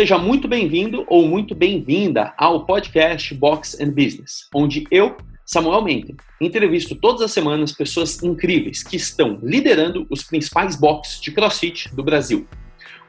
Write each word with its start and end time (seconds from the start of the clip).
Seja 0.00 0.16
muito 0.16 0.48
bem-vindo 0.48 1.04
ou 1.08 1.28
muito 1.28 1.54
bem-vinda 1.54 2.32
ao 2.38 2.64
podcast 2.64 3.34
Box 3.34 3.78
and 3.78 3.90
Business, 3.90 4.48
onde 4.54 4.86
eu, 4.90 5.14
Samuel 5.44 5.82
Menten, 5.82 6.16
entrevisto 6.40 6.94
todas 6.94 7.20
as 7.20 7.32
semanas 7.32 7.70
pessoas 7.70 8.22
incríveis 8.22 8.82
que 8.82 8.96
estão 8.96 9.38
liderando 9.42 10.06
os 10.08 10.22
principais 10.22 10.74
boxes 10.74 11.20
de 11.20 11.30
CrossFit 11.30 11.94
do 11.94 12.02
Brasil. 12.02 12.48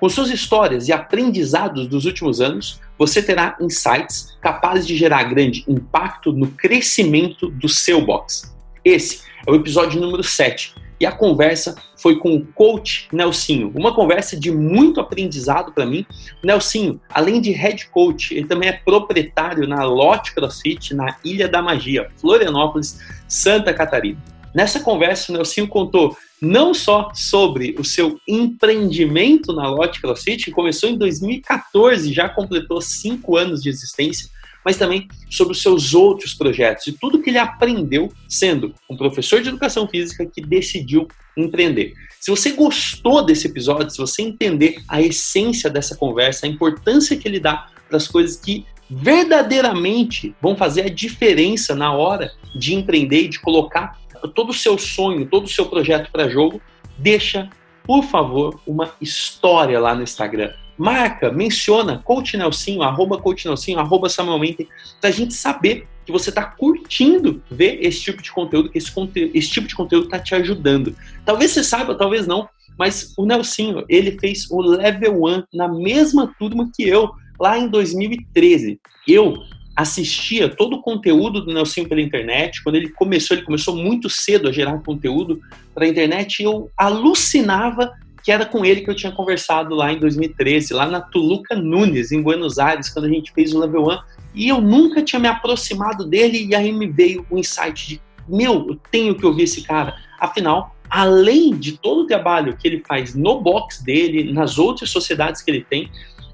Com 0.01 0.09
suas 0.09 0.29
histórias 0.31 0.89
e 0.89 0.91
aprendizados 0.91 1.87
dos 1.87 2.03
últimos 2.03 2.41
anos, 2.41 2.81
você 2.97 3.23
terá 3.23 3.55
insights 3.61 4.37
capazes 4.41 4.85
de 4.85 4.97
gerar 4.97 5.23
grande 5.23 5.63
impacto 5.69 6.33
no 6.33 6.47
crescimento 6.47 7.49
do 7.51 7.69
seu 7.69 8.05
box. 8.05 8.53
Esse 8.83 9.21
é 9.47 9.49
o 9.49 9.55
episódio 9.55 10.01
número 10.01 10.23
7 10.23 10.75
e 11.01 11.05
a 11.05 11.11
conversa 11.11 11.73
foi 11.97 12.19
com 12.19 12.35
o 12.35 12.45
coach 12.45 13.07
Nelsinho. 13.11 13.73
Uma 13.75 13.91
conversa 13.91 14.39
de 14.39 14.51
muito 14.51 14.99
aprendizado 15.01 15.71
para 15.71 15.83
mim. 15.83 16.05
Nelsinho, 16.43 17.01
além 17.09 17.41
de 17.41 17.49
head 17.49 17.87
coach, 17.87 18.35
ele 18.35 18.45
também 18.45 18.69
é 18.69 18.73
proprietário 18.73 19.67
na 19.67 19.83
Lote 19.83 20.31
CrossFit, 20.35 20.93
na 20.93 21.17
Ilha 21.25 21.47
da 21.47 21.59
Magia, 21.59 22.07
Florianópolis, 22.17 22.99
Santa 23.27 23.73
Catarina. 23.73 24.19
Nessa 24.53 24.79
conversa, 24.79 25.31
o 25.31 25.35
Nelsinho 25.35 25.67
contou 25.67 26.15
não 26.39 26.71
só 26.71 27.09
sobre 27.15 27.75
o 27.79 27.83
seu 27.83 28.19
empreendimento 28.27 29.53
na 29.53 29.67
Lote 29.67 29.99
CrossFit, 29.99 30.45
que 30.45 30.51
começou 30.51 30.87
em 30.87 30.99
2014, 30.99 32.13
já 32.13 32.29
completou 32.29 32.79
cinco 32.79 33.37
anos 33.37 33.63
de 33.63 33.69
existência, 33.69 34.29
mas 34.65 34.77
também 34.77 35.07
sobre 35.29 35.53
os 35.53 35.61
seus 35.61 35.93
outros 35.93 36.33
projetos 36.33 36.87
e 36.87 36.93
tudo 36.93 37.21
que 37.21 37.29
ele 37.29 37.37
aprendeu 37.37 38.11
sendo 38.27 38.73
um 38.89 38.95
professor 38.95 39.41
de 39.41 39.49
educação 39.49 39.87
física 39.87 40.25
que 40.25 40.41
decidiu 40.41 41.07
empreender. 41.35 41.93
Se 42.19 42.29
você 42.29 42.51
gostou 42.51 43.25
desse 43.25 43.47
episódio, 43.47 43.89
se 43.89 43.97
você 43.97 44.21
entender 44.21 44.81
a 44.87 45.01
essência 45.01 45.69
dessa 45.69 45.95
conversa, 45.95 46.45
a 46.45 46.49
importância 46.49 47.17
que 47.17 47.27
ele 47.27 47.39
dá 47.39 47.67
para 47.87 47.97
as 47.97 48.07
coisas 48.07 48.37
que 48.37 48.65
verdadeiramente 48.89 50.35
vão 50.41 50.55
fazer 50.55 50.81
a 50.81 50.89
diferença 50.89 51.73
na 51.73 51.93
hora 51.93 52.31
de 52.55 52.75
empreender 52.75 53.23
e 53.23 53.27
de 53.29 53.39
colocar 53.39 53.99
todo 54.35 54.49
o 54.49 54.53
seu 54.53 54.77
sonho, 54.77 55.25
todo 55.25 55.45
o 55.45 55.49
seu 55.49 55.65
projeto 55.65 56.11
para 56.11 56.29
jogo, 56.29 56.61
deixa, 56.97 57.49
por 57.83 58.03
favor, 58.03 58.61
uma 58.67 58.93
história 59.01 59.79
lá 59.79 59.95
no 59.95 60.03
Instagram 60.03 60.53
marca, 60.81 61.31
menciona 61.31 61.99
Coach 61.99 62.35
Nelsinho, 62.35 62.81
arroba 62.81 63.19
Coach 63.19 63.47
Nelsinho, 63.47 63.77
arroba 63.77 64.09
Samuelmente, 64.09 64.67
para 64.99 65.11
a 65.11 65.13
gente 65.13 65.35
saber 65.35 65.87
que 66.03 66.11
você 66.11 66.29
está 66.29 66.43
curtindo 66.43 67.41
ver 67.51 67.77
esse 67.85 68.01
tipo 68.01 68.19
de 68.19 68.31
conteúdo, 68.31 68.69
que 68.69 68.79
esse, 68.79 68.91
conte 68.91 69.29
esse 69.31 69.49
tipo 69.51 69.67
de 69.67 69.75
conteúdo 69.75 70.05
está 70.05 70.17
te 70.17 70.33
ajudando. 70.33 70.95
Talvez 71.23 71.51
você 71.51 71.63
saiba, 71.63 71.93
talvez 71.93 72.25
não, 72.25 72.49
mas 72.79 73.13
o 73.15 73.27
Nelsinho, 73.27 73.85
ele 73.87 74.17
fez 74.19 74.49
o 74.49 74.59
Level 74.59 75.23
1 75.23 75.43
na 75.53 75.67
mesma 75.67 76.33
turma 76.39 76.67
que 76.75 76.81
eu, 76.81 77.11
lá 77.39 77.59
em 77.59 77.67
2013. 77.67 78.79
Eu 79.07 79.37
assistia 79.75 80.49
todo 80.49 80.77
o 80.77 80.81
conteúdo 80.81 81.41
do 81.41 81.53
Nelsinho 81.53 81.87
pela 81.87 82.01
internet. 82.01 82.63
Quando 82.63 82.75
ele 82.75 82.89
começou, 82.89 83.37
ele 83.37 83.45
começou 83.45 83.75
muito 83.75 84.09
cedo 84.09 84.49
a 84.49 84.51
gerar 84.51 84.79
conteúdo 84.79 85.39
para 85.75 85.85
a 85.85 85.87
internet 85.87 86.39
e 86.39 86.43
eu 86.43 86.71
alucinava 86.75 87.93
que 88.23 88.31
era 88.31 88.45
com 88.45 88.63
ele 88.63 88.81
que 88.81 88.89
eu 88.89 88.95
tinha 88.95 89.11
conversado 89.11 89.75
lá 89.75 89.91
em 89.91 89.99
2013, 89.99 90.73
lá 90.73 90.85
na 90.85 91.01
Tuluca 91.01 91.55
Nunes, 91.55 92.11
em 92.11 92.21
Buenos 92.21 92.59
Aires, 92.59 92.89
quando 92.89 93.05
a 93.05 93.09
gente 93.09 93.31
fez 93.31 93.53
o 93.53 93.59
Level 93.59 93.87
1. 93.87 93.99
E 94.35 94.47
eu 94.49 94.61
nunca 94.61 95.01
tinha 95.01 95.19
me 95.19 95.27
aproximado 95.27 96.05
dele, 96.05 96.47
e 96.47 96.55
aí 96.55 96.71
me 96.71 96.87
veio 96.87 97.25
o 97.29 97.37
insight 97.37 97.87
de: 97.87 98.01
meu, 98.27 98.67
eu 98.69 98.79
tenho 98.91 99.15
que 99.15 99.25
ouvir 99.25 99.43
esse 99.43 99.63
cara. 99.63 99.95
Afinal, 100.19 100.75
além 100.89 101.55
de 101.55 101.77
todo 101.77 102.01
o 102.01 102.07
trabalho 102.07 102.55
que 102.55 102.67
ele 102.67 102.83
faz 102.87 103.15
no 103.15 103.41
box 103.41 103.83
dele, 103.83 104.31
nas 104.31 104.57
outras 104.57 104.89
sociedades 104.89 105.41
que 105.41 105.49
ele 105.49 105.65
tem, 105.67 105.89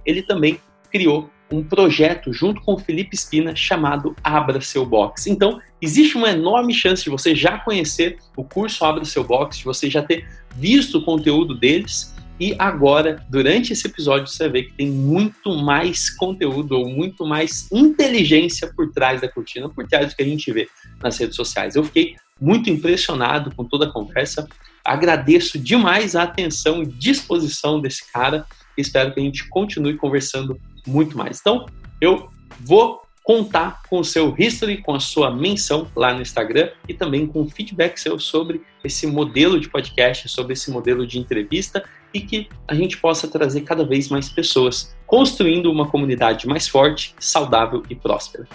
ele 0.05 0.21
também 0.21 0.59
criou 0.91 1.29
um 1.51 1.63
projeto 1.63 2.33
junto 2.33 2.61
com 2.61 2.73
o 2.73 2.77
Felipe 2.77 3.15
Espina 3.15 3.55
chamado 3.55 4.15
Abra 4.23 4.59
Seu 4.59 4.85
Box. 4.85 5.27
Então, 5.27 5.61
existe 5.81 6.17
uma 6.17 6.29
enorme 6.29 6.73
chance 6.73 7.03
de 7.03 7.09
você 7.09 7.35
já 7.35 7.57
conhecer 7.59 8.17
o 8.35 8.43
curso 8.43 8.83
Abra 8.83 9.05
Seu 9.05 9.23
Box, 9.23 9.59
de 9.59 9.63
você 9.63 9.89
já 9.89 10.03
ter 10.03 10.27
visto 10.57 10.97
o 10.97 11.03
conteúdo 11.03 11.55
deles 11.55 12.15
e 12.39 12.55
agora, 12.59 13.25
durante 13.29 13.73
esse 13.73 13.87
episódio, 13.87 14.27
você 14.27 14.47
vê 14.47 14.63
que 14.63 14.73
tem 14.73 14.91
muito 14.91 15.55
mais 15.55 16.09
conteúdo 16.09 16.73
ou 16.73 16.87
muito 16.87 17.25
mais 17.25 17.67
inteligência 17.71 18.71
por 18.75 18.91
trás 18.91 19.21
da 19.21 19.27
cortina, 19.27 19.67
por 19.67 19.87
trás 19.87 20.09
do 20.09 20.15
que 20.15 20.21
a 20.21 20.25
gente 20.25 20.51
vê 20.51 20.69
nas 21.01 21.17
redes 21.17 21.35
sociais. 21.35 21.75
Eu 21.75 21.83
fiquei 21.83 22.15
muito 22.39 22.69
impressionado 22.69 23.53
com 23.55 23.63
toda 23.63 23.85
a 23.85 23.91
conversa. 23.91 24.47
Agradeço 24.85 25.57
demais 25.57 26.15
a 26.15 26.23
atenção 26.23 26.83
e 26.83 26.85
disposição 26.85 27.81
desse 27.81 28.11
cara. 28.11 28.45
Espero 28.77 29.11
que 29.11 29.19
a 29.19 29.23
gente 29.23 29.49
continue 29.49 29.95
conversando 29.95 30.59
muito 30.85 31.17
mais. 31.17 31.39
Então, 31.39 31.65
eu 31.99 32.29
vou 32.59 33.01
contar 33.27 33.81
com 33.89 33.99
o 33.99 34.05
seu 34.05 34.33
history, 34.39 34.77
com 34.77 34.95
a 34.95 35.01
sua 35.01 35.29
menção 35.29 35.85
lá 35.93 36.13
no 36.13 36.21
Instagram 36.21 36.69
e 36.87 36.93
também 36.93 37.27
com 37.27 37.45
feedback 37.49 37.97
seu 37.97 38.17
sobre 38.17 38.61
esse 38.81 39.05
modelo 39.05 39.59
de 39.59 39.67
podcast, 39.67 40.29
sobre 40.29 40.53
esse 40.53 40.71
modelo 40.71 41.05
de 41.05 41.19
entrevista 41.19 41.83
e 42.13 42.21
que 42.21 42.47
a 42.65 42.73
gente 42.73 42.97
possa 42.97 43.27
trazer 43.27 43.61
cada 43.63 43.85
vez 43.85 44.07
mais 44.07 44.29
pessoas, 44.29 44.95
construindo 45.05 45.69
uma 45.69 45.89
comunidade 45.89 46.47
mais 46.47 46.69
forte, 46.69 47.13
saudável 47.19 47.83
e 47.89 47.95
próspera. 47.95 48.47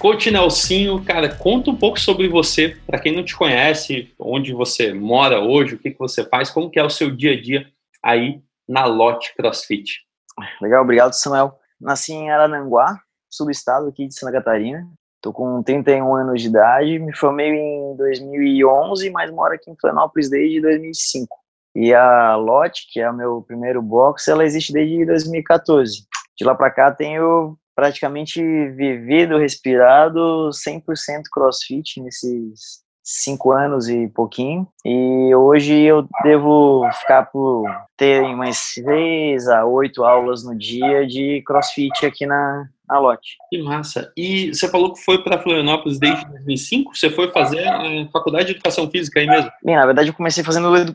Coach 0.00 0.30
Nelsinho, 0.30 1.04
cara, 1.04 1.28
conta 1.28 1.70
um 1.70 1.76
pouco 1.76 2.00
sobre 2.00 2.26
você, 2.26 2.74
para 2.86 2.98
quem 2.98 3.14
não 3.14 3.22
te 3.22 3.36
conhece, 3.36 4.10
onde 4.18 4.54
você 4.54 4.94
mora 4.94 5.40
hoje, 5.40 5.74
o 5.74 5.78
que, 5.78 5.90
que 5.90 5.98
você 5.98 6.24
faz, 6.24 6.48
como 6.48 6.70
que 6.70 6.78
é 6.78 6.82
o 6.82 6.88
seu 6.88 7.14
dia 7.14 7.32
a 7.34 7.40
dia 7.40 7.66
aí 8.02 8.40
na 8.66 8.86
Lote 8.86 9.34
CrossFit. 9.36 9.98
Legal, 10.62 10.82
obrigado, 10.84 11.12
Samuel. 11.12 11.52
Nasci 11.78 12.14
em 12.14 12.30
Arananguá, 12.30 12.98
subestado 13.28 13.88
aqui 13.88 14.08
de 14.08 14.18
Santa 14.18 14.32
Catarina. 14.32 14.88
Tô 15.20 15.34
com 15.34 15.62
31 15.62 16.16
anos 16.16 16.40
de 16.40 16.48
idade, 16.48 16.98
me 16.98 17.14
formei 17.14 17.50
em 17.50 17.94
2011, 17.94 19.10
mas 19.10 19.30
moro 19.30 19.52
aqui 19.52 19.70
em 19.70 19.76
Florianópolis 19.78 20.30
desde 20.30 20.62
2005. 20.62 21.36
E 21.74 21.92
a 21.92 22.36
Lote, 22.36 22.86
que 22.90 23.00
é 23.00 23.10
o 23.10 23.14
meu 23.14 23.42
primeiro 23.42 23.82
box, 23.82 24.26
ela 24.28 24.46
existe 24.46 24.72
desde 24.72 25.04
2014. 25.04 26.06
De 26.38 26.44
lá 26.46 26.54
para 26.54 26.70
cá 26.70 26.90
tenho 26.90 27.58
praticamente 27.80 28.42
vivido, 28.72 29.38
respirado 29.38 30.50
100% 30.50 31.22
crossfit 31.32 31.98
nesses 32.02 32.82
cinco 33.02 33.52
anos 33.52 33.88
e 33.88 34.06
pouquinho. 34.08 34.68
E 34.84 35.34
hoje 35.34 35.80
eu 35.80 36.06
devo 36.22 36.86
ficar 36.92 37.24
por 37.30 37.64
ter 37.96 38.22
umas 38.22 38.58
seis 38.58 39.48
a 39.48 39.64
oito 39.64 40.04
aulas 40.04 40.44
no 40.44 40.54
dia 40.54 41.06
de 41.06 41.42
crossfit 41.46 42.04
aqui 42.04 42.26
na, 42.26 42.68
na 42.90 42.98
Lote. 42.98 43.36
Que 43.48 43.62
massa. 43.62 44.12
E 44.16 44.52
você 44.52 44.68
falou 44.68 44.92
que 44.92 45.00
foi 45.02 45.22
para 45.22 45.40
Florianópolis 45.40 45.98
desde 45.98 46.26
2005? 46.26 46.96
Você 46.96 47.08
foi 47.08 47.30
fazer 47.30 47.66
a 47.66 48.08
faculdade 48.12 48.46
de 48.46 48.52
educação 48.52 48.90
física 48.90 49.20
aí 49.20 49.26
mesmo? 49.26 49.50
Bem, 49.64 49.76
na 49.76 49.86
verdade 49.86 50.08
eu 50.08 50.14
comecei 50.14 50.42
fazendo 50.42 50.72
uh, 50.72 50.94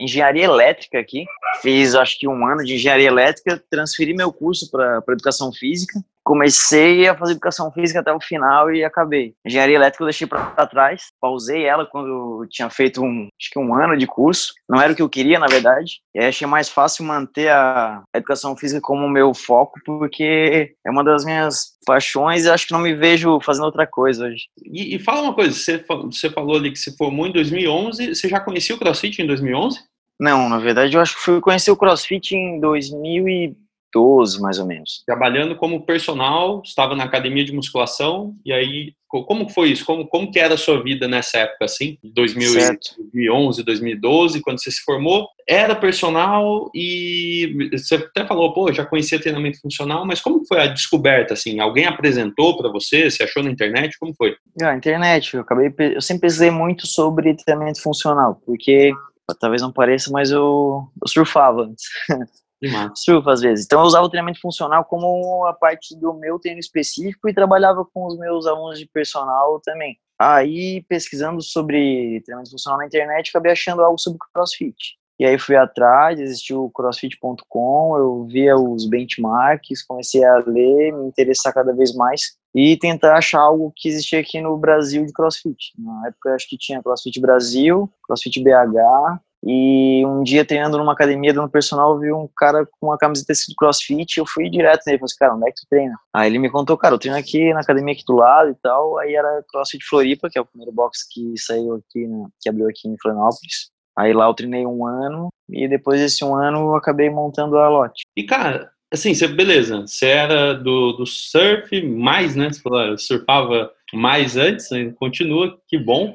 engenharia 0.00 0.44
elétrica 0.44 0.98
aqui. 0.98 1.24
Fiz 1.62 1.94
acho 1.94 2.18
que 2.18 2.26
um 2.26 2.44
ano 2.44 2.64
de 2.64 2.74
engenharia 2.74 3.08
elétrica, 3.08 3.62
transferi 3.70 4.12
meu 4.12 4.32
curso 4.32 4.70
para 4.70 5.02
educação 5.08 5.52
física 5.52 6.00
comecei 6.24 7.08
a 7.08 7.16
fazer 7.16 7.32
educação 7.32 7.70
física 7.72 8.00
até 8.00 8.12
o 8.12 8.20
final 8.20 8.72
e 8.72 8.84
acabei. 8.84 9.34
Engenharia 9.44 9.76
elétrica 9.76 10.04
eu 10.04 10.08
deixei 10.08 10.26
para 10.26 10.66
trás, 10.66 11.10
pausei 11.20 11.64
ela 11.64 11.86
quando 11.86 12.46
tinha 12.48 12.70
feito 12.70 13.02
um, 13.02 13.28
acho 13.40 13.50
que 13.50 13.58
um 13.58 13.74
ano 13.74 13.96
de 13.96 14.06
curso. 14.06 14.52
Não 14.68 14.80
era 14.80 14.92
o 14.92 14.96
que 14.96 15.02
eu 15.02 15.08
queria, 15.08 15.38
na 15.38 15.46
verdade. 15.46 16.00
E 16.14 16.20
aí 16.20 16.26
achei 16.28 16.46
mais 16.46 16.68
fácil 16.68 17.04
manter 17.04 17.50
a 17.50 18.02
educação 18.14 18.56
física 18.56 18.80
como 18.80 19.08
meu 19.08 19.34
foco, 19.34 19.80
porque 19.84 20.74
é 20.84 20.90
uma 20.90 21.04
das 21.04 21.24
minhas 21.24 21.78
paixões 21.86 22.44
e 22.44 22.50
acho 22.50 22.66
que 22.66 22.72
não 22.72 22.80
me 22.80 22.94
vejo 22.94 23.40
fazendo 23.40 23.64
outra 23.64 23.86
coisa 23.86 24.26
hoje. 24.26 24.44
E, 24.64 24.96
e 24.96 24.98
fala 24.98 25.22
uma 25.22 25.34
coisa, 25.34 25.52
você, 25.52 25.84
você 26.04 26.30
falou 26.30 26.56
ali 26.56 26.70
que 26.70 26.78
se 26.78 26.96
formou 26.96 27.26
em 27.26 27.32
2011, 27.32 28.14
você 28.14 28.28
já 28.28 28.40
conhecia 28.40 28.74
o 28.74 28.78
CrossFit 28.78 29.22
em 29.22 29.26
2011? 29.26 29.80
Não, 30.20 30.48
na 30.48 30.58
verdade 30.58 30.94
eu 30.94 31.00
acho 31.00 31.16
que 31.16 31.22
fui 31.22 31.40
conhecer 31.40 31.70
o 31.70 31.76
CrossFit 31.76 32.34
em 32.34 32.60
2000 32.60 33.56
e 33.90 33.98
12, 33.98 34.40
mais 34.40 34.58
ou 34.58 34.66
menos. 34.66 35.02
Trabalhando 35.06 35.56
como 35.56 35.84
personal, 35.84 36.62
estava 36.64 36.94
na 36.94 37.04
academia 37.04 37.44
de 37.44 37.52
musculação, 37.52 38.34
e 38.44 38.52
aí, 38.52 38.92
como 39.08 39.48
foi 39.48 39.70
isso? 39.70 39.84
Como, 39.84 40.06
como 40.06 40.30
que 40.30 40.38
era 40.38 40.54
a 40.54 40.58
sua 40.58 40.82
vida 40.82 41.08
nessa 41.08 41.38
época, 41.38 41.64
assim? 41.64 41.98
2011, 42.02 43.62
2012, 43.64 44.40
quando 44.40 44.62
você 44.62 44.70
se 44.70 44.82
formou? 44.82 45.28
Era 45.48 45.74
personal 45.74 46.70
e 46.74 47.70
você 47.72 47.96
até 47.96 48.24
falou, 48.24 48.52
pô, 48.52 48.72
já 48.72 48.84
conhecia 48.84 49.20
treinamento 49.20 49.60
funcional, 49.60 50.06
mas 50.06 50.20
como 50.20 50.46
foi 50.46 50.60
a 50.60 50.66
descoberta, 50.68 51.34
assim? 51.34 51.58
Alguém 51.58 51.86
apresentou 51.86 52.56
para 52.56 52.70
você? 52.70 53.10
Você 53.10 53.24
achou 53.24 53.42
na 53.42 53.50
internet? 53.50 53.98
Como 53.98 54.14
foi? 54.14 54.36
Na 54.58 54.76
internet, 54.76 55.34
eu 55.34 55.40
acabei, 55.40 55.72
eu 55.78 56.00
sempre 56.00 56.22
pesquisei 56.22 56.50
muito 56.50 56.86
sobre 56.86 57.34
treinamento 57.34 57.82
funcional, 57.82 58.40
porque 58.46 58.92
talvez 59.40 59.62
não 59.62 59.72
pareça, 59.72 60.10
mas 60.10 60.30
eu, 60.30 60.88
eu 61.02 61.08
surfava 61.08 61.62
antes. 61.62 61.84
surf 62.94 63.28
às 63.28 63.40
vezes. 63.40 63.64
Então 63.64 63.80
eu 63.80 63.86
usava 63.86 64.04
o 64.04 64.08
treinamento 64.08 64.40
funcional 64.40 64.84
como 64.84 65.44
a 65.46 65.52
parte 65.52 65.98
do 65.98 66.14
meu 66.14 66.38
treino 66.38 66.60
específico 66.60 67.28
e 67.28 67.34
trabalhava 67.34 67.84
com 67.92 68.06
os 68.06 68.18
meus 68.18 68.46
alunos 68.46 68.78
de 68.78 68.86
personal 68.86 69.60
também. 69.60 69.98
Aí, 70.18 70.84
pesquisando 70.86 71.40
sobre 71.40 72.20
treinamento 72.24 72.50
funcional 72.50 72.78
na 72.78 72.86
internet, 72.86 73.30
acabei 73.30 73.52
achando 73.52 73.82
algo 73.82 73.98
sobre 73.98 74.18
CrossFit. 74.34 74.98
E 75.18 75.24
aí 75.26 75.38
fui 75.38 75.54
atrás, 75.54 76.18
existiu 76.18 76.64
o 76.64 76.70
crossfit.com, 76.70 77.96
eu 77.98 78.24
via 78.24 78.56
os 78.56 78.88
benchmarks, 78.88 79.82
comecei 79.82 80.24
a 80.24 80.42
ler, 80.46 80.92
me 80.92 81.06
interessar 81.06 81.52
cada 81.52 81.74
vez 81.74 81.94
mais 81.94 82.38
e 82.54 82.76
tentar 82.78 83.18
achar 83.18 83.40
algo 83.40 83.70
que 83.76 83.88
existia 83.88 84.20
aqui 84.20 84.40
no 84.40 84.56
Brasil 84.56 85.04
de 85.04 85.12
crossfit. 85.12 85.72
Na 85.78 86.08
época, 86.08 86.34
acho 86.34 86.48
que 86.48 86.56
tinha 86.56 86.82
CrossFit 86.82 87.20
Brasil, 87.20 87.90
CrossFit 88.06 88.42
BH, 88.42 89.20
e 89.42 90.04
um 90.04 90.22
dia 90.22 90.44
treinando 90.44 90.76
numa 90.76 90.92
academia 90.92 91.32
dando 91.32 91.48
personal, 91.48 91.94
eu 91.94 91.98
vi 91.98 92.12
um 92.12 92.28
cara 92.36 92.66
com 92.66 92.88
uma 92.88 92.98
camiseta 92.98 93.32
de 93.32 93.54
crossfit, 93.56 94.18
eu 94.18 94.26
fui 94.26 94.50
direto 94.50 94.82
nele, 94.86 94.98
falei 94.98 95.06
assim, 95.06 95.18
cara, 95.18 95.34
onde 95.34 95.48
é 95.48 95.52
que 95.52 95.60
tu 95.62 95.66
treina? 95.68 95.94
Aí 96.14 96.28
ele 96.28 96.38
me 96.38 96.50
contou, 96.50 96.76
cara, 96.76 96.94
eu 96.94 96.98
treino 96.98 97.16
aqui 97.16 97.52
na 97.54 97.60
academia 97.60 97.94
aqui 97.94 98.04
do 98.06 98.16
lado 98.16 98.50
e 98.50 98.54
tal, 98.56 98.98
aí 98.98 99.14
era 99.14 99.42
CrossFit 99.48 99.84
Floripa, 99.84 100.28
que 100.28 100.38
é 100.38 100.42
o 100.42 100.46
primeiro 100.46 100.72
box 100.72 101.06
que 101.10 101.34
saiu 101.38 101.74
aqui, 101.74 102.06
né, 102.06 102.26
que 102.40 102.48
abriu 102.48 102.68
aqui 102.68 102.86
em 102.86 102.98
Florianópolis. 103.00 103.70
Aí 103.98 104.12
lá 104.12 104.26
eu 104.26 104.34
treinei 104.34 104.66
um 104.66 104.86
ano, 104.86 105.28
e 105.48 105.66
depois 105.66 106.00
desse 106.00 106.24
um 106.24 106.34
ano 106.34 106.58
eu 106.58 106.74
acabei 106.76 107.08
montando 107.08 107.56
a 107.58 107.68
lote. 107.68 108.02
E 108.16 108.24
cara, 108.24 108.70
assim, 108.92 109.14
você, 109.14 109.26
beleza, 109.26 109.86
você 109.86 110.06
era 110.06 110.52
do, 110.52 110.92
do 110.92 111.06
surf 111.06 111.82
mais, 111.82 112.36
né, 112.36 112.52
você 112.52 112.60
falou, 112.60 112.98
surfava 112.98 113.72
mais 113.92 114.36
antes, 114.36 114.68
continua, 114.98 115.58
que 115.66 115.78
bom, 115.78 116.14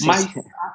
mas 0.00 0.28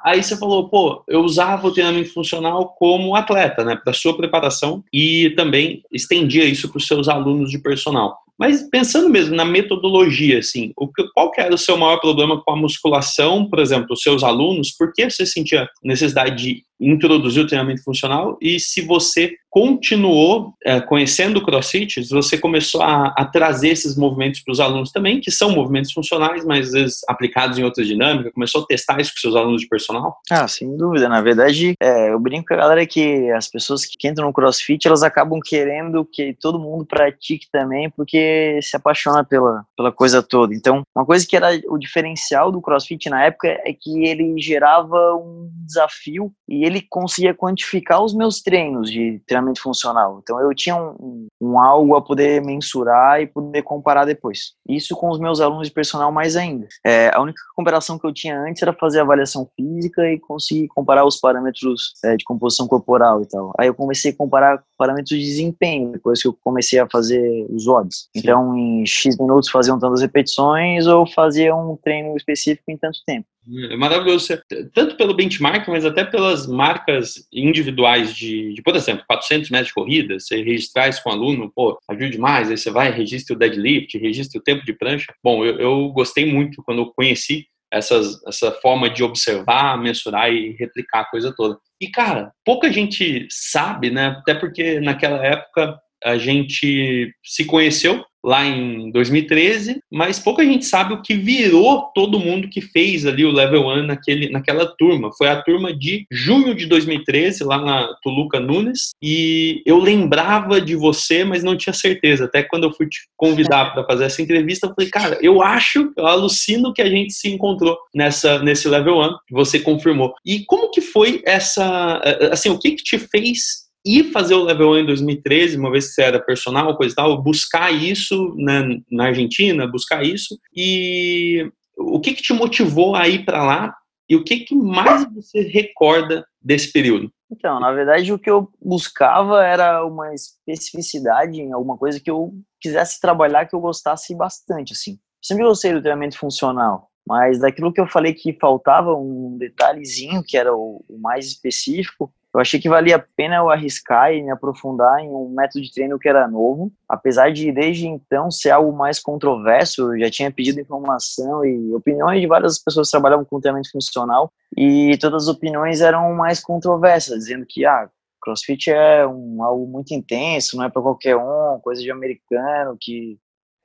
aí 0.04 0.22
você 0.22 0.36
falou, 0.36 0.68
pô, 0.68 1.02
eu 1.08 1.20
usava 1.20 1.66
o 1.66 1.72
treinamento 1.72 2.12
funcional 2.12 2.74
como 2.78 3.14
atleta, 3.14 3.64
né, 3.64 3.76
para 3.76 3.92
sua 3.92 4.16
preparação 4.16 4.82
e 4.92 5.30
também 5.36 5.82
estendia 5.92 6.44
isso 6.44 6.68
para 6.68 6.78
os 6.78 6.86
seus 6.86 7.08
alunos 7.08 7.50
de 7.50 7.58
personal. 7.58 8.18
Mas 8.38 8.68
pensando 8.68 9.08
mesmo 9.08 9.36
na 9.36 9.44
metodologia, 9.44 10.40
assim, 10.40 10.72
o 10.76 10.88
que, 10.88 11.04
qual 11.14 11.30
que 11.30 11.40
era 11.40 11.54
o 11.54 11.58
seu 11.58 11.76
maior 11.76 12.00
problema 12.00 12.42
com 12.42 12.50
a 12.50 12.56
musculação, 12.56 13.48
por 13.48 13.60
exemplo, 13.60 13.92
os 13.92 14.02
seus 14.02 14.24
alunos? 14.24 14.72
Por 14.72 14.92
que 14.92 15.08
você 15.08 15.24
sentia 15.24 15.68
necessidade 15.82 16.42
de 16.42 16.64
introduzir 16.80 17.42
o 17.42 17.46
treinamento 17.46 17.82
funcional? 17.82 18.38
E 18.40 18.58
se 18.58 18.82
você 18.82 19.36
continuou 19.54 20.52
é, 20.64 20.80
conhecendo 20.80 21.36
o 21.36 21.44
CrossFit, 21.44 22.02
você 22.10 22.36
começou 22.36 22.82
a, 22.82 23.14
a 23.16 23.24
trazer 23.24 23.68
esses 23.68 23.96
movimentos 23.96 24.40
para 24.40 24.50
os 24.50 24.58
alunos 24.58 24.90
também, 24.90 25.20
que 25.20 25.30
são 25.30 25.52
movimentos 25.52 25.92
funcionais, 25.92 26.44
mas 26.44 26.66
às 26.66 26.72
vezes 26.72 26.98
aplicados 27.08 27.56
em 27.56 27.62
outras 27.62 27.86
dinâmicas, 27.86 28.32
começou 28.32 28.62
a 28.62 28.66
testar 28.66 29.00
isso 29.00 29.12
com 29.12 29.20
seus 29.20 29.36
alunos 29.36 29.62
de 29.62 29.68
personal? 29.68 30.16
Ah, 30.28 30.48
sem 30.48 30.76
dúvida. 30.76 31.08
Na 31.08 31.20
verdade, 31.20 31.74
é, 31.80 32.10
eu 32.10 32.18
brinco 32.18 32.48
com 32.48 32.54
a 32.54 32.56
galera 32.56 32.84
que 32.84 33.30
as 33.30 33.46
pessoas 33.46 33.84
que 33.84 34.08
entram 34.08 34.26
no 34.26 34.32
CrossFit, 34.32 34.88
elas 34.88 35.04
acabam 35.04 35.38
querendo 35.38 36.04
que 36.04 36.34
todo 36.40 36.58
mundo 36.58 36.84
pratique 36.84 37.46
também, 37.52 37.88
porque 37.88 38.58
se 38.60 38.76
apaixona 38.76 39.22
pela, 39.22 39.64
pela 39.76 39.92
coisa 39.92 40.20
toda. 40.20 40.52
Então, 40.52 40.82
uma 40.92 41.06
coisa 41.06 41.24
que 41.24 41.36
era 41.36 41.60
o 41.68 41.78
diferencial 41.78 42.50
do 42.50 42.60
CrossFit 42.60 43.08
na 43.08 43.22
época 43.22 43.46
é 43.64 43.72
que 43.72 44.04
ele 44.04 44.34
gerava 44.40 45.14
um 45.14 45.48
desafio 45.64 46.32
e 46.48 46.63
ele 46.64 46.82
conseguia 46.88 47.34
quantificar 47.34 48.02
os 48.02 48.14
meus 48.14 48.40
treinos 48.40 48.90
de 48.90 49.20
treinamento 49.26 49.60
funcional. 49.60 50.20
Então 50.22 50.40
eu 50.40 50.54
tinha 50.54 50.76
um, 50.76 51.28
um, 51.40 51.58
algo 51.58 51.96
a 51.96 52.02
poder 52.02 52.42
mensurar 52.42 53.20
e 53.20 53.26
poder 53.26 53.62
comparar 53.62 54.04
depois. 54.04 54.54
Isso 54.68 54.94
com 54.96 55.10
os 55.10 55.18
meus 55.18 55.40
alunos 55.40 55.68
de 55.68 55.74
personal 55.74 56.10
mais 56.10 56.36
ainda. 56.36 56.66
É, 56.84 57.10
a 57.14 57.20
única 57.20 57.40
comparação 57.54 57.98
que 57.98 58.06
eu 58.06 58.12
tinha 58.12 58.38
antes 58.40 58.62
era 58.62 58.72
fazer 58.72 59.00
avaliação 59.00 59.48
física 59.56 60.10
e 60.10 60.18
conseguir 60.18 60.68
comparar 60.68 61.04
os 61.04 61.18
parâmetros 61.20 61.94
é, 62.04 62.16
de 62.16 62.24
composição 62.24 62.66
corporal 62.66 63.22
e 63.22 63.26
tal. 63.26 63.52
Aí 63.58 63.68
eu 63.68 63.74
comecei 63.74 64.12
a 64.12 64.16
comparar 64.16 64.62
parâmetros 64.78 65.18
de 65.18 65.24
desempenho, 65.24 65.92
depois 65.92 66.22
que 66.22 66.28
eu 66.28 66.36
comecei 66.42 66.78
a 66.78 66.88
fazer 66.90 67.46
os 67.50 67.66
odds. 67.66 68.08
Então 68.14 68.56
em 68.56 68.86
X 68.86 69.18
minutos 69.18 69.50
faziam 69.50 69.78
tantas 69.78 70.00
repetições 70.00 70.86
ou 70.86 71.06
fazia 71.06 71.54
um 71.54 71.76
treino 71.76 72.16
específico 72.16 72.70
em 72.70 72.76
tanto 72.76 72.98
tempo. 73.06 73.26
É 73.70 73.76
maravilhoso, 73.76 74.38
tanto 74.72 74.96
pelo 74.96 75.14
benchmark, 75.14 75.68
mas 75.68 75.84
até 75.84 76.02
pelas 76.02 76.46
marcas 76.46 77.28
individuais 77.32 78.14
de, 78.14 78.54
de, 78.54 78.62
por 78.62 78.74
exemplo, 78.74 79.04
400 79.06 79.50
metros 79.50 79.68
de 79.68 79.74
corrida, 79.74 80.18
você 80.18 80.42
registrar 80.42 80.88
isso 80.88 81.02
com 81.02 81.10
o 81.10 81.12
aluno, 81.12 81.52
pô, 81.54 81.78
ajuda 81.88 82.10
demais, 82.10 82.50
aí 82.50 82.56
você 82.56 82.70
vai, 82.70 82.90
registra 82.90 83.36
o 83.36 83.38
deadlift, 83.38 83.98
registra 83.98 84.40
o 84.40 84.42
tempo 84.42 84.64
de 84.64 84.72
prancha. 84.72 85.12
Bom, 85.22 85.44
eu, 85.44 85.58
eu 85.58 85.88
gostei 85.90 86.24
muito 86.24 86.62
quando 86.62 86.82
eu 86.82 86.92
conheci 86.96 87.46
essas, 87.70 88.24
essa 88.26 88.52
forma 88.52 88.88
de 88.88 89.02
observar, 89.02 89.78
mensurar 89.78 90.32
e 90.32 90.56
replicar 90.58 91.00
a 91.00 91.10
coisa 91.10 91.34
toda. 91.36 91.58
E, 91.80 91.88
cara, 91.88 92.32
pouca 92.44 92.72
gente 92.72 93.26
sabe, 93.30 93.90
né, 93.90 94.16
até 94.18 94.34
porque 94.34 94.80
naquela 94.80 95.24
época 95.24 95.78
a 96.02 96.16
gente 96.16 97.12
se 97.22 97.44
conheceu 97.44 98.04
lá 98.24 98.46
em 98.46 98.90
2013, 98.90 99.80
mas 99.92 100.18
pouca 100.18 100.42
gente 100.42 100.64
sabe 100.64 100.94
o 100.94 101.02
que 101.02 101.14
virou 101.14 101.90
todo 101.94 102.18
mundo 102.18 102.48
que 102.48 102.62
fez 102.62 103.04
ali 103.04 103.24
o 103.24 103.30
Level 103.30 103.66
1 103.66 103.82
naquele, 103.86 104.30
naquela 104.30 104.66
turma. 104.66 105.10
Foi 105.16 105.28
a 105.28 105.42
turma 105.42 105.76
de 105.76 106.06
junho 106.10 106.54
de 106.54 106.64
2013, 106.64 107.44
lá 107.44 107.60
na 107.60 107.94
Toluca 108.02 108.40
Nunes, 108.40 108.90
e 109.02 109.62
eu 109.66 109.78
lembrava 109.78 110.60
de 110.60 110.74
você, 110.74 111.22
mas 111.22 111.44
não 111.44 111.56
tinha 111.56 111.74
certeza. 111.74 112.24
Até 112.24 112.42
quando 112.42 112.64
eu 112.64 112.72
fui 112.72 112.88
te 112.88 113.00
convidar 113.16 113.74
para 113.74 113.84
fazer 113.84 114.04
essa 114.04 114.22
entrevista, 114.22 114.66
eu 114.66 114.74
falei, 114.74 114.90
cara, 114.90 115.18
eu 115.20 115.42
acho, 115.42 115.92
eu 115.96 116.06
alucino 116.06 116.72
que 116.72 116.80
a 116.80 116.88
gente 116.88 117.12
se 117.12 117.28
encontrou 117.28 117.76
nessa, 117.94 118.38
nesse 118.38 118.66
Level 118.68 119.00
1, 119.00 119.16
você 119.30 119.58
confirmou. 119.58 120.14
E 120.24 120.44
como 120.46 120.70
que 120.70 120.80
foi 120.80 121.22
essa, 121.26 122.00
assim, 122.32 122.48
o 122.48 122.58
que 122.58 122.72
que 122.72 122.82
te 122.82 122.98
fez 122.98 123.63
ir 123.84 124.12
fazer 124.12 124.34
o 124.34 124.44
level 124.44 124.70
1 124.70 124.78
em 124.78 124.86
2013, 124.86 125.56
uma 125.58 125.70
vez 125.70 125.88
que 125.88 125.94
você 125.94 126.02
era 126.02 126.18
personal, 126.18 126.76
coisa 126.76 126.92
e 126.92 126.96
tal, 126.96 127.22
buscar 127.22 127.70
isso 127.72 128.34
na, 128.38 128.64
na 128.90 129.06
Argentina, 129.06 129.66
buscar 129.66 130.04
isso, 130.04 130.38
e 130.54 131.50
o 131.76 132.00
que, 132.00 132.14
que 132.14 132.22
te 132.22 132.32
motivou 132.32 132.94
a 132.94 133.08
ir 133.08 133.24
para 133.24 133.44
lá 133.44 133.74
e 134.08 134.16
o 134.16 134.24
que, 134.24 134.40
que 134.40 134.54
mais 134.54 135.06
você 135.12 135.40
recorda 135.40 136.26
desse 136.40 136.70
período? 136.72 137.10
Então, 137.30 137.58
na 137.58 137.72
verdade, 137.72 138.12
o 138.12 138.18
que 138.18 138.30
eu 138.30 138.48
buscava 138.60 139.44
era 139.44 139.84
uma 139.84 140.14
especificidade 140.14 141.40
em 141.40 141.52
alguma 141.52 141.76
coisa 141.76 141.98
que 141.98 142.10
eu 142.10 142.32
quisesse 142.60 143.00
trabalhar, 143.00 143.46
que 143.46 143.56
eu 143.56 143.60
gostasse 143.60 144.14
bastante, 144.14 144.72
assim. 144.72 144.98
Sempre 145.22 145.44
gostei 145.44 145.72
do 145.72 145.80
treinamento 145.80 146.18
funcional, 146.18 146.90
mas 147.06 147.40
daquilo 147.40 147.72
que 147.72 147.80
eu 147.80 147.86
falei 147.86 148.12
que 148.12 148.36
faltava 148.38 148.94
um 148.94 149.36
detalhezinho, 149.38 150.22
que 150.22 150.36
era 150.36 150.54
o 150.54 150.84
mais 151.00 151.26
específico, 151.26 152.12
eu 152.34 152.40
achei 152.40 152.60
que 152.60 152.68
valia 152.68 152.96
a 152.96 153.04
pena 153.16 153.36
eu 153.36 153.48
arriscar 153.48 154.12
e 154.12 154.22
me 154.22 154.30
aprofundar 154.30 154.98
em 155.00 155.08
um 155.08 155.28
método 155.28 155.64
de 155.64 155.72
treino 155.72 155.98
que 155.98 156.08
era 156.08 156.26
novo, 156.26 156.72
apesar 156.88 157.32
de 157.32 157.52
desde 157.52 157.86
então 157.86 158.30
ser 158.30 158.50
algo 158.50 158.76
mais 158.76 158.98
controverso, 158.98 159.94
eu 159.94 160.00
já 160.00 160.10
tinha 160.10 160.32
pedido 160.32 160.60
informação 160.60 161.44
e 161.44 161.72
opiniões 161.74 162.20
de 162.20 162.26
várias 162.26 162.58
pessoas 162.58 162.88
que 162.88 162.92
trabalhavam 162.92 163.24
com 163.24 163.40
treinamento 163.40 163.70
funcional 163.70 164.32
e 164.56 164.96
todas 164.98 165.24
as 165.24 165.28
opiniões 165.28 165.80
eram 165.80 166.12
mais 166.14 166.40
controversas, 166.40 167.20
dizendo 167.20 167.46
que 167.48 167.64
ah, 167.64 167.88
CrossFit 168.20 168.70
é 168.70 169.06
um, 169.06 169.42
algo 169.42 169.66
muito 169.66 169.94
intenso, 169.94 170.56
não 170.56 170.64
é 170.64 170.70
para 170.70 170.82
qualquer 170.82 171.16
um, 171.16 171.60
coisa 171.62 171.80
de 171.80 171.90
americano 171.90 172.76
que 172.80 173.18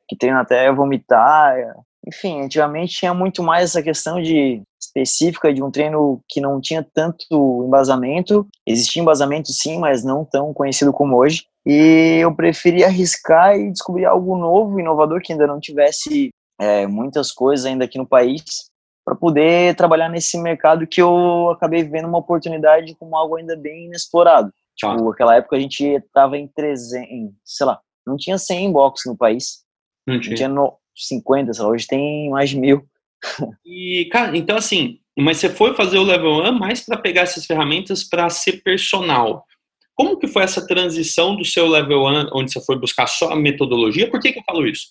que 0.09 0.17
treina 0.17 0.41
até 0.41 0.71
vomitar. 0.73 1.55
Enfim, 2.07 2.41
antigamente 2.41 2.95
tinha 2.95 3.13
muito 3.13 3.43
mais 3.43 3.65
essa 3.65 3.83
questão 3.83 4.21
de 4.21 4.61
específica 4.81 5.53
de 5.53 5.61
um 5.61 5.69
treino 5.69 6.21
que 6.27 6.39
não 6.39 6.59
tinha 6.61 6.85
tanto 6.93 7.63
embasamento. 7.65 8.47
Existia 8.65 9.01
embasamento 9.01 9.51
sim, 9.51 9.77
mas 9.77 10.03
não 10.03 10.25
tão 10.25 10.53
conhecido 10.53 10.93
como 10.93 11.17
hoje. 11.17 11.45
E 11.65 12.19
eu 12.21 12.33
preferi 12.33 12.83
arriscar 12.83 13.55
e 13.55 13.71
descobrir 13.71 14.05
algo 14.05 14.37
novo, 14.37 14.79
inovador, 14.79 15.21
que 15.21 15.33
ainda 15.33 15.45
não 15.45 15.59
tivesse 15.59 16.29
é, 16.59 16.87
muitas 16.87 17.31
coisas 17.31 17.65
ainda 17.65 17.85
aqui 17.85 17.97
no 17.97 18.07
país, 18.07 18.43
para 19.05 19.15
poder 19.15 19.75
trabalhar 19.75 20.09
nesse 20.09 20.37
mercado 20.37 20.87
que 20.87 21.01
eu 21.01 21.49
acabei 21.51 21.83
vendo 21.83 22.07
uma 22.07 22.19
oportunidade 22.19 22.95
como 22.95 23.15
algo 23.15 23.35
ainda 23.35 23.55
bem 23.55 23.85
inexplorado. 23.85 24.51
Tipo, 24.75 25.11
aquela 25.11 25.35
época 25.35 25.57
a 25.57 25.59
gente 25.59 25.83
estava 25.83 26.37
em 26.37 26.47
300, 26.47 27.33
sei 27.43 27.65
lá, 27.65 27.79
não 28.07 28.15
tinha 28.15 28.37
100 28.37 28.71
box 28.71 29.09
no 29.09 29.17
país. 29.17 29.63
Não 30.07 30.19
tinha. 30.19 30.35
tinha 30.35 30.49
no 30.49 30.77
50, 31.07 31.53
sei 31.53 31.63
lá, 31.63 31.69
hoje 31.69 31.87
tem 31.87 32.29
mais 32.29 32.49
de 32.49 32.57
mil. 32.57 32.83
E, 33.65 34.07
cara, 34.11 34.37
então 34.37 34.55
assim, 34.55 34.99
mas 35.17 35.37
você 35.37 35.49
foi 35.49 35.75
fazer 35.75 35.97
o 35.97 36.03
level 36.03 36.41
1 36.41 36.51
mais 36.53 36.85
para 36.85 36.97
pegar 36.97 37.21
essas 37.23 37.45
ferramentas 37.45 38.03
para 38.03 38.29
ser 38.29 38.63
personal. 38.63 39.43
Como 39.93 40.17
que 40.17 40.27
foi 40.27 40.43
essa 40.43 40.65
transição 40.65 41.35
do 41.35 41.43
seu 41.43 41.67
level 41.67 42.05
1, 42.05 42.29
onde 42.33 42.51
você 42.51 42.61
foi 42.61 42.79
buscar 42.79 43.07
só 43.07 43.33
a 43.33 43.35
metodologia? 43.35 44.09
Por 44.09 44.19
que, 44.21 44.31
que 44.31 44.39
eu 44.39 44.43
falo 44.43 44.65
isso? 44.65 44.87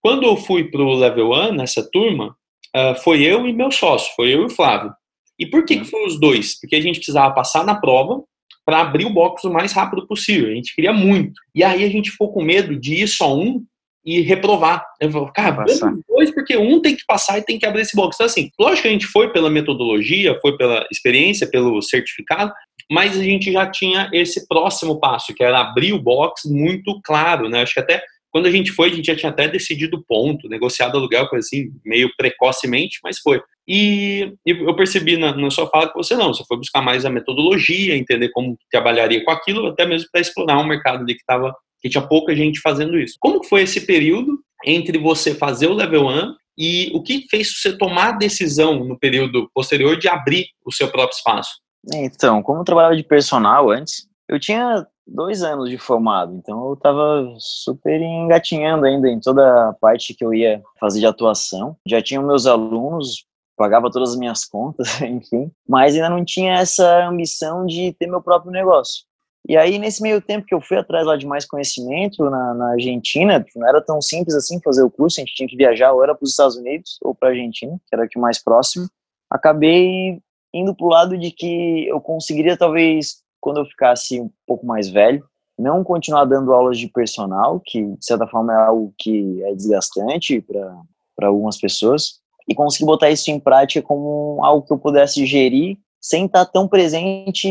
Quando 0.00 0.24
eu 0.24 0.36
fui 0.36 0.64
para 0.64 0.80
o 0.80 0.94
level 0.94 1.32
1, 1.32 1.52
nessa 1.52 1.86
turma, 1.90 2.34
uh, 2.74 2.94
foi 3.02 3.22
eu 3.22 3.46
e 3.46 3.52
meu 3.52 3.70
sócio, 3.70 4.14
foi 4.16 4.34
eu 4.34 4.42
e 4.42 4.46
o 4.46 4.50
Flávio. 4.50 4.92
E 5.38 5.46
por 5.46 5.64
que, 5.64 5.80
que 5.80 5.84
foi 5.84 6.06
os 6.06 6.18
dois? 6.18 6.58
Porque 6.58 6.76
a 6.76 6.80
gente 6.80 6.96
precisava 6.96 7.34
passar 7.34 7.64
na 7.64 7.78
prova 7.78 8.22
para 8.64 8.80
abrir 8.80 9.04
o 9.04 9.12
box 9.12 9.44
o 9.44 9.52
mais 9.52 9.72
rápido 9.72 10.06
possível. 10.06 10.50
A 10.50 10.54
gente 10.54 10.74
queria 10.74 10.92
muito. 10.92 11.38
E 11.54 11.62
aí 11.62 11.84
a 11.84 11.88
gente 11.90 12.10
ficou 12.10 12.32
com 12.32 12.42
medo 12.42 12.78
de 12.78 13.02
ir 13.02 13.08
só 13.08 13.36
um 13.36 13.62
e 14.04 14.20
reprovar. 14.20 14.84
Eu 15.00 15.10
falo, 15.10 15.32
cara, 15.32 15.64
dois, 16.08 16.30
porque 16.32 16.56
um 16.56 16.80
tem 16.80 16.96
que 16.96 17.04
passar 17.06 17.38
e 17.38 17.44
tem 17.44 17.58
que 17.58 17.66
abrir 17.66 17.82
esse 17.82 17.96
box. 17.96 18.16
Então, 18.16 18.26
assim, 18.26 18.50
lógico 18.58 18.82
que 18.82 18.88
a 18.88 18.92
gente 18.92 19.06
foi 19.06 19.32
pela 19.32 19.50
metodologia, 19.50 20.38
foi 20.40 20.56
pela 20.56 20.86
experiência, 20.90 21.48
pelo 21.48 21.80
certificado, 21.82 22.52
mas 22.90 23.18
a 23.18 23.22
gente 23.22 23.52
já 23.52 23.70
tinha 23.70 24.10
esse 24.12 24.46
próximo 24.48 24.98
passo, 24.98 25.34
que 25.34 25.44
era 25.44 25.60
abrir 25.60 25.92
o 25.92 26.02
box 26.02 26.48
muito 26.50 27.00
claro, 27.04 27.48
né? 27.48 27.62
Acho 27.62 27.74
que 27.74 27.80
até 27.80 28.02
Quando 28.32 28.46
a 28.46 28.50
gente 28.50 28.70
foi, 28.70 28.90
a 28.90 28.94
gente 28.94 29.06
já 29.06 29.16
tinha 29.16 29.30
até 29.30 29.48
decidido 29.48 29.96
o 29.96 30.04
ponto, 30.04 30.48
negociado 30.48 30.96
aluguel, 30.96 31.28
coisa 31.28 31.44
assim, 31.44 31.70
meio 31.84 32.10
precocemente, 32.16 33.00
mas 33.02 33.18
foi. 33.18 33.42
E, 33.66 34.32
e 34.46 34.50
eu 34.50 34.74
percebi 34.74 35.16
na, 35.16 35.34
na, 35.36 35.50
sua 35.50 35.68
fala 35.68 35.88
que 35.88 35.96
você 35.96 36.16
não, 36.16 36.32
você 36.32 36.44
foi 36.46 36.56
buscar 36.56 36.80
mais 36.82 37.04
a 37.04 37.10
metodologia, 37.10 37.96
entender 37.96 38.30
como 38.30 38.56
trabalharia 38.70 39.24
com 39.24 39.30
aquilo, 39.30 39.68
até 39.68 39.86
mesmo 39.86 40.08
para 40.10 40.20
explorar 40.20 40.58
um 40.58 40.66
mercado 40.66 41.02
ali 41.02 41.14
que 41.14 41.20
estava 41.20 41.54
que 41.80 41.88
tinha 41.88 42.06
pouca 42.06 42.34
gente 42.34 42.60
fazendo 42.60 42.98
isso. 42.98 43.16
Como 43.20 43.44
foi 43.44 43.62
esse 43.62 43.80
período 43.86 44.38
entre 44.64 44.98
você 44.98 45.34
fazer 45.34 45.66
o 45.66 45.74
level 45.74 46.06
1 46.06 46.34
e 46.58 46.90
o 46.94 47.02
que 47.02 47.26
fez 47.30 47.60
você 47.60 47.76
tomar 47.76 48.08
a 48.08 48.18
decisão 48.18 48.84
no 48.84 48.98
período 48.98 49.50
posterior 49.54 49.96
de 49.96 50.08
abrir 50.08 50.46
o 50.64 50.72
seu 50.72 50.88
próprio 50.88 51.16
espaço? 51.16 51.50
Então, 51.94 52.42
como 52.42 52.60
eu 52.60 52.64
trabalhava 52.64 52.96
de 52.96 53.02
personal 53.02 53.70
antes, 53.70 54.06
eu 54.28 54.38
tinha 54.38 54.86
dois 55.06 55.42
anos 55.42 55.68
de 55.68 55.76
formado, 55.76 56.34
então 56.36 56.66
eu 56.66 56.74
estava 56.74 57.34
super 57.38 58.00
engatinhando 58.00 58.86
ainda 58.86 59.08
em 59.08 59.18
toda 59.18 59.70
a 59.70 59.72
parte 59.72 60.14
que 60.14 60.24
eu 60.24 60.32
ia 60.32 60.62
fazer 60.78 61.00
de 61.00 61.06
atuação. 61.06 61.76
Já 61.86 62.00
tinha 62.00 62.22
meus 62.22 62.46
alunos, 62.46 63.24
pagava 63.56 63.90
todas 63.90 64.10
as 64.10 64.16
minhas 64.16 64.44
contas, 64.44 64.88
enfim, 65.02 65.50
mas 65.68 65.94
ainda 65.94 66.10
não 66.10 66.24
tinha 66.24 66.54
essa 66.54 67.08
ambição 67.08 67.66
de 67.66 67.92
ter 67.98 68.06
meu 68.06 68.22
próprio 68.22 68.52
negócio. 68.52 69.04
E 69.48 69.56
aí, 69.56 69.78
nesse 69.78 70.02
meio 70.02 70.20
tempo 70.20 70.46
que 70.46 70.54
eu 70.54 70.60
fui 70.60 70.76
atrás 70.76 71.06
lá 71.06 71.16
de 71.16 71.26
mais 71.26 71.46
conhecimento 71.46 72.28
na, 72.28 72.54
na 72.54 72.72
Argentina, 72.72 73.44
não 73.56 73.68
era 73.68 73.80
tão 73.80 74.00
simples 74.00 74.34
assim 74.34 74.60
fazer 74.62 74.82
o 74.82 74.90
curso, 74.90 75.20
a 75.20 75.24
gente 75.24 75.34
tinha 75.34 75.48
que 75.48 75.56
viajar 75.56 75.92
ou 75.92 76.02
era 76.02 76.14
para 76.14 76.24
os 76.24 76.30
Estados 76.30 76.56
Unidos 76.56 76.98
ou 77.02 77.14
para 77.14 77.30
a 77.30 77.32
Argentina, 77.32 77.80
que 77.88 77.94
era 77.94 78.04
aqui 78.04 78.18
mais 78.18 78.42
próximo. 78.42 78.88
Acabei 79.30 80.20
indo 80.52 80.74
para 80.74 80.86
o 80.86 80.90
lado 80.90 81.18
de 81.18 81.30
que 81.30 81.86
eu 81.88 82.00
conseguiria, 82.00 82.56
talvez, 82.56 83.22
quando 83.40 83.60
eu 83.60 83.66
ficasse 83.66 84.20
um 84.20 84.30
pouco 84.46 84.66
mais 84.66 84.88
velho, 84.88 85.24
não 85.58 85.84
continuar 85.84 86.24
dando 86.24 86.52
aulas 86.52 86.78
de 86.78 86.88
personal, 86.88 87.60
que 87.64 87.82
de 87.82 88.04
certa 88.04 88.26
forma 88.26 88.52
é 88.52 88.56
algo 88.56 88.94
que 88.98 89.42
é 89.44 89.54
desgastante 89.54 90.40
para 90.40 91.28
algumas 91.28 91.58
pessoas, 91.58 92.20
e 92.48 92.54
conseguir 92.54 92.86
botar 92.86 93.10
isso 93.10 93.30
em 93.30 93.38
prática 93.38 93.86
como 93.86 94.42
algo 94.42 94.66
que 94.66 94.72
eu 94.72 94.78
pudesse 94.78 95.24
gerir 95.24 95.78
sem 96.00 96.24
estar 96.24 96.46
tão 96.46 96.66
presente 96.66 97.48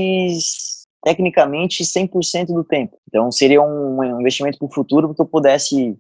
tecnicamente 1.04 1.84
100% 1.84 2.48
do 2.48 2.64
tempo. 2.64 2.98
Então 3.08 3.32
seria 3.32 3.62
um 3.62 4.20
investimento 4.20 4.58
para 4.58 4.68
o 4.68 4.74
futuro 4.74 5.08
porque 5.08 5.22
eu 5.22 5.28
pudesse 5.28 5.98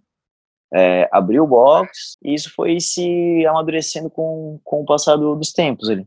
é, 0.73 1.09
abrir 1.11 1.39
o 1.39 1.47
box 1.47 2.17
e 2.23 2.33
isso 2.33 2.51
foi 2.55 2.79
se 2.79 3.45
amadurecendo 3.47 4.09
com, 4.09 4.59
com 4.63 4.81
o 4.81 4.85
passar 4.85 5.15
dos 5.15 5.51
tempos 5.51 5.89
ali. 5.89 6.05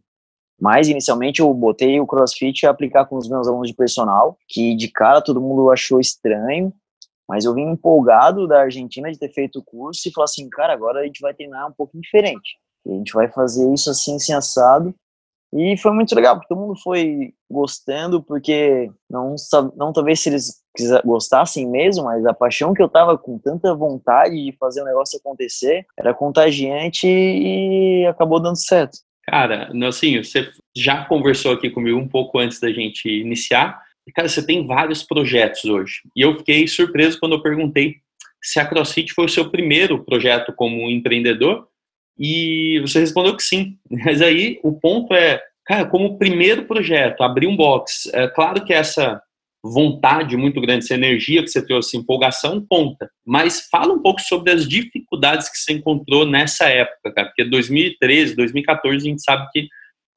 Mas 0.61 0.88
inicialmente 0.88 1.40
eu 1.40 1.52
botei 1.52 1.99
o 1.99 2.06
CrossFit 2.06 2.66
a 2.66 2.70
aplicar 2.70 3.06
com 3.06 3.16
os 3.16 3.28
meus 3.28 3.49
alunos 3.49 3.68
de 3.68 3.75
personal, 3.75 4.38
que 4.49 4.76
de 4.76 4.88
cara 4.88 5.20
todo 5.20 5.40
mundo 5.40 5.70
achou 5.70 5.99
estranho, 5.99 6.72
mas 7.28 7.44
eu 7.44 7.54
vim 7.54 7.62
empolgado 7.62 8.46
da 8.46 8.61
Argentina 8.61 9.11
de 9.11 9.18
ter 9.18 9.32
feito 9.32 9.58
o 9.58 9.64
curso 9.64 10.06
e 10.06 10.12
falar 10.12 10.26
assim, 10.26 10.49
cara, 10.49 10.72
agora 10.72 11.00
a 11.00 11.04
gente 11.04 11.20
vai 11.20 11.34
treinar 11.34 11.68
um 11.68 11.72
pouquinho 11.72 12.02
diferente. 12.02 12.58
A 12.87 12.90
gente 12.90 13.12
vai 13.12 13.28
fazer 13.28 13.72
isso 13.72 13.90
assim, 13.90 14.16
assim 14.16 14.32
assado, 14.34 14.94
e 15.52 15.76
foi 15.76 15.92
muito 15.92 16.14
legal, 16.14 16.37
porque 16.37 16.49
todo 16.49 16.61
mundo 16.61 16.80
foi 16.82 17.35
gostando, 17.50 18.23
porque 18.23 18.90
não, 19.11 19.35
não 19.76 19.92
talvez 19.92 20.21
se 20.21 20.30
eles 20.30 20.62
gostassem 21.04 21.68
mesmo, 21.68 22.04
mas 22.04 22.25
a 22.25 22.32
paixão 22.32 22.73
que 22.73 22.82
eu 22.82 22.88
tava 22.88 23.18
com 23.18 23.38
tanta 23.38 23.75
vontade 23.75 24.35
de 24.35 24.56
fazer 24.59 24.80
o 24.80 24.87
negócio 24.87 25.18
acontecer 25.18 25.85
era 25.99 26.14
contagiante 26.14 27.06
e 27.06 28.06
acabou 28.06 28.40
dando 28.40 28.56
certo. 28.56 28.99
Cara, 29.25 29.71
assim, 29.87 30.23
você 30.23 30.50
já 30.75 31.04
conversou 31.04 31.52
aqui 31.52 31.71
comigo 31.71 31.99
um 31.99 32.09
pouco 32.09 32.38
antes 32.38 32.59
da 32.59 32.73
gente 32.73 33.09
iniciar, 33.09 33.80
e 34.06 34.11
cara, 34.11 34.28
você 34.28 34.44
tem 34.44 34.66
vários 34.66 35.02
projetos 35.02 35.64
hoje. 35.64 36.00
E 36.16 36.23
eu 36.23 36.37
fiquei 36.38 36.66
surpreso 36.66 37.21
quando 37.21 37.35
eu 37.35 37.42
perguntei 37.42 37.97
se 38.42 38.59
a 38.59 38.66
CrossFit 38.66 39.12
foi 39.12 39.26
o 39.26 39.28
seu 39.28 39.50
primeiro 39.50 40.04
projeto 40.04 40.52
como 40.52 40.90
empreendedor, 40.90 41.68
e 42.23 42.79
você 42.81 43.00
respondeu 43.00 43.37
que 43.37 43.43
sim. 43.43 43.76
Mas 43.91 44.23
aí 44.23 44.61
o 44.62 44.73
ponto 44.73 45.12
é, 45.12 45.43
cara, 45.67 45.85
como 45.87 46.19
primeiro 46.19 46.64
projeto, 46.64 47.23
abrir 47.23 47.49
um 47.49 47.57
box, 47.57 48.09
é 48.14 48.29
claro 48.29 48.64
que 48.64 48.73
essa 48.73 49.21
vontade 49.64 50.37
muito 50.37 50.61
grande, 50.61 50.85
essa 50.85 50.95
energia 50.95 51.43
que 51.43 51.49
você 51.49 51.64
trouxe, 51.64 51.97
empolgação, 51.97 52.64
conta. 52.69 53.11
Mas 53.26 53.69
fala 53.71 53.93
um 53.93 54.00
pouco 54.00 54.21
sobre 54.21 54.52
as 54.52 54.69
dificuldades 54.69 55.49
que 55.49 55.57
você 55.57 55.73
encontrou 55.73 56.26
nessa 56.26 56.69
época, 56.69 57.12
cara, 57.12 57.29
porque 57.29 57.45
2013, 57.45 58.37
2014 58.37 58.97
a 58.97 59.11
gente 59.11 59.23
sabe 59.23 59.49
que 59.52 59.69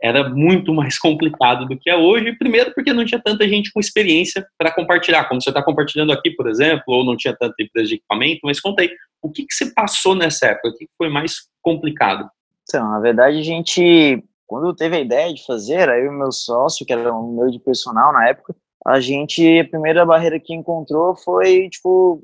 era 0.01 0.29
muito 0.29 0.73
mais 0.73 0.97
complicado 0.99 1.67
do 1.67 1.77
que 1.77 1.89
é 1.89 1.95
hoje. 1.95 2.33
Primeiro, 2.33 2.73
porque 2.73 2.93
não 2.93 3.05
tinha 3.05 3.21
tanta 3.21 3.47
gente 3.47 3.71
com 3.71 3.79
experiência 3.79 4.45
para 4.57 4.71
compartilhar, 4.71 5.25
como 5.25 5.41
você 5.41 5.49
está 5.49 5.63
compartilhando 5.63 6.11
aqui, 6.11 6.31
por 6.31 6.47
exemplo, 6.47 6.83
ou 6.87 7.05
não 7.05 7.17
tinha 7.17 7.35
tanta 7.35 7.55
empresa 7.59 7.89
de 7.89 7.95
equipamento. 7.95 8.41
Mas 8.43 8.59
conta 8.59 8.81
aí, 8.81 8.89
o 9.21 9.31
que, 9.31 9.45
que 9.45 9.53
você 9.53 9.71
passou 9.73 10.15
nessa 10.15 10.47
época? 10.47 10.69
O 10.69 10.73
que 10.75 10.87
foi 10.97 11.09
mais 11.09 11.35
complicado? 11.65 12.29
Então, 12.63 12.87
na 12.87 12.99
verdade, 12.99 13.39
a 13.39 13.43
gente, 13.43 14.23
quando 14.45 14.75
teve 14.75 14.95
a 14.95 14.99
ideia 14.99 15.33
de 15.33 15.45
fazer, 15.45 15.89
aí 15.89 16.07
o 16.07 16.13
meu 16.13 16.31
sócio, 16.31 16.85
que 16.85 16.93
era 16.93 17.11
o 17.11 17.31
meu 17.33 17.49
de 17.49 17.59
personal 17.59 18.13
na 18.13 18.29
época, 18.29 18.55
a 18.85 18.99
gente, 18.99 19.59
a 19.59 19.67
primeira 19.67 20.05
barreira 20.05 20.39
que 20.39 20.53
encontrou 20.53 21.15
foi, 21.15 21.67
tipo, 21.69 22.21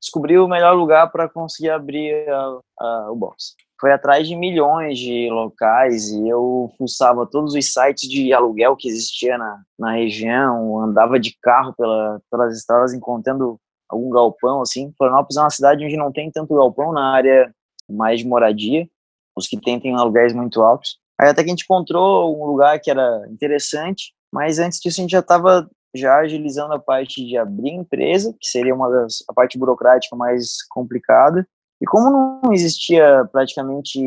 descobrir 0.00 0.38
o 0.38 0.48
melhor 0.48 0.74
lugar 0.74 1.10
para 1.10 1.28
conseguir 1.28 1.70
abrir 1.70 2.28
a, 2.28 2.58
a, 2.80 3.10
o 3.10 3.16
box 3.16 3.56
foi 3.80 3.92
atrás 3.92 4.26
de 4.26 4.34
milhões 4.34 4.98
de 4.98 5.28
locais 5.28 6.10
e 6.10 6.26
eu 6.26 6.72
fuçava 6.78 7.26
todos 7.26 7.54
os 7.54 7.72
sites 7.72 8.08
de 8.08 8.32
aluguel 8.32 8.76
que 8.76 8.88
existia 8.88 9.36
na, 9.36 9.60
na 9.78 9.92
região, 9.92 10.80
andava 10.80 11.20
de 11.20 11.36
carro 11.42 11.74
pela, 11.76 12.18
pelas 12.30 12.56
estradas 12.56 12.94
encontrando 12.94 13.58
algum 13.86 14.08
galpão, 14.08 14.62
assim. 14.62 14.90
Florianópolis 14.96 15.36
é 15.36 15.40
uma 15.40 15.50
cidade 15.50 15.84
onde 15.84 15.98
não 15.98 16.10
tem 16.10 16.30
tanto 16.30 16.54
galpão 16.54 16.92
na 16.92 17.12
área 17.12 17.54
mais 17.88 18.20
de 18.20 18.26
moradia, 18.26 18.88
os 19.36 19.48
que 19.48 19.60
tem 19.60 19.80
têm 19.80 19.94
aluguéis 19.94 20.32
muito 20.32 20.62
altos. 20.62 20.98
Aí 21.20 21.28
até 21.28 21.42
que 21.42 21.48
a 21.48 21.52
gente 21.52 21.64
encontrou 21.64 22.36
um 22.40 22.46
lugar 22.46 22.80
que 22.80 22.90
era 22.90 23.26
interessante, 23.30 24.12
mas 24.32 24.58
antes 24.58 24.80
disso 24.80 25.00
a 25.00 25.02
gente 25.02 25.12
já 25.12 25.20
estava 25.20 25.68
já 25.94 26.16
agilizando 26.18 26.74
a 26.74 26.78
parte 26.78 27.24
de 27.24 27.36
abrir 27.36 27.70
empresa, 27.70 28.34
que 28.40 28.48
seria 28.48 28.74
uma 28.74 28.90
das 28.90 29.22
a 29.28 29.32
parte 29.32 29.56
burocrática 29.56 30.16
mais 30.16 30.56
complicada, 30.70 31.46
e 31.80 31.86
como 31.86 32.10
não 32.10 32.52
existia 32.52 33.28
praticamente 33.30 33.98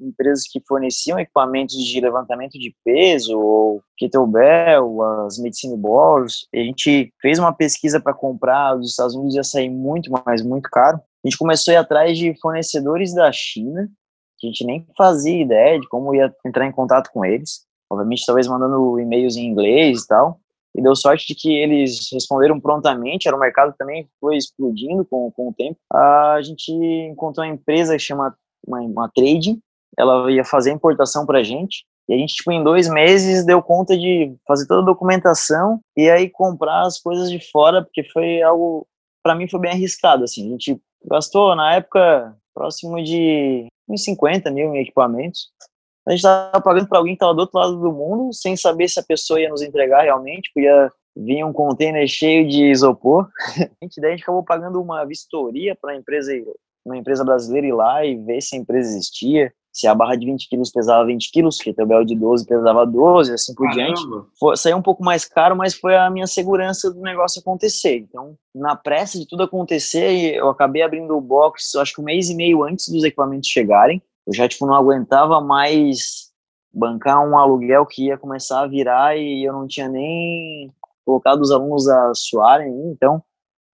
empresas 0.00 0.44
que 0.50 0.60
forneciam 0.66 1.18
equipamentos 1.18 1.76
de 1.76 2.00
levantamento 2.00 2.52
de 2.52 2.74
peso, 2.84 3.38
ou 3.38 3.82
kettlebell, 3.98 5.02
as 5.26 5.38
medicine 5.38 5.76
balls, 5.76 6.46
a 6.54 6.58
gente 6.58 7.12
fez 7.20 7.38
uma 7.38 7.52
pesquisa 7.52 8.00
para 8.00 8.14
comprar 8.14 8.76
dos 8.76 8.90
Estados 8.90 9.14
Unidos 9.14 9.34
ia 9.34 9.44
sair 9.44 9.68
muito, 9.68 10.10
mas 10.24 10.42
muito 10.42 10.70
caro. 10.70 10.98
A 11.26 11.28
gente 11.28 11.38
começou 11.38 11.72
a 11.72 11.74
ir 11.74 11.78
atrás 11.78 12.16
de 12.16 12.38
fornecedores 12.40 13.12
da 13.12 13.32
China, 13.32 13.88
que 14.38 14.46
a 14.46 14.50
gente 14.50 14.64
nem 14.64 14.86
fazia 14.96 15.42
ideia 15.42 15.80
de 15.80 15.88
como 15.88 16.14
ia 16.14 16.32
entrar 16.46 16.66
em 16.66 16.72
contato 16.72 17.10
com 17.12 17.24
eles. 17.24 17.66
Obviamente, 17.90 18.24
talvez 18.24 18.46
mandando 18.46 19.00
e-mails 19.00 19.36
em 19.36 19.46
inglês 19.46 20.02
e 20.02 20.06
tal 20.06 20.40
e 20.76 20.82
deu 20.82 20.94
sorte 20.94 21.26
de 21.26 21.34
que 21.34 21.50
eles 21.50 22.08
responderam 22.12 22.60
prontamente, 22.60 23.26
era 23.26 23.36
um 23.36 23.40
mercado 23.40 23.74
também 23.78 24.06
foi 24.20 24.36
explodindo 24.36 25.06
com, 25.06 25.30
com 25.32 25.48
o 25.48 25.54
tempo. 25.54 25.78
A 25.90 26.38
gente 26.42 26.70
encontrou 26.70 27.46
uma 27.46 27.52
empresa 27.52 27.94
que 27.94 28.02
chama 28.02 28.36
uma, 28.66 28.80
uma 28.80 29.08
trading, 29.08 29.58
ela 29.98 30.30
ia 30.30 30.44
fazer 30.44 30.70
a 30.70 30.74
importação 30.74 31.24
para 31.24 31.38
a 31.38 31.42
gente, 31.42 31.86
e 32.08 32.14
a 32.14 32.18
gente, 32.18 32.34
tipo, 32.34 32.52
em 32.52 32.62
dois 32.62 32.88
meses 32.88 33.44
deu 33.44 33.62
conta 33.62 33.96
de 33.96 34.36
fazer 34.46 34.66
toda 34.66 34.82
a 34.82 34.84
documentação 34.84 35.80
e 35.96 36.10
aí 36.10 36.28
comprar 36.28 36.82
as 36.82 37.00
coisas 37.00 37.30
de 37.30 37.40
fora, 37.50 37.82
porque 37.82 38.04
foi 38.04 38.42
algo, 38.42 38.86
para 39.24 39.34
mim, 39.34 39.48
foi 39.48 39.58
bem 39.58 39.72
arriscado, 39.72 40.24
assim. 40.24 40.46
A 40.46 40.50
gente 40.50 40.80
gastou, 41.04 41.54
na 41.54 41.74
época, 41.74 42.36
próximo 42.54 43.02
de 43.02 43.66
uns 43.88 44.04
50 44.04 44.50
mil 44.50 44.74
em 44.74 44.80
equipamentos 44.80 45.50
a 46.06 46.12
gente 46.12 46.20
estava 46.20 46.60
pagando 46.60 46.88
para 46.88 46.98
alguém 46.98 47.14
que 47.14 47.16
estava 47.16 47.34
do 47.34 47.40
outro 47.40 47.58
lado 47.58 47.80
do 47.80 47.92
mundo, 47.92 48.32
sem 48.32 48.56
saber 48.56 48.88
se 48.88 49.00
a 49.00 49.02
pessoa 49.02 49.40
ia 49.40 49.48
nos 49.48 49.60
entregar 49.60 50.02
realmente, 50.02 50.52
podia 50.54 50.90
vir 51.16 51.44
um 51.44 51.52
container 51.52 52.06
cheio 52.06 52.48
de 52.48 52.70
isopor. 52.70 53.28
a 53.58 53.84
gente, 53.84 54.00
daí 54.00 54.10
a 54.12 54.16
gente 54.16 54.22
acabou 54.22 54.44
pagando 54.44 54.80
uma 54.80 55.04
vistoria 55.04 55.74
para 55.74 55.96
empresa, 55.96 56.32
uma 56.84 56.96
empresa 56.96 57.24
brasileira 57.24 57.66
ir 57.66 57.72
lá 57.72 58.04
e 58.04 58.14
ver 58.14 58.40
se 58.40 58.54
a 58.54 58.58
empresa 58.58 58.88
existia, 58.90 59.52
se 59.78 59.86
a 59.86 59.94
barra 59.94 60.16
de 60.16 60.26
20 60.26 60.48
quilos 60.48 60.70
pesava 60.70 61.04
20 61.06 61.30
quilos, 61.30 61.58
que 61.58 61.70
o 61.70 61.86
Bel 61.86 62.04
de 62.04 62.14
12 62.14 62.46
pesava 62.46 62.86
12, 62.86 63.32
assim 63.32 63.54
por 63.54 63.68
Caramba. 63.68 63.94
diante. 63.94 64.28
Foi, 64.38 64.56
saiu 64.56 64.76
um 64.76 64.82
pouco 64.82 65.04
mais 65.04 65.24
caro, 65.24 65.54
mas 65.54 65.74
foi 65.74 65.96
a 65.96 66.08
minha 66.10 66.26
segurança 66.26 66.90
do 66.90 67.00
negócio 67.00 67.40
acontecer. 67.40 67.98
Então, 67.98 68.36
na 68.54 68.74
pressa 68.74 69.18
de 69.18 69.26
tudo 69.26 69.42
acontecer, 69.42 70.34
eu 70.34 70.48
acabei 70.48 70.82
abrindo 70.82 71.16
o 71.16 71.20
box, 71.20 71.76
acho 71.76 71.94
que 71.94 72.00
um 72.00 72.04
mês 72.04 72.30
e 72.30 72.34
meio 72.34 72.64
antes 72.64 72.88
dos 72.88 73.04
equipamentos 73.04 73.48
chegarem 73.48 74.02
eu 74.26 74.34
já 74.34 74.48
tipo 74.48 74.66
não 74.66 74.74
aguentava 74.74 75.40
mais 75.40 76.32
bancar 76.72 77.26
um 77.26 77.38
aluguel 77.38 77.86
que 77.86 78.06
ia 78.06 78.18
começar 78.18 78.62
a 78.62 78.66
virar 78.66 79.16
e 79.16 79.44
eu 79.44 79.52
não 79.52 79.66
tinha 79.66 79.88
nem 79.88 80.72
colocado 81.04 81.40
os 81.40 81.52
alunos 81.52 81.88
a 81.88 82.12
suarem, 82.14 82.90
então 82.90 83.22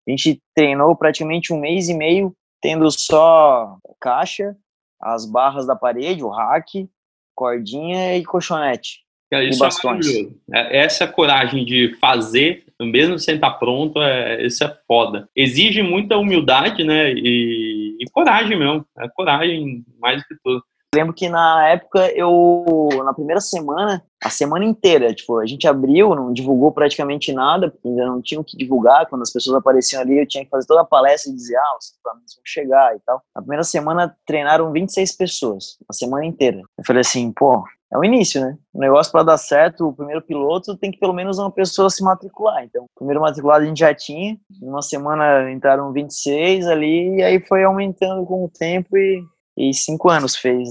a 0.06 0.10
gente 0.10 0.40
treinou 0.54 0.94
praticamente 0.94 1.52
um 1.52 1.58
mês 1.58 1.88
e 1.88 1.94
meio 1.94 2.36
tendo 2.60 2.88
só 2.90 3.78
caixa, 3.98 4.54
as 5.02 5.26
barras 5.26 5.66
da 5.66 5.74
parede, 5.74 6.22
o 6.22 6.28
rack, 6.28 6.88
cordinha 7.34 8.16
e 8.16 8.24
colchonete. 8.24 9.00
Cara, 9.30 9.44
isso 9.44 9.62
e 9.62 9.62
é 9.62 9.66
bastões. 9.66 10.06
É 10.52 10.78
Essa 10.78 11.08
coragem 11.08 11.64
de 11.64 11.96
fazer 12.00 12.64
mesmo 12.84 13.18
sem 13.18 13.36
estar 13.36 13.52
pronto, 13.52 14.00
é, 14.02 14.44
isso 14.44 14.64
é 14.64 14.78
foda. 14.86 15.28
Exige 15.36 15.82
muita 15.82 16.16
humildade, 16.16 16.84
né? 16.84 17.12
E, 17.12 17.96
e 18.00 18.04
coragem 18.12 18.58
mesmo. 18.58 18.84
É 18.98 19.08
coragem 19.08 19.84
mais 20.00 20.22
do 20.22 20.28
que 20.28 20.34
tudo. 20.42 20.62
Lembro 20.94 21.14
que 21.14 21.26
na 21.26 21.68
época 21.68 22.10
eu, 22.14 22.88
na 23.02 23.14
primeira 23.14 23.40
semana, 23.40 24.04
a 24.22 24.28
semana 24.28 24.62
inteira, 24.64 25.14
tipo, 25.14 25.38
a 25.38 25.46
gente 25.46 25.66
abriu, 25.66 26.14
não 26.14 26.34
divulgou 26.34 26.70
praticamente 26.70 27.32
nada, 27.32 27.70
porque 27.70 27.88
ainda 27.88 28.04
não 28.04 28.20
tinha 28.20 28.38
o 28.38 28.44
que 28.44 28.58
divulgar. 28.58 29.08
Quando 29.08 29.22
as 29.22 29.32
pessoas 29.32 29.56
apareciam 29.56 30.02
ali, 30.02 30.18
eu 30.18 30.28
tinha 30.28 30.44
que 30.44 30.50
fazer 30.50 30.66
toda 30.66 30.82
a 30.82 30.84
palestra 30.84 31.32
e 31.32 31.34
dizer, 31.34 31.56
ah, 31.56 31.76
os 31.78 31.92
equipamentos 31.92 32.34
vão 32.34 32.42
chegar 32.44 32.94
e 32.94 33.00
tal. 33.00 33.22
Na 33.34 33.40
primeira 33.40 33.64
semana 33.64 34.14
treinaram 34.26 34.70
26 34.70 35.16
pessoas, 35.16 35.78
a 35.88 35.94
semana 35.94 36.26
inteira. 36.26 36.60
Eu 36.76 36.84
falei 36.86 37.00
assim, 37.00 37.32
pô, 37.32 37.64
é 37.90 37.98
o 37.98 38.04
início, 38.04 38.40
né? 38.40 38.56
O 38.72 38.78
negócio 38.78 39.10
para 39.10 39.22
dar 39.22 39.38
certo, 39.38 39.88
o 39.88 39.94
primeiro 39.94 40.20
piloto 40.20 40.76
tem 40.76 40.90
que 40.90 40.98
pelo 40.98 41.12
menos 41.12 41.38
uma 41.38 41.50
pessoa 41.50 41.88
se 41.88 42.02
matricular. 42.02 42.64
Então, 42.64 42.84
o 42.84 42.98
primeiro 42.98 43.20
matriculado 43.20 43.64
a 43.64 43.66
gente 43.66 43.80
já 43.80 43.94
tinha, 43.94 44.36
em 44.62 44.68
uma 44.68 44.82
semana 44.82 45.50
entraram 45.50 45.92
26 45.92 46.66
ali, 46.66 47.16
e 47.16 47.22
aí 47.22 47.40
foi 47.40 47.64
aumentando 47.64 48.24
com 48.26 48.44
o 48.44 48.50
tempo 48.50 48.96
e 48.96 49.22
e 49.56 49.72
cinco 49.72 50.08
anos 50.10 50.36
fez 50.36 50.68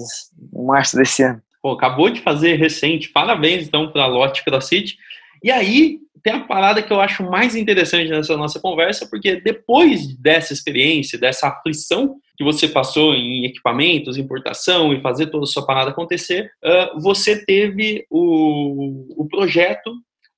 em 0.54 0.66
março 0.66 0.98
desse 0.98 1.24
ano. 1.24 1.42
Pô, 1.62 1.72
acabou 1.72 2.10
de 2.10 2.22
fazer 2.22 2.56
recente. 2.56 3.10
Parabéns, 3.10 3.68
então, 3.68 3.92
para 3.92 4.04
a 4.04 4.08
Lotte 4.08 4.44
CrossFit. 4.44 4.98
E 5.44 5.52
aí, 5.52 6.00
tem 6.24 6.34
a 6.34 6.40
parada 6.42 6.82
que 6.82 6.92
eu 6.92 7.00
acho 7.00 7.24
mais 7.24 7.56
interessante 7.56 8.10
nessa 8.10 8.38
nossa 8.38 8.60
conversa, 8.60 9.08
porque 9.08 9.42
depois 9.42 10.16
dessa 10.18 10.54
experiência, 10.54 11.20
dessa 11.20 11.48
aflição 11.48 12.16
que 12.38 12.44
você 12.44 12.68
passou 12.68 13.14
em 13.14 13.46
equipamentos, 13.46 14.18
importação 14.18 14.94
e 14.94 15.02
fazer 15.02 15.28
toda 15.28 15.44
a 15.44 15.48
sua 15.48 15.66
parada 15.66 15.92
acontecer, 15.92 16.52
uh, 16.64 17.00
você 17.00 17.44
teve 17.46 18.06
o, 18.10 19.22
o 19.22 19.28
projeto 19.28 19.92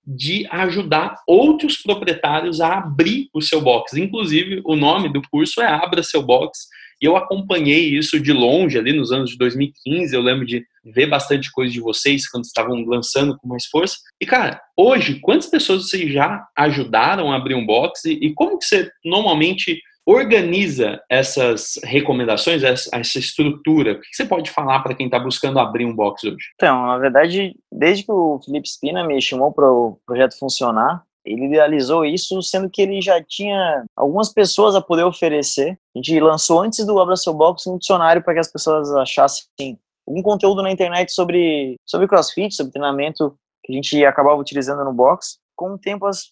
de 0.05 0.45
ajudar 0.51 1.15
outros 1.25 1.77
proprietários 1.77 2.59
a 2.59 2.77
abrir 2.77 3.29
o 3.33 3.41
seu 3.41 3.61
box. 3.61 3.93
Inclusive, 3.93 4.61
o 4.65 4.75
nome 4.75 5.11
do 5.11 5.21
curso 5.29 5.61
é 5.61 5.65
Abra 5.65 6.03
Seu 6.03 6.21
Box. 6.21 6.67
E 7.01 7.05
eu 7.05 7.15
acompanhei 7.17 7.97
isso 7.97 8.19
de 8.19 8.31
longe 8.31 8.77
ali 8.77 8.93
nos 8.93 9.11
anos 9.11 9.31
de 9.31 9.37
2015. 9.37 10.15
Eu 10.15 10.21
lembro 10.21 10.45
de 10.45 10.65
ver 10.83 11.07
bastante 11.07 11.51
coisa 11.51 11.71
de 11.71 11.79
vocês 11.79 12.29
quando 12.29 12.43
estavam 12.43 12.83
lançando 12.85 13.37
com 13.37 13.47
mais 13.47 13.65
força. 13.65 13.97
E, 14.21 14.25
cara, 14.25 14.61
hoje, 14.77 15.19
quantas 15.19 15.47
pessoas 15.47 15.89
vocês 15.89 16.11
já 16.11 16.45
ajudaram 16.57 17.31
a 17.31 17.35
abrir 17.35 17.55
um 17.55 17.65
box? 17.65 18.05
E, 18.05 18.33
como 18.33 18.57
que 18.57 18.65
você 18.65 18.89
normalmente 19.03 19.79
organiza 20.05 21.01
essas 21.09 21.79
recomendações, 21.83 22.63
essa, 22.63 22.89
essa 22.93 23.19
estrutura? 23.19 23.93
O 23.93 23.99
que 24.01 24.07
você 24.11 24.25
pode 24.25 24.51
falar 24.51 24.81
para 24.81 24.95
quem 24.95 25.05
está 25.05 25.19
buscando 25.19 25.59
abrir 25.59 25.85
um 25.85 25.95
box 25.95 26.25
hoje? 26.25 26.51
Então, 26.55 26.85
na 26.85 26.97
verdade, 26.97 27.55
desde 27.71 28.03
que 28.05 28.11
o 28.11 28.39
Felipe 28.43 28.67
Spina 28.67 29.05
me 29.05 29.21
chamou 29.21 29.51
para 29.53 29.71
o 29.71 29.97
projeto 30.05 30.37
funcionar, 30.37 31.03
ele 31.25 31.45
idealizou 31.45 32.05
isso, 32.05 32.41
sendo 32.41 32.69
que 32.69 32.81
ele 32.81 33.01
já 33.01 33.23
tinha 33.23 33.85
algumas 33.95 34.31
pessoas 34.31 34.75
a 34.75 34.81
poder 34.81 35.03
oferecer. 35.03 35.77
A 35.95 35.99
gente 35.99 36.19
lançou 36.19 36.61
antes 36.61 36.85
do 36.85 36.99
Abra 36.99 37.15
Seu 37.15 37.33
Box 37.33 37.67
um 37.67 37.77
dicionário 37.77 38.23
para 38.23 38.33
que 38.33 38.39
as 38.39 38.51
pessoas 38.51 38.91
achassem 38.91 39.79
algum 40.07 40.21
conteúdo 40.21 40.61
na 40.61 40.71
internet 40.71 41.11
sobre, 41.13 41.75
sobre 41.85 42.07
crossfit, 42.07 42.53
sobre 42.53 42.73
treinamento 42.73 43.37
que 43.63 43.71
a 43.71 43.75
gente 43.75 44.05
acabava 44.05 44.39
utilizando 44.39 44.83
no 44.83 44.93
box. 44.93 45.37
Com 45.55 45.73
o 45.73 45.77
tempo, 45.77 46.05
as, 46.05 46.31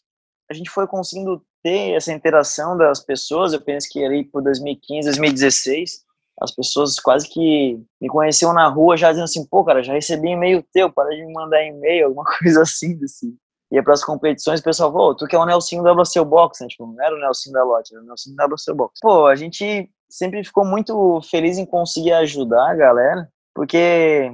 a 0.50 0.54
gente 0.54 0.70
foi 0.70 0.86
conseguindo 0.86 1.42
ter 1.64 1.92
essa 1.92 2.12
interação 2.12 2.78
das 2.78 3.00
pessoas. 3.00 3.54
Eu 3.54 3.62
penso 3.62 3.88
que 3.90 4.04
ali 4.04 4.26
por 4.26 4.44
2015, 4.44 5.08
2016, 5.08 6.04
as 6.42 6.52
pessoas 6.52 7.00
quase 7.00 7.30
que 7.30 7.80
me 8.02 8.10
conheciam 8.10 8.52
na 8.52 8.68
rua 8.68 8.98
já 8.98 9.10
dizendo 9.10 9.26
assim, 9.26 9.46
pô, 9.46 9.64
cara, 9.64 9.84
já 9.84 9.94
recebi 9.94 10.30
e-mail 10.30 10.66
teu, 10.74 10.92
para 10.92 11.10
de 11.10 11.26
me 11.26 11.32
mandar 11.32 11.64
e-mail, 11.64 12.08
alguma 12.08 12.26
coisa 12.40 12.64
assim, 12.64 12.98
desse, 12.98 13.34
ia 13.72 13.82
para 13.82 13.94
as 13.94 14.04
competições, 14.04 14.60
o 14.60 14.64
pessoal, 14.64 14.92
pô, 14.92 15.16
tu 15.16 15.26
que 15.26 15.36
é 15.36 15.40
o 15.40 15.46
Nelsinho 15.46 15.82
da 15.82 15.94
WC 15.94 16.24
Box, 16.26 16.62
né? 16.62 16.68
Tipo, 16.68 16.88
não 16.88 17.04
era 17.04 17.16
o 17.16 17.20
Nelsinho 17.20 17.54
da 17.54 17.64
Lotte, 17.64 17.94
era 17.94 18.04
o 18.04 18.06
Nelsinho 18.06 18.36
da 18.36 18.46
WC 18.46 18.74
Box. 18.74 19.00
Pô, 19.02 19.28
a 19.28 19.36
gente 19.36 19.90
sempre 20.10 20.44
ficou 20.44 20.66
muito 20.66 21.22
feliz 21.22 21.58
em 21.58 21.66
conseguir 21.66 22.12
ajudar 22.14 22.72
a 22.72 22.76
galera, 22.76 23.30
porque, 23.56 24.32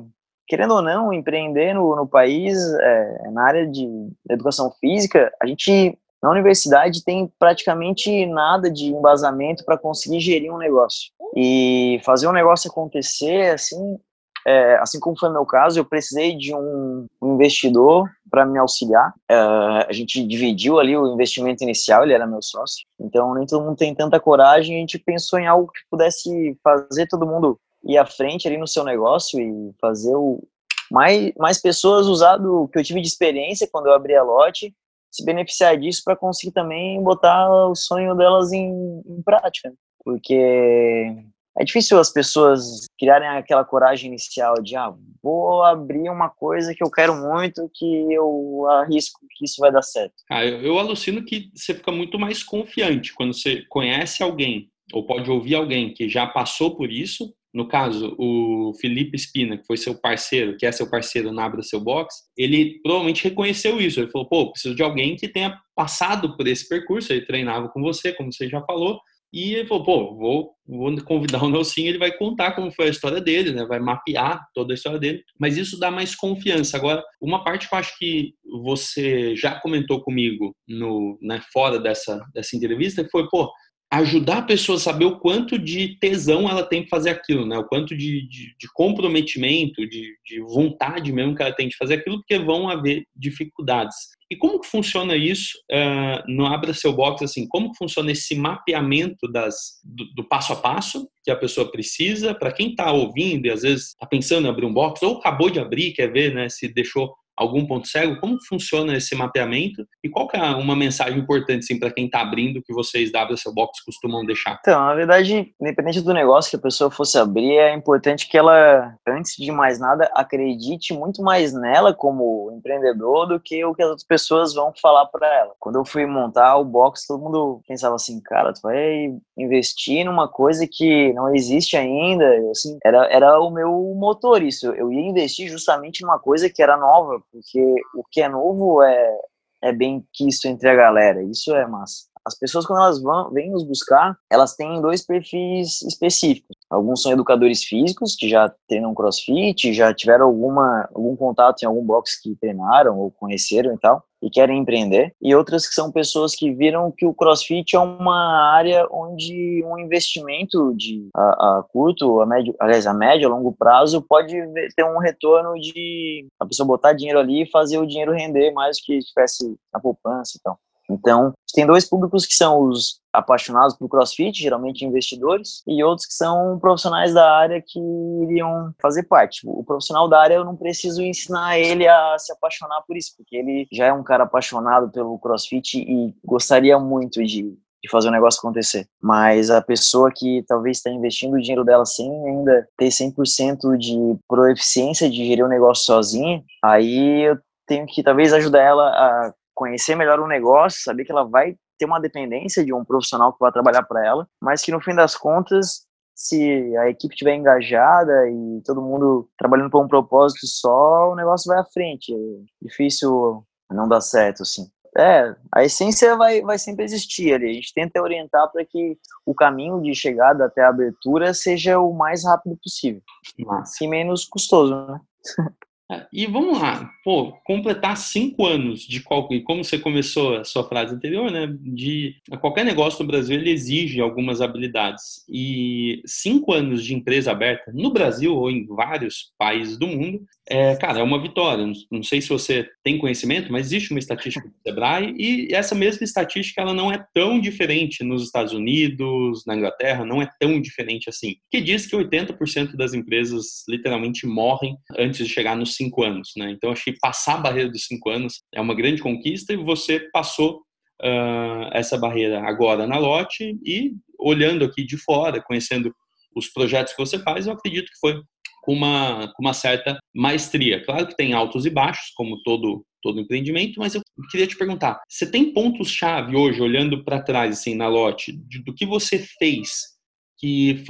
querendo 0.47 0.73
ou 0.73 0.81
não, 0.81 1.13
empreender 1.13 1.73
no, 1.73 1.95
no 1.95 2.07
país, 2.07 2.57
é, 2.81 3.29
na 3.31 3.43
área 3.43 3.67
de 3.67 3.87
educação 4.29 4.71
física, 4.79 5.31
a 5.39 5.45
gente, 5.45 5.97
na 6.21 6.31
universidade, 6.31 7.03
tem 7.03 7.31
praticamente 7.37 8.25
nada 8.25 8.71
de 8.71 8.87
embasamento 8.87 9.63
para 9.63 9.77
conseguir 9.77 10.19
gerir 10.19 10.51
um 10.51 10.57
negócio. 10.57 11.11
E 11.35 12.01
fazer 12.03 12.27
um 12.27 12.33
negócio 12.33 12.71
acontecer, 12.71 13.53
assim, 13.53 13.99
é, 14.47 14.77
assim 14.77 14.99
como 14.99 15.19
foi 15.19 15.29
meu 15.29 15.45
caso, 15.45 15.77
eu 15.77 15.85
precisei 15.85 16.35
de 16.35 16.55
um, 16.55 17.05
investidor 17.21 18.09
para 18.29 18.45
me 18.45 18.59
auxiliar. 18.59 19.13
É, 19.29 19.35
a 19.35 19.91
gente 19.91 20.25
dividiu 20.25 20.79
ali 20.79 20.97
o 20.97 21.13
investimento 21.13 21.63
inicial, 21.63 22.03
ele 22.03 22.13
era 22.13 22.27
meu 22.27 22.41
sócio. 22.41 22.85
Então, 22.99 23.33
nem 23.33 23.45
todo 23.45 23.63
mundo 23.63 23.77
tem 23.77 23.93
tanta 23.93 24.19
coragem. 24.19 24.75
A 24.75 24.79
gente 24.79 24.99
pensou 24.99 25.39
em 25.39 25.47
algo 25.47 25.71
que 25.71 25.81
pudesse 25.89 26.57
fazer 26.63 27.07
todo 27.07 27.27
mundo 27.27 27.59
ir 27.83 27.97
à 27.97 28.05
frente 28.05 28.47
ali 28.47 28.57
no 28.57 28.67
seu 28.67 28.83
negócio 28.83 29.39
e 29.39 29.71
fazer 29.79 30.15
o 30.15 30.43
mais, 30.91 31.33
mais 31.37 31.61
pessoas 31.61 32.07
usar 32.07 32.37
do 32.37 32.67
que 32.69 32.79
eu 32.79 32.83
tive 32.83 33.01
de 33.01 33.07
experiência 33.07 33.67
quando 33.71 33.87
eu 33.87 33.93
abri 33.93 34.15
a 34.15 34.23
lote, 34.23 34.73
se 35.11 35.23
beneficiar 35.23 35.77
disso 35.77 36.01
para 36.03 36.15
conseguir 36.15 36.53
também 36.53 37.01
botar 37.01 37.49
o 37.67 37.75
sonho 37.75 38.15
delas 38.15 38.51
em, 38.51 39.01
em 39.05 39.21
prática. 39.21 39.73
Porque 40.03 41.13
é 41.59 41.63
difícil 41.63 41.99
as 41.99 42.11
pessoas 42.11 42.85
criarem 42.99 43.27
aquela 43.27 43.65
coragem 43.65 44.09
inicial 44.09 44.55
de, 44.61 44.75
ah, 44.75 44.93
vou 45.21 45.63
abrir 45.63 46.09
uma 46.09 46.29
coisa 46.29 46.73
que 46.73 46.83
eu 46.83 46.91
quero 46.91 47.15
muito, 47.15 47.69
que 47.73 48.13
eu 48.13 48.65
arrisco 48.69 49.19
que 49.35 49.45
isso 49.45 49.59
vai 49.59 49.71
dar 49.71 49.81
certo. 49.81 50.13
Ah, 50.29 50.45
eu, 50.45 50.61
eu 50.61 50.79
alucino 50.79 51.23
que 51.23 51.49
você 51.53 51.73
fica 51.73 51.91
muito 51.91 52.19
mais 52.19 52.43
confiante 52.43 53.13
quando 53.13 53.33
você 53.33 53.63
conhece 53.69 54.21
alguém 54.21 54.69
ou 54.93 55.05
pode 55.05 55.29
ouvir 55.29 55.55
alguém 55.55 55.93
que 55.93 56.07
já 56.07 56.25
passou 56.25 56.75
por 56.75 56.91
isso. 56.91 57.33
No 57.53 57.67
caso, 57.67 58.15
o 58.19 58.73
Felipe 58.79 59.15
Espina, 59.15 59.57
que 59.57 59.65
foi 59.65 59.77
seu 59.77 59.95
parceiro, 59.99 60.55
que 60.57 60.65
é 60.65 60.71
seu 60.71 60.89
parceiro 60.89 61.31
na 61.31 61.45
Abra 61.45 61.63
Seu 61.63 61.79
Box, 61.79 62.15
ele 62.37 62.79
provavelmente 62.83 63.23
reconheceu 63.23 63.81
isso. 63.81 63.99
Ele 63.99 64.11
falou, 64.11 64.27
pô, 64.29 64.51
preciso 64.51 64.75
de 64.75 64.83
alguém 64.83 65.15
que 65.15 65.27
tenha 65.27 65.59
passado 65.75 66.37
por 66.37 66.47
esse 66.47 66.67
percurso. 66.69 67.11
Ele 67.11 67.25
treinava 67.25 67.67
com 67.69 67.81
você, 67.81 68.13
como 68.13 68.31
você 68.31 68.47
já 68.47 68.61
falou, 68.61 68.99
e 69.33 69.55
ele 69.55 69.67
falou, 69.67 69.83
pô, 69.83 70.15
vou, 70.15 70.51
vou 70.65 71.03
convidar 71.03 71.43
o 71.43 71.49
Nelson, 71.49 71.81
ele 71.81 71.97
vai 71.97 72.11
contar 72.11 72.53
como 72.53 72.71
foi 72.71 72.87
a 72.87 72.89
história 72.89 73.19
dele, 73.19 73.51
né? 73.51 73.65
Vai 73.65 73.79
mapear 73.79 74.45
toda 74.53 74.73
a 74.73 74.75
história 74.75 74.97
dele. 74.97 75.23
Mas 75.39 75.57
isso 75.57 75.79
dá 75.79 75.91
mais 75.91 76.15
confiança. 76.15 76.77
Agora, 76.77 77.03
uma 77.21 77.43
parte 77.43 77.67
que 77.67 77.75
eu 77.75 77.79
acho 77.79 77.97
que 77.97 78.33
você 78.63 79.35
já 79.35 79.59
comentou 79.59 80.01
comigo 80.01 80.55
no, 80.67 81.19
né, 81.21 81.41
fora 81.51 81.79
dessa, 81.79 82.23
dessa 82.33 82.55
entrevista 82.55 83.07
foi, 83.11 83.27
pô, 83.29 83.51
ajudar 83.91 84.39
a 84.39 84.43
pessoa 84.43 84.77
a 84.77 84.81
saber 84.81 85.05
o 85.05 85.19
quanto 85.19 85.57
de 85.57 85.97
tesão 85.99 86.49
ela 86.49 86.63
tem 86.63 86.83
que 86.83 86.89
fazer 86.89 87.09
aquilo, 87.09 87.45
né? 87.45 87.57
O 87.57 87.65
quanto 87.65 87.95
de, 87.95 88.27
de, 88.27 88.55
de 88.57 88.67
comprometimento, 88.73 89.87
de, 89.87 90.13
de, 90.25 90.41
vontade 90.41 91.13
mesmo 91.13 91.35
que 91.35 91.41
ela 91.41 91.55
tem 91.55 91.69
de 91.69 91.77
fazer 91.77 91.95
aquilo, 91.95 92.17
porque 92.17 92.37
vão 92.37 92.69
haver 92.69 93.05
dificuldades. 93.15 93.95
E 94.29 94.35
como 94.35 94.59
que 94.59 94.67
funciona 94.67 95.15
isso 95.15 95.57
uh, 95.71 96.31
no 96.31 96.45
Abra 96.45 96.73
Seu 96.73 96.91
Box? 96.91 97.23
Assim, 97.23 97.47
como 97.47 97.71
que 97.71 97.77
funciona 97.77 98.11
esse 98.11 98.35
mapeamento 98.35 99.27
das, 99.31 99.79
do, 99.83 100.05
do 100.15 100.27
passo 100.27 100.51
a 100.51 100.57
passo 100.57 101.07
que 101.23 101.31
a 101.31 101.35
pessoa 101.35 101.71
precisa? 101.71 102.35
Para 102.35 102.51
quem 102.51 102.71
está 102.71 102.91
ouvindo 102.91 103.45
e 103.45 103.51
às 103.51 103.61
vezes 103.61 103.87
está 103.87 104.05
pensando 104.05 104.45
em 104.45 104.49
abrir 104.49 104.65
um 104.65 104.73
box 104.73 105.01
ou 105.01 105.17
acabou 105.17 105.49
de 105.49 105.59
abrir, 105.59 105.93
quer 105.93 106.11
ver 106.11 106.33
né, 106.33 106.49
se 106.49 106.67
deixou 106.67 107.15
algum 107.37 107.65
ponto 107.65 107.87
cego? 107.87 108.19
Como 108.19 108.37
funciona 108.47 108.95
esse 108.95 109.15
mapeamento? 109.15 109.85
E 110.03 110.09
qual 110.09 110.27
é 110.33 110.41
uma 110.55 110.75
mensagem 110.75 111.19
importante 111.19 111.59
assim, 111.59 111.79
para 111.79 111.91
quem 111.91 112.05
está 112.05 112.21
abrindo 112.21 112.61
que 112.61 112.73
vocês 112.73 113.11
da 113.11 113.27
Box 113.53 113.83
costumam 113.85 114.25
deixar? 114.25 114.57
Então, 114.61 114.79
na 114.79 114.95
verdade, 114.95 115.53
independente 115.61 116.01
do 116.01 116.13
negócio 116.13 116.49
que 116.49 116.55
a 116.55 116.61
pessoa 116.61 116.89
fosse 116.89 117.17
abrir, 117.17 117.57
é 117.57 117.73
importante 117.73 118.27
que 118.27 118.37
ela, 118.37 118.95
antes 119.07 119.35
de 119.37 119.51
mais 119.51 119.79
nada, 119.79 120.09
acredite 120.13 120.93
muito 120.93 121.21
mais 121.21 121.53
nela 121.53 121.93
como 121.93 122.51
empreendedor 122.51 123.27
do 123.27 123.39
que 123.39 123.63
o 123.63 123.75
que 123.75 123.83
as 123.83 123.89
outras 123.89 124.07
pessoas 124.07 124.53
vão 124.53 124.73
falar 124.81 125.05
para 125.07 125.27
ela. 125.27 125.53
Quando 125.59 125.77
eu 125.77 125.85
fui 125.85 126.05
montar 126.05 126.57
o 126.57 126.65
box, 126.65 127.05
todo 127.07 127.21
mundo 127.21 127.61
pensava 127.67 127.95
assim, 127.95 128.19
cara, 128.21 128.53
tu 128.53 128.61
vai 128.63 129.13
investir 129.37 130.05
numa 130.05 130.27
coisa 130.27 130.67
que 130.69 131.13
não 131.13 131.33
existe 131.33 131.77
ainda. 131.77 132.25
Assim, 132.51 132.77
era, 132.83 133.05
era 133.07 133.39
o 133.39 133.51
meu 133.51 133.71
motor 133.95 134.41
isso. 134.41 134.67
Eu 134.73 134.91
ia 134.91 135.01
investir 135.01 135.49
justamente 135.49 136.01
numa 136.01 136.19
coisa 136.19 136.49
que 136.49 136.61
era 136.61 136.77
nova, 136.77 137.21
porque 137.31 137.75
o 137.95 138.03
que 138.11 138.21
é 138.21 138.29
novo 138.29 138.81
é, 138.83 139.17
é 139.63 139.71
bem 139.73 140.05
quisto 140.13 140.45
entre 140.45 140.69
a 140.69 140.75
galera, 140.75 141.23
isso 141.23 141.55
é 141.55 141.67
massa. 141.67 142.07
As 142.27 142.37
pessoas, 142.37 142.65
quando 142.65 142.81
elas 142.81 143.01
vão, 143.01 143.31
vêm 143.31 143.49
nos 143.49 143.63
buscar, 143.63 144.17
elas 144.29 144.53
têm 144.53 144.81
dois 144.81 145.05
perfis 145.05 145.81
específicos. 145.83 146.57
Alguns 146.69 147.01
são 147.01 147.13
educadores 147.13 147.63
físicos, 147.63 148.17
que 148.17 148.27
já 148.27 148.53
treinam 148.67 148.93
crossfit, 148.93 149.71
já 149.73 149.93
tiveram 149.93 150.25
alguma, 150.25 150.89
algum 150.93 151.15
contato 151.15 151.63
em 151.63 151.65
algum 151.65 151.81
box 151.81 152.21
que 152.21 152.35
treinaram 152.35 152.99
ou 152.99 153.09
conheceram 153.09 153.73
e 153.73 153.77
tal, 153.77 154.03
e 154.21 154.29
querem 154.29 154.59
empreender. 154.59 155.15
E 155.21 155.33
outras 155.33 155.65
que 155.65 155.73
são 155.73 155.89
pessoas 155.89 156.35
que 156.35 156.53
viram 156.53 156.91
que 156.91 157.05
o 157.05 157.13
crossfit 157.13 157.77
é 157.77 157.79
uma 157.79 158.51
área 158.51 158.85
onde 158.91 159.63
um 159.63 159.77
investimento 159.77 160.75
de 160.75 161.07
a, 161.15 161.59
a 161.59 161.63
curto, 161.71 162.19
a 162.19 162.25
médio, 162.25 162.53
aliás, 162.59 162.85
a 162.85 162.93
médio, 162.93 163.29
a 163.29 163.31
longo 163.31 163.53
prazo 163.53 164.01
pode 164.01 164.33
ter 164.75 164.83
um 164.83 164.97
retorno 164.97 165.53
de 165.53 166.27
a 166.37 166.45
pessoa 166.45 166.67
botar 166.67 166.91
dinheiro 166.91 167.19
ali 167.19 167.43
e 167.43 167.49
fazer 167.49 167.77
o 167.77 167.87
dinheiro 167.87 168.11
render 168.11 168.51
mais 168.51 168.75
do 168.75 168.83
que 168.83 168.97
estivesse 168.97 169.55
na 169.73 169.79
poupança 169.79 170.33
e 170.37 170.41
tal. 170.41 170.59
Então, 170.89 171.33
tem 171.53 171.65
dois 171.65 171.87
públicos 171.87 172.25
que 172.25 172.33
são 172.33 172.61
os 172.61 172.99
apaixonados 173.11 173.75
por 173.75 173.89
CrossFit, 173.89 174.41
geralmente 174.41 174.85
investidores, 174.85 175.63
e 175.67 175.83
outros 175.83 176.05
que 176.05 176.13
são 176.13 176.59
profissionais 176.59 177.13
da 177.13 177.29
área 177.29 177.63
que 177.65 177.79
iriam 178.23 178.73
fazer 178.81 179.03
parte. 179.03 179.41
O 179.45 179.63
profissional 179.63 180.07
da 180.07 180.21
área 180.21 180.35
eu 180.35 180.45
não 180.45 180.55
preciso 180.55 181.01
ensinar 181.01 181.57
ele 181.57 181.87
a 181.87 182.15
se 182.19 182.31
apaixonar 182.31 182.81
por 182.87 182.95
isso, 182.95 183.13
porque 183.17 183.35
ele 183.35 183.67
já 183.71 183.87
é 183.87 183.93
um 183.93 184.03
cara 184.03 184.23
apaixonado 184.23 184.89
pelo 184.91 185.17
CrossFit 185.19 185.79
e 185.79 186.15
gostaria 186.23 186.79
muito 186.79 187.23
de 187.23 187.57
de 187.83 187.89
fazer 187.89 188.09
o 188.09 188.11
negócio 188.11 188.39
acontecer. 188.39 188.87
Mas 189.01 189.49
a 189.49 189.61
pessoa 189.61 190.11
que 190.13 190.43
talvez 190.47 190.77
está 190.77 190.89
investindo 190.89 191.35
o 191.35 191.39
dinheiro 191.39 191.63
dela 191.63 191.85
sem 191.85 192.09
ainda 192.27 192.67
ter 192.77 192.87
100% 192.87 193.77
de 193.77 193.95
proeficiência 194.27 195.09
de 195.09 195.25
gerir 195.25 195.45
o 195.45 195.49
negócio 195.49 195.85
sozinha, 195.85 196.43
aí 196.63 197.21
eu 197.21 197.37
tenho 197.65 197.85
que 197.85 198.03
talvez 198.03 198.33
ajudar 198.33 198.61
ela 198.61 198.89
a 198.89 199.33
conhecer 199.57 199.95
melhor 199.95 200.19
o 200.19 200.27
negócio, 200.27 200.83
saber 200.83 201.03
que 201.03 201.11
ela 201.11 201.23
vai 201.23 201.55
ter 201.79 201.85
uma 201.85 201.99
dependência 201.99 202.63
de 202.63 202.71
um 202.71 202.85
profissional 202.85 203.33
que 203.33 203.39
vai 203.39 203.51
trabalhar 203.51 203.81
para 203.83 204.05
ela, 204.05 204.27
mas 204.39 204.61
que 204.61 204.71
no 204.71 204.79
fim 204.79 204.93
das 204.93 205.15
contas, 205.15 205.87
se 206.15 206.77
a 206.77 206.89
equipe 206.89 207.13
estiver 207.13 207.35
engajada 207.35 208.29
e 208.29 208.61
todo 208.63 208.81
mundo 208.81 209.27
trabalhando 209.37 209.71
por 209.71 209.83
um 209.83 209.87
propósito 209.87 210.45
só, 210.45 211.11
o 211.11 211.15
negócio 211.15 211.51
vai 211.51 211.59
à 211.59 211.65
frente. 211.65 212.13
É 212.13 212.65
difícil 212.67 213.43
não 213.71 213.87
dar 213.87 214.01
certo, 214.01 214.43
assim. 214.43 214.67
É, 214.95 215.35
a 215.53 215.63
essência 215.63 216.15
vai, 216.15 216.41
vai 216.41 216.57
sempre 216.57 216.85
existir 216.85 217.33
ali. 217.33 217.49
A 217.49 217.53
gente 217.53 217.73
tenta 217.73 218.01
orientar 218.01 218.51
para 218.51 218.63
que 218.63 218.97
o 219.25 219.33
caminho 219.33 219.81
de 219.81 219.93
chegada 219.93 220.45
até 220.45 220.63
a 220.63 220.69
abertura 220.69 221.33
seja 221.33 221.79
o 221.79 221.93
mais 221.93 222.23
rápido 222.23 222.57
possível. 222.63 223.01
Nossa. 223.39 223.83
E 223.83 223.87
menos 223.87 224.25
custoso, 224.25 224.87
né? 224.87 224.99
É, 225.89 226.05
e 226.11 226.25
vamos 226.25 226.59
lá, 226.59 226.91
pô, 227.03 227.31
completar 227.45 227.95
cinco 227.95 228.45
anos 228.45 228.81
de 228.81 229.01
qual, 229.01 229.27
e 229.31 229.41
como 229.41 229.63
você 229.63 229.79
começou 229.79 230.35
a 230.35 230.43
sua 230.43 230.67
frase 230.67 230.93
anterior, 230.93 231.31
né? 231.31 231.47
De 231.61 232.15
qualquer 232.41 232.65
negócio 232.65 233.01
no 233.01 233.07
Brasil 233.07 233.37
ele 233.39 233.51
exige 233.51 234.01
algumas 234.01 234.41
habilidades 234.41 235.23
e 235.29 236.01
cinco 236.05 236.51
anos 236.51 236.83
de 236.83 236.93
empresa 236.93 237.31
aberta 237.31 237.71
no 237.73 237.91
Brasil 237.91 238.35
ou 238.35 238.51
em 238.51 238.65
vários 238.65 239.31
países 239.37 239.77
do 239.77 239.87
mundo 239.87 240.25
é, 240.49 240.75
cara, 240.75 240.99
é 240.99 241.03
uma 241.03 241.21
vitória. 241.21 241.65
Não 241.91 242.01
sei 242.01 242.21
se 242.21 242.29
você 242.29 242.67
tem 242.83 242.97
conhecimento, 242.97 243.51
mas 243.51 243.67
existe 243.67 243.91
uma 243.91 243.99
estatística 243.99 244.47
do 244.47 244.53
Sebrae 244.65 245.13
e 245.17 245.53
essa 245.53 245.75
mesma 245.75 246.03
estatística 246.03 246.61
ela 246.61 246.73
não 246.73 246.91
é 246.91 247.05
tão 247.13 247.39
diferente 247.39 248.03
nos 248.03 248.23
Estados 248.23 248.53
Unidos, 248.53 249.43
na 249.45 249.55
Inglaterra, 249.55 250.05
não 250.05 250.21
é 250.21 250.29
tão 250.39 250.61
diferente 250.61 251.09
assim. 251.09 251.35
Que 251.51 251.59
diz 251.59 251.85
que 251.85 251.95
80% 251.95 252.75
das 252.75 252.93
empresas 252.93 253.63
literalmente 253.67 254.25
morrem 254.25 254.77
antes 254.97 255.27
de 255.27 255.33
chegar 255.33 255.55
nos 255.55 255.75
cinco 255.77 256.03
anos, 256.03 256.31
né? 256.35 256.51
Então, 256.51 256.71
acho 256.71 256.83
que 256.83 256.97
passar 256.99 257.35
a 257.35 257.41
barreira 257.41 257.69
dos 257.69 257.85
cinco 257.85 258.09
anos 258.09 258.41
é 258.53 258.59
uma 258.59 258.75
grande 258.75 259.01
conquista 259.01 259.53
e 259.53 259.57
você 259.57 259.99
passou 260.11 260.61
uh, 261.01 261.69
essa 261.71 261.97
barreira 261.97 262.41
agora 262.43 262.85
na 262.85 262.97
lote 262.97 263.57
e 263.65 263.93
olhando 264.19 264.65
aqui 264.65 264.83
de 264.83 264.97
fora, 264.97 265.41
conhecendo 265.41 265.93
os 266.35 266.47
projetos 266.47 266.93
que 266.93 266.99
você 266.99 267.19
faz, 267.19 267.47
eu 267.47 267.53
acredito 267.53 267.87
que 267.87 267.99
foi 267.99 268.21
com 268.63 268.73
uma, 268.73 269.31
com 269.33 269.43
uma 269.43 269.53
certa 269.53 269.97
maestria. 270.13 270.83
Claro 270.83 271.07
que 271.07 271.15
tem 271.15 271.33
altos 271.33 271.65
e 271.65 271.69
baixos, 271.69 272.11
como 272.15 272.41
todo, 272.43 272.85
todo 273.01 273.19
empreendimento, 273.19 273.79
mas 273.79 273.95
eu 273.95 274.01
queria 274.29 274.45
te 274.45 274.57
perguntar: 274.57 275.01
você 275.07 275.29
tem 275.29 275.53
pontos-chave 275.53 276.35
hoje, 276.35 276.61
olhando 276.61 277.03
para 277.03 277.21
trás, 277.21 277.59
assim, 277.59 277.75
na 277.75 277.87
lote, 277.87 278.33
do 278.65 278.73
que 278.73 278.85
você 278.85 279.19
fez 279.39 279.96
que, 280.37 280.83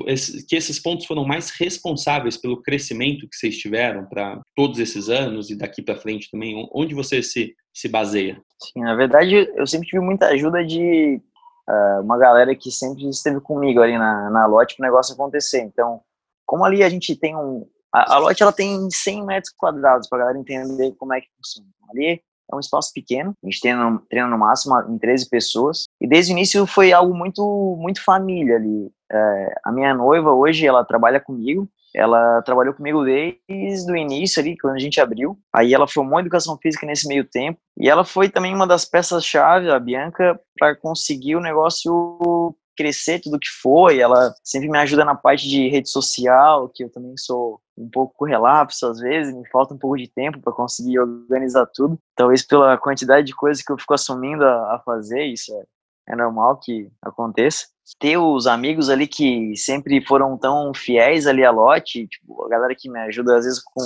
que 0.48 0.56
esses 0.56 0.80
pontos 0.80 1.06
foram 1.06 1.26
mais 1.26 1.50
responsáveis 1.52 2.38
pelo 2.38 2.62
crescimento 2.62 3.28
que 3.28 3.36
vocês 3.36 3.58
tiveram 3.58 4.06
para 4.06 4.42
todos 4.56 4.80
esses 4.80 5.10
anos 5.10 5.50
e 5.50 5.58
daqui 5.58 5.82
para 5.82 5.96
frente 5.96 6.30
também? 6.30 6.68
Onde 6.74 6.94
você 6.94 7.24
se, 7.24 7.56
se 7.74 7.88
baseia? 7.88 8.42
Sim, 8.62 8.82
na 8.82 8.96
verdade, 8.96 9.50
eu 9.56 9.66
sempre 9.66 9.88
tive 9.88 10.04
muita 10.04 10.28
ajuda 10.28 10.66
de 10.66 11.22
uh, 11.70 12.02
uma 12.02 12.18
galera 12.18 12.54
que 12.56 12.70
sempre 12.70 13.08
esteve 13.10 13.40
comigo 13.40 13.82
ali 13.82 13.98
na, 13.98 14.30
na 14.30 14.46
lote 14.46 14.76
para 14.76 14.84
o 14.84 14.88
negócio 14.90 15.14
acontecer. 15.14 15.62
Então, 15.62 16.02
como 16.46 16.66
ali 16.66 16.84
a 16.84 16.90
gente 16.90 17.16
tem 17.16 17.36
um. 17.36 17.66
A, 17.94 18.16
a 18.16 18.18
lote 18.18 18.44
ela 18.44 18.52
tem 18.52 18.90
100 18.90 19.26
metros 19.26 19.54
quadrados 19.56 20.10
para 20.10 20.18
a 20.18 20.22
galera 20.22 20.40
entender 20.40 20.94
como 20.98 21.14
é 21.14 21.22
que 21.22 21.28
funciona. 21.38 21.70
Ali 21.90 22.22
é 22.52 22.56
um 22.56 22.60
espaço 22.60 22.92
pequeno, 22.94 23.34
a 23.44 23.48
gente 23.48 23.60
treina, 23.60 24.02
treina 24.10 24.30
no 24.30 24.38
máximo 24.38 24.76
em 24.90 24.98
13 24.98 25.30
pessoas, 25.30 25.86
e 26.00 26.08
desde 26.08 26.32
o 26.32 26.36
início 26.36 26.66
foi 26.66 26.92
algo 26.94 27.16
muito, 27.16 27.76
muito 27.80 28.04
família 28.04 28.56
ali. 28.56 28.90
É, 29.12 29.56
a 29.64 29.72
minha 29.72 29.94
noiva 29.94 30.32
hoje, 30.32 30.66
ela 30.66 30.84
trabalha 30.84 31.20
comigo, 31.20 31.70
ela 31.96 32.42
trabalhou 32.44 32.74
comigo 32.74 33.04
desde 33.04 33.92
o 33.92 33.96
início 33.96 34.40
ali, 34.40 34.58
quando 34.58 34.76
a 34.76 34.80
gente 34.80 35.02
abriu. 35.02 35.38
Aí 35.54 35.74
ela 35.74 35.88
formou 35.88 36.20
educação 36.20 36.58
física 36.62 36.86
nesse 36.86 37.08
meio 37.08 37.24
tempo. 37.24 37.60
E 37.76 37.90
ela 37.90 38.06
foi 38.06 38.30
também 38.30 38.54
uma 38.54 38.68
das 38.68 38.86
peças-chave, 38.86 39.72
a 39.72 39.80
Bianca, 39.80 40.40
para 40.60 40.76
conseguir 40.76 41.36
o 41.36 41.42
negócio 41.42 42.56
crescer 42.78 43.20
tudo 43.20 43.40
que 43.40 43.50
foi. 43.62 44.00
Ela 44.00 44.34
sempre 44.44 44.70
me 44.70 44.78
ajuda 44.78 45.04
na 45.04 45.16
parte 45.16 45.50
de 45.50 45.70
rede 45.70 45.90
social, 45.90 46.70
que 46.70 46.84
eu 46.84 46.92
também 46.92 47.18
sou 47.18 47.60
um 47.78 47.90
pouco 47.90 48.26
relapso 48.26 48.88
às 48.88 49.00
vezes, 49.00 49.34
me 49.34 49.48
falta 49.50 49.74
um 49.74 49.78
pouco 49.78 49.98
de 49.98 50.08
tempo 50.08 50.40
para 50.42 50.54
conseguir 50.54 51.00
organizar 51.00 51.68
tudo. 51.68 52.00
Talvez 52.16 52.42
pela 52.42 52.78
quantidade 52.78 53.28
de 53.28 53.36
coisas 53.36 53.63
que 53.63 53.72
eu 53.72 53.78
fico 53.78 53.94
assumindo 53.94 54.44
a, 54.44 54.76
a 54.76 54.80
fazer, 54.80 55.26
isso 55.26 55.54
é, 55.54 56.13
é 56.13 56.16
normal 56.16 56.58
que 56.58 56.90
aconteça. 57.02 57.68
Ter 58.00 58.18
os 58.18 58.48
amigos 58.48 58.90
ali 58.90 59.08
que 59.08 59.56
sempre 59.56 60.04
foram 60.06 60.38
tão 60.38 60.74
fiéis 60.74 61.28
ali 61.28 61.46
a 61.46 61.52
lote, 61.52 62.08
tipo, 62.08 62.44
a 62.46 62.50
galera 62.50 62.76
que 62.76 62.90
me 62.90 63.00
ajuda 63.00 63.38
às 63.38 63.46
vezes 63.46 63.62
com 63.62 63.82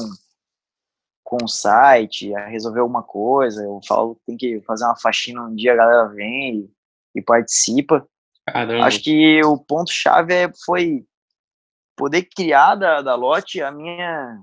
com 1.24 1.46
o 1.46 1.48
site, 1.48 2.36
a 2.36 2.46
resolver 2.48 2.82
alguma 2.82 3.04
coisa, 3.04 3.64
eu 3.64 3.80
falo 3.88 4.20
tem 4.28 4.36
que 4.36 4.60
fazer 4.68 4.84
uma 4.84 4.98
faxina 4.98 5.42
um 5.42 5.56
dia, 5.56 5.72
a 5.72 5.78
galera 5.78 6.10
vem 6.10 6.56
e, 6.56 6.70
e 7.16 7.22
participa. 7.22 8.06
Caramba. 8.46 8.86
Acho 8.86 9.02
que 9.02 9.42
o 9.46 9.58
ponto-chave 9.58 10.34
é, 10.34 10.52
foi 10.66 11.06
poder 12.02 12.24
criar 12.36 12.74
da, 12.74 13.00
da 13.04 13.14
lote 13.14 13.62
a 13.62 13.72
minha. 13.72 14.42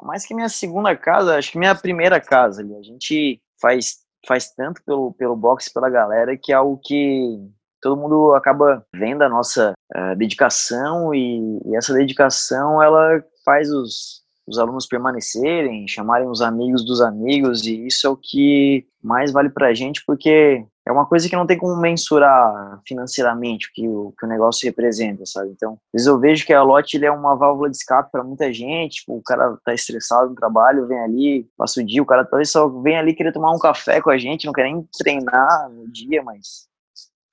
Mais 0.00 0.24
que 0.24 0.34
minha 0.34 0.48
segunda 0.48 0.96
casa, 0.96 1.36
acho 1.36 1.52
que 1.52 1.58
minha 1.58 1.74
primeira 1.74 2.18
casa 2.18 2.62
ali. 2.62 2.74
A 2.74 2.82
gente 2.82 3.42
faz, 3.60 3.98
faz 4.26 4.54
tanto 4.54 4.82
pelo, 4.82 5.12
pelo 5.12 5.36
boxe 5.36 5.70
pela 5.70 5.90
galera 5.90 6.34
que 6.34 6.50
é 6.50 6.54
algo 6.54 6.80
que 6.82 7.38
todo 7.78 8.00
mundo 8.00 8.32
acaba 8.32 8.86
vendo 8.94 9.20
a 9.20 9.28
nossa 9.28 9.74
uh, 9.94 10.16
dedicação 10.16 11.14
e, 11.14 11.60
e, 11.66 11.76
essa 11.76 11.92
dedicação 11.92 12.82
ela 12.82 13.22
faz 13.44 13.70
os, 13.70 14.21
os 14.52 14.58
alunos 14.58 14.86
permanecerem, 14.86 15.88
chamarem 15.88 16.28
os 16.28 16.40
amigos 16.40 16.84
dos 16.84 17.00
amigos 17.00 17.66
e 17.66 17.86
isso 17.86 18.06
é 18.06 18.10
o 18.10 18.16
que 18.16 18.86
mais 19.02 19.32
vale 19.32 19.50
para 19.50 19.68
a 19.68 19.74
gente 19.74 20.02
porque 20.06 20.64
é 20.84 20.90
uma 20.90 21.06
coisa 21.06 21.28
que 21.28 21.36
não 21.36 21.46
tem 21.46 21.56
como 21.56 21.76
mensurar 21.76 22.80
financeiramente 22.86 23.68
o 23.68 23.70
que 23.72 23.88
o, 23.88 24.12
que 24.18 24.26
o 24.26 24.28
negócio 24.28 24.66
representa, 24.66 25.24
sabe? 25.24 25.50
Então, 25.50 25.72
às 25.72 25.92
vezes 25.92 26.06
eu 26.08 26.18
vejo 26.18 26.44
que 26.44 26.52
a 26.52 26.62
lote 26.62 26.96
ele 26.96 27.06
é 27.06 27.10
uma 27.10 27.36
válvula 27.36 27.70
de 27.70 27.76
escape 27.76 28.10
para 28.10 28.24
muita 28.24 28.52
gente, 28.52 28.96
tipo, 28.96 29.16
o 29.16 29.22
cara 29.22 29.56
tá 29.64 29.72
estressado 29.72 30.30
no 30.30 30.34
trabalho, 30.34 30.86
vem 30.86 30.98
ali, 30.98 31.48
passa 31.56 31.80
o 31.80 31.86
dia, 31.86 32.02
o 32.02 32.06
cara 32.06 32.24
talvez 32.24 32.50
só 32.50 32.68
vem 32.68 32.98
ali 32.98 33.14
querer 33.14 33.32
tomar 33.32 33.52
um 33.52 33.58
café 33.58 34.00
com 34.00 34.10
a 34.10 34.18
gente, 34.18 34.46
não 34.46 34.52
quer 34.52 34.64
nem 34.64 34.86
treinar 34.98 35.70
no 35.70 35.90
dia, 35.90 36.22
mas 36.22 36.66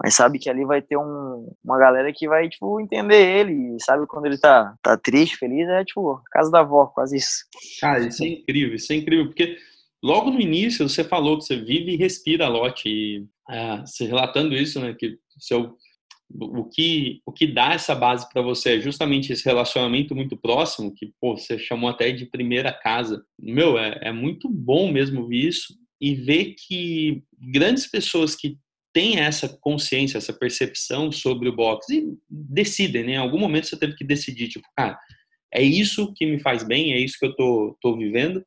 mas 0.01 0.15
sabe 0.15 0.39
que 0.39 0.49
ali 0.49 0.63
vai 0.63 0.81
ter 0.81 0.97
um, 0.97 1.53
uma 1.63 1.77
galera 1.77 2.11
que 2.13 2.27
vai, 2.27 2.47
tipo, 2.47 2.79
entender 2.79 3.39
ele, 3.39 3.77
sabe 3.81 4.07
quando 4.07 4.27
ele 4.27 4.37
tá, 4.37 4.73
tá 4.81 4.97
triste, 4.97 5.35
feliz, 5.35 5.67
é, 5.67 5.83
tipo, 5.83 6.21
casa 6.31 6.49
da 6.49 6.61
avó, 6.61 6.85
quase 6.87 7.17
isso. 7.17 7.45
Cara, 7.81 8.07
isso 8.07 8.23
é 8.23 8.27
incrível, 8.27 8.75
isso 8.75 8.93
é 8.93 8.95
incrível, 8.95 9.25
porque 9.25 9.57
logo 10.01 10.31
no 10.31 10.39
início 10.39 10.87
você 10.87 11.03
falou 11.03 11.37
que 11.37 11.43
você 11.43 11.57
vive 11.57 11.93
e 11.93 11.97
respira 11.97 12.47
lote, 12.47 12.87
e 12.87 13.25
é, 13.49 13.85
se 13.85 14.05
relatando 14.05 14.55
isso, 14.55 14.79
né, 14.79 14.95
que 14.97 15.17
seu, 15.37 15.75
o, 16.31 16.63
que, 16.63 17.21
o 17.25 17.31
que 17.33 17.45
dá 17.45 17.73
essa 17.73 17.93
base 17.93 18.27
para 18.31 18.41
você 18.41 18.77
é 18.77 18.81
justamente 18.81 19.33
esse 19.33 19.43
relacionamento 19.43 20.15
muito 20.15 20.37
próximo, 20.37 20.93
que 20.95 21.11
pô, 21.19 21.35
você 21.35 21.59
chamou 21.59 21.89
até 21.89 22.11
de 22.11 22.25
primeira 22.25 22.71
casa. 22.71 23.23
Meu, 23.37 23.77
é, 23.77 23.99
é 24.03 24.11
muito 24.13 24.47
bom 24.47 24.91
mesmo 24.91 25.27
ver 25.27 25.37
isso 25.37 25.73
e 25.99 26.15
ver 26.15 26.55
que 26.57 27.21
grandes 27.37 27.87
pessoas 27.87 28.35
que 28.35 28.57
têm 28.93 29.19
essa 29.19 29.49
consciência, 29.61 30.17
essa 30.17 30.33
percepção 30.33 31.11
sobre 31.11 31.49
o 31.49 31.55
boxe 31.55 31.99
e 31.99 32.17
decidem, 32.29 33.03
né? 33.03 33.11
Em 33.13 33.17
algum 33.17 33.39
momento 33.39 33.67
você 33.67 33.77
teve 33.77 33.95
que 33.95 34.03
decidir, 34.03 34.47
tipo, 34.47 34.65
cara, 34.75 34.97
é 35.53 35.61
isso 35.61 36.13
que 36.15 36.25
me 36.25 36.39
faz 36.39 36.63
bem, 36.63 36.93
é 36.93 36.99
isso 36.99 37.17
que 37.19 37.25
eu 37.25 37.35
tô, 37.35 37.77
tô 37.81 37.97
vivendo 37.97 38.43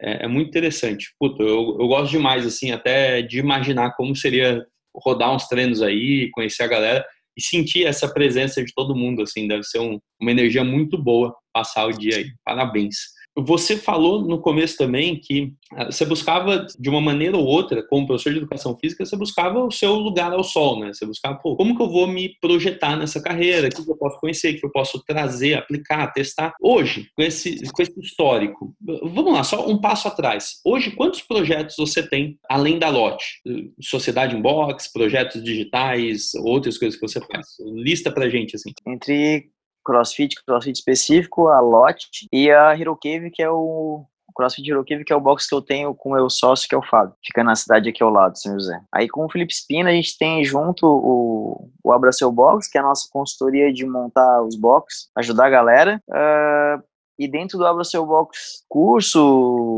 é, 0.00 0.24
é 0.24 0.28
muito 0.28 0.48
interessante. 0.48 1.14
Puta, 1.18 1.42
eu, 1.42 1.76
eu 1.80 1.88
gosto 1.88 2.10
demais, 2.10 2.46
assim, 2.46 2.70
até 2.70 3.22
de 3.22 3.38
imaginar 3.38 3.94
como 3.96 4.14
seria 4.14 4.64
rodar 4.94 5.34
uns 5.34 5.48
treinos 5.48 5.82
aí, 5.82 6.30
conhecer 6.32 6.62
a 6.62 6.68
galera 6.68 7.04
e 7.36 7.42
sentir 7.42 7.84
essa 7.84 8.12
presença 8.12 8.62
de 8.62 8.72
todo 8.74 8.94
mundo, 8.94 9.22
assim, 9.22 9.48
deve 9.48 9.64
ser 9.64 9.80
um, 9.80 9.98
uma 10.20 10.30
energia 10.30 10.62
muito 10.62 10.96
boa 10.96 11.34
passar 11.52 11.86
o 11.86 11.92
dia 11.92 12.18
aí. 12.18 12.26
Parabéns. 12.44 12.96
Você 13.36 13.76
falou 13.76 14.22
no 14.22 14.40
começo 14.40 14.76
também 14.76 15.18
que 15.18 15.52
ah, 15.72 15.86
você 15.86 16.04
buscava, 16.04 16.66
de 16.78 16.88
uma 16.88 17.00
maneira 17.00 17.36
ou 17.36 17.44
outra, 17.44 17.82
como 17.82 18.06
professor 18.06 18.32
de 18.32 18.38
educação 18.38 18.76
física, 18.78 19.04
você 19.04 19.16
buscava 19.16 19.60
o 19.60 19.70
seu 19.70 19.94
lugar 19.94 20.32
ao 20.32 20.44
sol, 20.44 20.78
né? 20.78 20.92
Você 20.92 21.04
buscava, 21.04 21.36
pô, 21.36 21.56
como 21.56 21.76
que 21.76 21.82
eu 21.82 21.90
vou 21.90 22.06
me 22.06 22.36
projetar 22.40 22.96
nessa 22.96 23.20
carreira? 23.20 23.68
O 23.68 23.70
que 23.70 23.90
eu 23.90 23.96
posso 23.96 24.20
conhecer? 24.20 24.54
O 24.54 24.60
que 24.60 24.66
eu 24.66 24.70
posso 24.70 25.02
trazer, 25.04 25.54
aplicar, 25.54 26.12
testar? 26.12 26.54
Hoje, 26.60 27.08
com 27.16 27.22
esse, 27.22 27.60
com 27.72 27.82
esse 27.82 27.98
histórico, 28.00 28.74
vamos 29.02 29.32
lá, 29.32 29.42
só 29.42 29.68
um 29.68 29.80
passo 29.80 30.06
atrás. 30.06 30.60
Hoje, 30.64 30.92
quantos 30.92 31.20
projetos 31.20 31.74
você 31.76 32.08
tem 32.08 32.38
além 32.48 32.78
da 32.78 32.88
lote? 32.88 33.40
Sociedade 33.80 34.36
Inbox, 34.36 34.92
projetos 34.92 35.42
digitais, 35.42 36.34
outras 36.34 36.78
coisas 36.78 36.98
que 36.98 37.06
você 37.06 37.20
faz? 37.20 37.46
Lista 37.74 38.12
pra 38.12 38.28
gente, 38.28 38.54
assim. 38.54 38.70
Entre 38.86 39.48
CrossFit, 39.84 40.34
CrossFit 40.44 40.78
específico, 40.78 41.48
a 41.48 41.60
Lot 41.60 42.08
e 42.32 42.50
a 42.50 42.72
Hero 42.78 42.96
Cave, 42.96 43.30
que 43.30 43.42
é 43.42 43.50
o 43.50 44.04
CrossFit 44.34 44.68
Hero 44.68 44.84
Cave, 44.84 45.04
que 45.04 45.12
é 45.12 45.16
o 45.16 45.20
box 45.20 45.48
que 45.48 45.54
eu 45.54 45.62
tenho 45.62 45.94
com 45.94 46.10
o 46.10 46.12
meu 46.14 46.28
sócio, 46.28 46.68
que 46.68 46.74
é 46.74 46.78
o 46.78 46.82
Fábio. 46.82 47.14
Fica 47.24 47.44
na 47.44 47.54
cidade 47.54 47.88
aqui 47.88 48.02
ao 48.02 48.10
lado, 48.10 48.38
São 48.38 48.52
José. 48.54 48.80
Aí 48.92 49.08
com 49.08 49.24
o 49.24 49.30
Felipe 49.30 49.54
Spina, 49.54 49.90
a 49.90 49.92
gente 49.92 50.18
tem 50.18 50.44
junto 50.44 50.86
o, 50.86 51.70
o 51.82 51.92
Abra 51.92 52.12
Seu 52.12 52.30
Box, 52.32 52.68
que 52.68 52.76
é 52.76 52.80
a 52.80 52.84
nossa 52.84 53.08
consultoria 53.10 53.72
de 53.72 53.86
montar 53.86 54.42
os 54.42 54.56
boxes, 54.56 55.08
ajudar 55.16 55.46
a 55.46 55.50
galera. 55.50 56.02
Uh, 56.08 56.82
e 57.18 57.28
dentro 57.28 57.56
do 57.58 57.66
Abra 57.66 57.84
Seu 57.84 58.04
Box 58.04 58.64
curso 58.68 59.20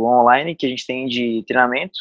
online 0.07 0.55
que 0.55 0.65
a 0.65 0.69
gente 0.69 0.87
tem 0.87 1.07
de 1.07 1.45
treinamento, 1.47 1.99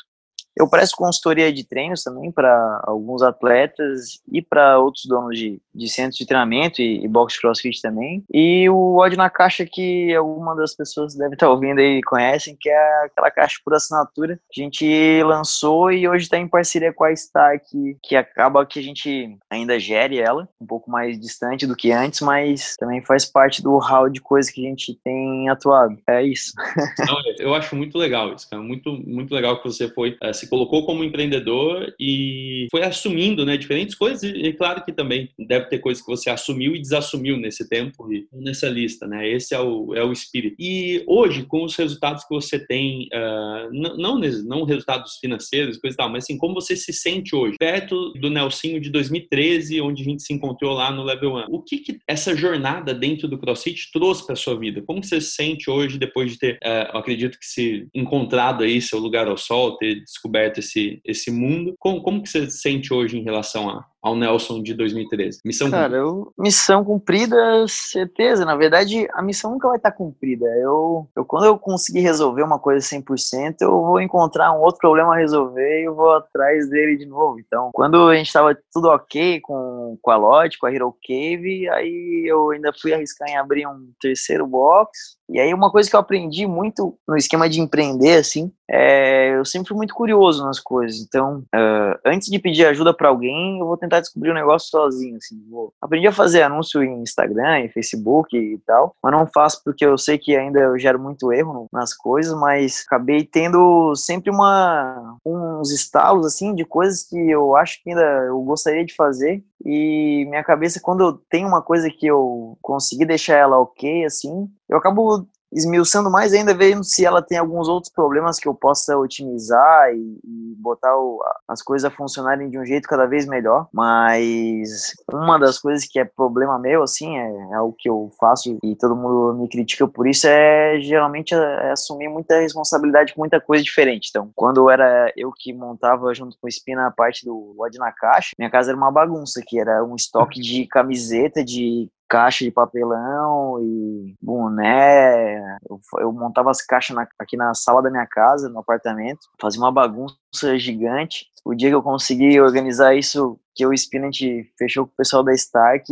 eu 0.58 0.68
presto 0.70 0.96
consultoria 0.96 1.52
de 1.52 1.64
treinos 1.64 2.04
também 2.04 2.32
para 2.32 2.82
alguns 2.84 3.22
atletas 3.22 4.22
e 4.32 4.42
para 4.42 4.80
outros 4.80 5.06
donos 5.06 5.38
de, 5.38 5.62
de 5.74 5.90
centros 5.90 6.18
de 6.18 6.26
treinamento 6.26 6.82
e, 6.82 7.04
e 7.04 7.08
box 7.08 7.40
crossfit 7.40 7.82
também. 7.82 8.24
E 8.34 8.70
o 8.70 8.98
ódio 8.98 9.18
na 9.18 9.30
caixa 9.30 9.66
que 9.66 10.14
alguma 10.16 10.56
das 10.56 10.76
pessoas 10.76 11.16
deve 11.16 11.36
estar 11.36 11.50
ouvindo 11.50 11.80
aí 11.80 12.02
conhecem, 12.04 12.58
que 12.60 12.70
é 12.70 13.06
aquela 13.06 13.32
caixa 13.32 13.60
por 13.64 13.74
assinatura 13.74 14.40
que 14.52 14.62
a 14.62 14.64
gente 14.64 15.24
lançou 15.24 15.92
e 15.92 16.08
hoje 16.08 16.26
está 16.26 16.38
em 16.38 16.48
parceria 16.48 16.94
com 16.94 17.04
a 17.04 17.12
Stark, 17.12 17.66
que 18.02 18.16
acaba 18.16 18.66
que 18.66 18.80
a 18.80 18.84
gente 18.84 19.38
ainda 19.50 19.80
gere 19.80 20.20
ela, 20.20 20.48
um 20.60 20.66
pouco 20.66 20.90
mais 20.90 21.20
distante 21.20 21.68
do 21.68 21.76
que 21.76 21.92
antes, 21.92 22.22
mas 22.22 22.76
também 22.78 23.04
faz 23.04 23.26
parte 23.26 23.62
do 23.62 23.78
hall 23.78 24.10
de 24.10 24.22
coisas 24.22 24.52
que 24.52 24.66
a 24.66 24.70
gente 24.70 24.98
tem 25.04 25.50
atuado. 25.50 25.98
É 26.08 26.24
isso. 26.24 26.54
Não, 27.00 27.18
eu 27.40 27.54
acho 27.54 27.76
muito 27.76 27.98
legal 27.98 28.34
isso, 28.34 28.50
cara. 28.50 28.62
Muito, 28.62 28.92
muito 28.92 29.34
legal 29.34 29.62
que 29.62 29.68
você 29.68 29.90
foi 29.90 30.18
uh, 30.24 30.34
se 30.46 30.50
colocou 30.50 30.86
como 30.86 31.04
empreendedor 31.04 31.94
e 32.00 32.68
foi 32.72 32.84
assumindo, 32.84 33.46
né, 33.46 33.58
diferentes 33.58 33.96
coisas 33.96 34.24
e, 34.24 34.54
claro 34.54 34.84
que 34.84 34.94
também 34.94 35.30
deve 35.38 35.66
ter 35.66 35.80
coisas 35.80 36.04
que 36.04 36.10
você 36.10 36.30
assumiu 36.30 36.76
e 36.76 36.82
desassumiu 36.82 37.38
nesse 37.38 37.68
tempo 37.68 38.12
e 38.12 38.28
nessa 38.32 38.70
lista, 38.70 39.08
né? 39.08 39.28
Esse 39.28 39.54
é 39.54 39.60
o, 39.60 39.94
é 39.96 40.04
o 40.04 40.12
espírito. 40.12 40.56
E 40.60 41.04
hoje, 41.08 41.44
com 41.44 41.64
os 41.64 41.76
resultados 41.76 42.24
que 42.24 42.34
você 42.34 42.60
tem, 42.60 43.10
uh, 43.14 43.98
não, 43.98 44.20
não 44.20 44.64
resultados 44.64 45.18
financeiros, 45.20 45.78
coisa 45.78 45.96
e 45.96 45.98
tal, 45.98 46.10
mas 46.10 46.24
assim, 46.24 46.38
como 46.38 46.54
você 46.54 46.76
se 46.76 46.94
sente 46.94 47.36
hoje, 47.36 47.56
perto 47.60 48.14
do 48.14 48.30
Nelsinho 48.30 48.80
de 48.80 48.90
2013, 48.90 49.82
onde 49.82 50.02
a 50.02 50.06
gente 50.06 50.24
se 50.24 50.34
encontrou 50.34 50.74
lá 50.74 50.92
no 50.92 51.04
Level 51.04 51.36
1. 51.36 51.46
O 51.50 51.62
que, 51.62 51.80
que 51.80 51.98
essa 52.08 52.36
jornada 52.36 52.94
dentro 52.94 53.28
do 53.28 53.38
CrossFit 53.38 53.92
trouxe 53.92 54.26
para 54.26 54.36
sua 54.36 54.58
vida? 54.58 54.82
Como 54.86 55.04
você 55.04 55.20
se 55.20 55.32
sente 55.32 55.70
hoje 55.70 55.98
depois 55.98 56.32
de 56.32 56.40
ter, 56.40 56.54
uh, 56.64 56.98
acredito 56.98 57.40
que 57.40 57.46
se 57.46 57.88
encontrado 57.94 58.64
aí 58.64 58.82
seu 58.82 59.00
lugar 59.00 59.28
ao 59.28 59.38
sol, 59.38 59.78
ter 59.78 60.02
descoberto 60.02 60.35
descoberto 60.36 60.60
esse, 60.60 61.02
esse 61.06 61.32
mundo. 61.32 61.76
Como, 61.80 62.02
como 62.02 62.22
que 62.22 62.30
você 62.30 62.50
se 62.50 62.58
sente 62.60 62.94
hoje 62.94 63.18
em 63.18 63.24
relação 63.24 63.70
a, 63.70 63.86
ao 64.06 64.16
Nelson 64.16 64.62
de 64.62 64.76
2013? 64.76 65.40
Missão 65.44 65.72
Cara, 65.72 65.98
eu, 65.98 66.32
missão 66.38 66.86
cumprida, 66.86 67.66
certeza. 67.68 68.46
Na 68.46 68.56
verdade, 68.56 69.08
a 69.12 69.22
missão 69.24 69.50
nunca 69.50 69.68
vai 69.68 69.78
estar 69.78 69.92
cumprida. 69.92 70.46
Eu, 70.60 71.10
eu 71.16 71.26
quando 71.26 71.46
eu 71.46 71.58
conseguir 71.58 72.02
resolver 72.02 72.44
uma 72.44 72.60
coisa 72.60 72.86
100%, 72.86 73.56
eu 73.62 73.72
vou 73.72 74.00
encontrar 74.00 74.54
um 74.54 74.62
outro 74.62 74.78
problema 74.80 75.16
a 75.16 75.18
resolver 75.18 75.82
e 75.82 75.86
eu 75.86 75.96
vou 75.96 76.12
atrás 76.12 76.70
dele 76.70 76.98
de 76.98 77.08
novo. 77.08 77.40
Então, 77.40 77.72
quando 77.74 78.10
a 78.10 78.16
gente 78.16 78.28
estava 78.28 78.56
tudo 78.72 78.90
ok 78.90 79.42
com, 79.42 79.98
com 80.00 80.12
a 80.12 80.18
Lot, 80.18 80.60
com 80.60 80.68
a 80.68 80.72
Hero 80.72 80.96
Cave, 81.04 81.68
aí 81.70 82.26
eu 82.28 82.52
ainda 82.52 82.72
fui 82.80 82.94
arriscar 82.94 83.28
em 83.28 83.38
abrir 83.38 83.66
um 83.66 83.90
terceiro 84.00 84.46
box. 84.46 85.18
E 85.28 85.40
aí 85.40 85.52
uma 85.52 85.72
coisa 85.72 85.90
que 85.90 85.96
eu 85.96 86.00
aprendi 86.00 86.46
muito 86.46 86.96
no 87.08 87.18
esquema 87.18 87.50
de 87.50 87.60
empreender, 87.60 88.18
assim, 88.20 88.52
é, 88.70 89.36
eu 89.36 89.46
sempre 89.46 89.70
fui 89.70 89.78
muito 89.78 89.94
curioso 89.94 90.44
nas 90.44 90.60
coisas. 90.60 91.02
Então, 91.02 91.40
uh, 91.54 92.00
antes 92.06 92.30
de 92.30 92.38
pedir 92.38 92.66
ajuda 92.66 92.94
para 92.94 93.10
alguém, 93.10 93.60
eu 93.60 93.66
vou 93.66 93.78
tentar 93.78 93.95
descobrir 94.00 94.30
o 94.30 94.32
um 94.32 94.36
negócio 94.36 94.70
sozinho, 94.70 95.18
assim. 95.18 95.44
Vou... 95.50 95.74
Aprendi 95.82 96.08
a 96.08 96.12
fazer 96.12 96.44
anúncio 96.44 96.84
em 96.84 97.02
Instagram, 97.02 97.60
em 97.60 97.70
Facebook 97.70 98.36
e 98.38 98.58
tal, 98.66 98.96
mas 99.02 99.12
não 99.12 99.28
faço 99.28 99.62
porque 99.64 99.86
eu 99.86 99.98
sei 99.98 100.18
que 100.18 100.36
ainda 100.36 100.60
eu 100.60 100.80
gero 100.80 101.00
muito 101.00 101.32
erro 101.32 101.68
nas 101.72 101.94
coisas, 101.94 102.38
mas 102.40 102.84
acabei 102.86 103.24
tendo 103.24 103.96
sempre 103.96 104.30
uma 104.30 105.18
uns 105.26 105.72
estalos 105.72 106.26
assim 106.26 106.54
de 106.54 106.66
coisas 106.66 107.04
que 107.04 107.18
eu 107.30 107.56
acho 107.56 107.82
que 107.82 107.90
ainda 107.90 108.04
eu 108.28 108.40
gostaria 108.42 108.86
de 108.86 108.96
fazer 108.96 109.44
e 109.64 110.26
minha 110.30 110.44
cabeça 110.44 110.80
quando 110.82 111.02
eu 111.02 111.14
tenho 111.30 111.48
uma 111.48 111.62
coisa 111.62 111.90
que 111.90 112.06
eu 112.06 112.58
consegui 112.62 113.06
deixar 113.06 113.38
ela 113.38 113.60
ok 113.60 114.06
assim, 114.06 114.50
eu 114.70 114.78
acabo 114.78 115.28
esmiuçando 115.56 116.12
mais 116.12 116.34
ainda, 116.34 116.54
vendo 116.54 116.84
se 116.84 117.06
ela 117.06 117.22
tem 117.22 117.38
alguns 117.38 117.68
outros 117.68 117.92
problemas 117.92 118.38
que 118.38 118.48
eu 118.48 118.54
possa 118.54 118.98
otimizar 118.98 119.90
e, 119.94 120.20
e 120.24 120.56
botar 120.58 120.96
o, 120.98 121.24
as 121.48 121.62
coisas 121.62 121.86
a 121.86 121.96
funcionarem 121.96 122.50
de 122.50 122.60
um 122.60 122.66
jeito 122.66 122.88
cada 122.88 123.06
vez 123.06 123.26
melhor. 123.26 123.68
Mas 123.74 124.94
uma 125.12 125.40
das 125.40 125.58
coisas 125.58 125.88
que 125.88 126.00
é 126.00 126.06
problema 126.06 126.60
meu, 126.60 126.84
assim, 126.84 127.18
é, 127.18 127.54
é 127.54 127.60
o 127.62 127.72
que 127.72 127.90
eu 127.90 128.12
faço 128.20 128.58
e 128.62 128.76
todo 128.76 128.96
mundo 128.96 129.40
me 129.40 129.48
critica 129.48 129.88
por 129.88 130.08
isso, 130.08 130.28
é 130.28 130.80
geralmente 130.82 131.34
é, 131.34 131.38
é 131.38 131.72
assumir 131.72 132.10
muita 132.10 132.40
responsabilidade 132.40 133.14
com 133.14 133.22
muita 133.22 133.40
coisa 133.40 133.64
diferente. 133.64 134.10
Então, 134.10 134.30
quando 134.36 134.70
era 134.70 135.12
eu 135.16 135.32
que 135.32 135.54
montava 135.54 136.14
junto 136.14 136.38
com 136.40 136.48
o 136.48 136.50
Espina 136.50 136.88
a 136.88 136.92
parte 136.92 137.26
do 137.26 137.56
Odd 137.58 137.78
na 137.78 137.92
caixa, 137.92 138.32
minha 138.38 138.50
casa 138.50 138.72
era 138.72 138.78
uma 138.78 138.92
bagunça, 138.92 139.42
que 139.46 139.60
era 139.60 139.84
um 139.84 139.96
estoque 139.96 140.42
de 140.42 140.68
camiseta, 140.68 141.44
de 141.44 141.90
caixa 142.08 142.44
de 142.44 142.52
papelão 142.52 143.60
e 143.62 144.16
boné. 144.22 145.40
Eu, 145.70 145.80
eu 146.00 146.12
montava 146.12 146.52
as 146.52 146.62
caixas 146.62 146.96
na, 146.96 147.08
aqui 147.20 147.36
na 147.36 147.54
sala 147.54 147.82
da 147.82 147.90
minha 147.90 148.06
casa, 148.08 148.50
no 148.50 148.60
apartamento, 148.60 149.28
fazia 149.42 149.62
uma 149.62 149.72
bagunça 149.72 150.16
gigante. 150.58 151.28
O 151.44 151.54
dia 151.54 151.70
que 151.70 151.76
eu 151.76 151.84
consegui 151.84 152.40
organizar 152.40 152.96
isso 152.96 153.40
que 153.56 153.66
o 153.66 153.74
Spinach 153.74 154.20
fechou 154.58 154.86
com 154.86 154.92
o 154.92 154.98
pessoal 154.98 155.24
da 155.24 155.34
Stark 155.34 155.86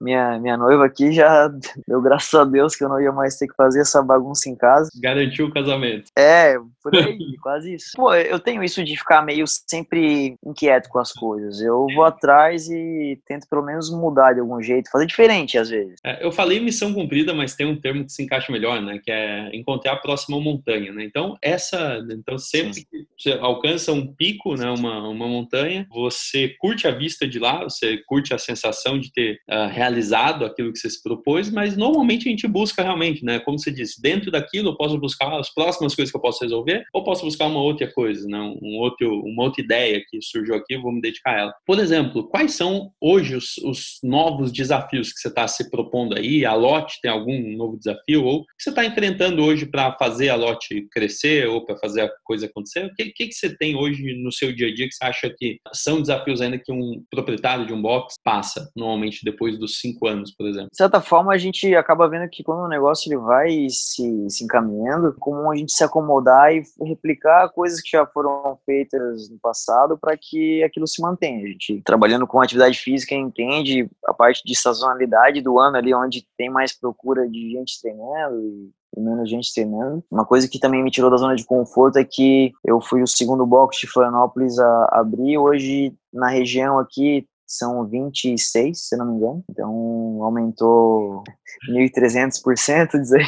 minha, 0.00 0.38
minha 0.38 0.56
noiva 0.56 0.86
aqui 0.86 1.10
já 1.10 1.48
deu 1.88 2.00
graças 2.00 2.32
a 2.32 2.44
Deus 2.44 2.76
que 2.76 2.84
eu 2.84 2.88
não 2.88 3.00
ia 3.00 3.10
mais 3.10 3.36
ter 3.36 3.48
que 3.48 3.54
fazer 3.56 3.80
essa 3.80 4.00
bagunça 4.00 4.48
em 4.48 4.54
casa. 4.54 4.88
Garantiu 5.02 5.46
o 5.46 5.52
casamento. 5.52 6.04
É, 6.16 6.56
por 6.82 6.94
aí, 6.94 7.18
quase 7.42 7.74
isso. 7.74 7.90
Pô, 7.96 8.14
eu 8.14 8.38
tenho 8.38 8.62
isso 8.62 8.84
de 8.84 8.96
ficar 8.96 9.22
meio 9.22 9.44
sempre 9.46 10.36
inquieto 10.44 10.88
com 10.88 11.00
as 11.00 11.12
coisas. 11.12 11.60
Eu 11.60 11.86
vou 11.94 12.04
atrás 12.04 12.68
e 12.68 13.20
tento 13.26 13.48
pelo 13.48 13.64
menos 13.64 13.90
mudar 13.90 14.34
de 14.34 14.40
algum 14.40 14.62
jeito, 14.62 14.90
fazer 14.90 15.06
diferente 15.06 15.58
às 15.58 15.68
vezes. 15.68 15.96
É, 16.04 16.24
eu 16.24 16.30
falei 16.30 16.60
missão 16.60 16.94
cumprida, 16.94 17.34
mas 17.34 17.56
tem 17.56 17.66
um 17.66 17.80
termo 17.80 18.04
que 18.04 18.12
se 18.12 18.22
encaixa 18.22 18.52
melhor, 18.52 18.80
né? 18.80 19.00
Que 19.02 19.10
é 19.10 19.50
encontrar 19.56 19.94
a 19.94 19.96
próxima 19.96 20.38
montanha, 20.38 20.92
né? 20.92 21.04
Então, 21.04 21.36
essa, 21.42 21.98
então 22.10 22.38
sempre 22.38 22.74
Sim. 22.74 22.84
que 22.88 23.06
você 23.18 23.32
alcança 23.40 23.79
um 23.88 24.12
pico, 24.14 24.54
né? 24.54 24.70
Uma, 24.70 25.08
uma 25.08 25.28
montanha, 25.28 25.86
você 25.90 26.54
curte 26.58 26.86
a 26.86 26.90
vista 26.90 27.26
de 27.26 27.38
lá, 27.38 27.62
você 27.62 27.98
curte 28.06 28.34
a 28.34 28.38
sensação 28.38 28.98
de 28.98 29.12
ter 29.12 29.38
uh, 29.50 29.68
realizado 29.70 30.44
aquilo 30.44 30.72
que 30.72 30.78
você 30.78 30.90
se 30.90 31.02
propôs, 31.02 31.50
mas 31.50 31.76
normalmente 31.76 32.28
a 32.28 32.30
gente 32.30 32.46
busca 32.48 32.82
realmente, 32.82 33.24
né? 33.24 33.38
Como 33.38 33.58
você 33.58 33.70
disse, 33.70 34.00
dentro 34.02 34.30
daquilo 34.30 34.70
eu 34.70 34.76
posso 34.76 34.98
buscar 34.98 35.38
as 35.38 35.52
próximas 35.52 35.94
coisas 35.94 36.10
que 36.10 36.16
eu 36.16 36.22
posso 36.22 36.42
resolver, 36.42 36.84
ou 36.92 37.04
posso 37.04 37.24
buscar 37.24 37.46
uma 37.46 37.62
outra 37.62 37.90
coisa, 37.92 38.26
né? 38.28 38.38
Um 38.38 38.78
outro, 38.78 39.20
uma 39.24 39.44
outra 39.44 39.62
ideia 39.62 40.02
que 40.08 40.20
surgiu 40.20 40.54
aqui, 40.54 40.76
vou 40.76 40.92
me 40.92 41.00
dedicar 41.00 41.36
a 41.36 41.40
ela. 41.40 41.54
Por 41.64 41.78
exemplo, 41.78 42.28
quais 42.28 42.52
são 42.52 42.90
hoje 43.00 43.36
os, 43.36 43.56
os 43.58 43.98
novos 44.02 44.52
desafios 44.52 45.12
que 45.12 45.20
você 45.20 45.28
está 45.28 45.46
se 45.46 45.70
propondo 45.70 46.16
aí? 46.16 46.44
A 46.44 46.54
Lote 46.54 46.98
tem 47.00 47.10
algum 47.10 47.56
novo 47.56 47.78
desafio? 47.78 48.24
Ou 48.24 48.44
que 48.44 48.62
você 48.62 48.70
está 48.70 48.84
enfrentando 48.84 49.42
hoje 49.42 49.66
para 49.66 49.96
fazer 49.96 50.28
a 50.28 50.36
Lote 50.36 50.86
crescer 50.90 51.48
ou 51.48 51.64
para 51.64 51.76
fazer 51.78 52.02
a 52.02 52.10
coisa 52.24 52.46
acontecer? 52.46 52.86
O 52.86 52.94
que, 52.94 53.06
que, 53.06 53.28
que 53.28 53.34
você 53.34 53.56
tem 53.56 53.69
hoje 53.74 54.14
no 54.22 54.32
seu 54.32 54.54
dia 54.54 54.68
a 54.68 54.74
dia 54.74 54.88
que 54.88 54.94
você 54.94 55.04
acha 55.04 55.34
que 55.36 55.58
são 55.72 56.00
desafios 56.00 56.40
ainda 56.40 56.58
que 56.58 56.72
um 56.72 57.02
proprietário 57.10 57.66
de 57.66 57.72
um 57.72 57.80
box 57.80 58.14
passa, 58.24 58.70
normalmente 58.76 59.24
depois 59.24 59.58
dos 59.58 59.78
cinco 59.78 60.06
anos, 60.06 60.34
por 60.34 60.46
exemplo? 60.46 60.68
De 60.70 60.76
certa 60.76 61.00
forma, 61.00 61.32
a 61.32 61.38
gente 61.38 61.74
acaba 61.74 62.08
vendo 62.08 62.28
que 62.28 62.42
quando 62.42 62.64
o 62.64 62.68
negócio 62.68 63.08
ele 63.08 63.20
vai 63.20 63.68
se, 63.70 64.28
se 64.28 64.44
encaminhando, 64.44 65.14
como 65.18 65.50
a 65.50 65.56
gente 65.56 65.72
se 65.72 65.84
acomodar 65.84 66.54
e 66.54 66.62
replicar 66.82 67.48
coisas 67.50 67.80
que 67.80 67.90
já 67.90 68.06
foram 68.06 68.58
feitas 68.64 69.30
no 69.30 69.38
passado 69.38 69.98
para 69.98 70.16
que 70.16 70.62
aquilo 70.62 70.86
se 70.86 71.00
mantenha. 71.00 71.44
A 71.44 71.48
gente, 71.48 71.82
trabalhando 71.84 72.26
com 72.26 72.40
atividade 72.40 72.78
física, 72.78 73.14
entende 73.14 73.88
a 74.06 74.14
parte 74.14 74.42
de 74.44 74.56
sazonalidade 74.56 75.40
do 75.40 75.58
ano 75.58 75.76
ali, 75.76 75.94
onde 75.94 76.26
tem 76.36 76.50
mais 76.50 76.78
procura 76.78 77.28
de 77.28 77.52
gente 77.52 77.80
treinando 77.80 78.40
e 78.40 78.70
e 78.96 79.00
menos 79.00 79.28
gente 79.28 79.52
treinando. 79.52 80.04
Uma 80.10 80.24
coisa 80.24 80.48
que 80.48 80.58
também 80.58 80.82
me 80.82 80.90
tirou 80.90 81.10
da 81.10 81.16
zona 81.16 81.36
de 81.36 81.44
conforto 81.44 81.98
é 81.98 82.04
que 82.04 82.52
eu 82.64 82.80
fui 82.80 83.02
o 83.02 83.06
segundo 83.06 83.46
box 83.46 83.78
de 83.80 83.86
Florianópolis 83.86 84.58
a 84.58 84.88
abrir. 84.92 85.38
Hoje, 85.38 85.92
na 86.12 86.28
região 86.28 86.78
aqui, 86.78 87.26
são 87.46 87.84
26, 87.86 88.88
se 88.88 88.96
não 88.96 89.06
me 89.06 89.16
engano. 89.16 89.44
Então 89.50 90.22
aumentou 90.22 91.24
1.300%, 91.68 93.00
dizer 93.00 93.26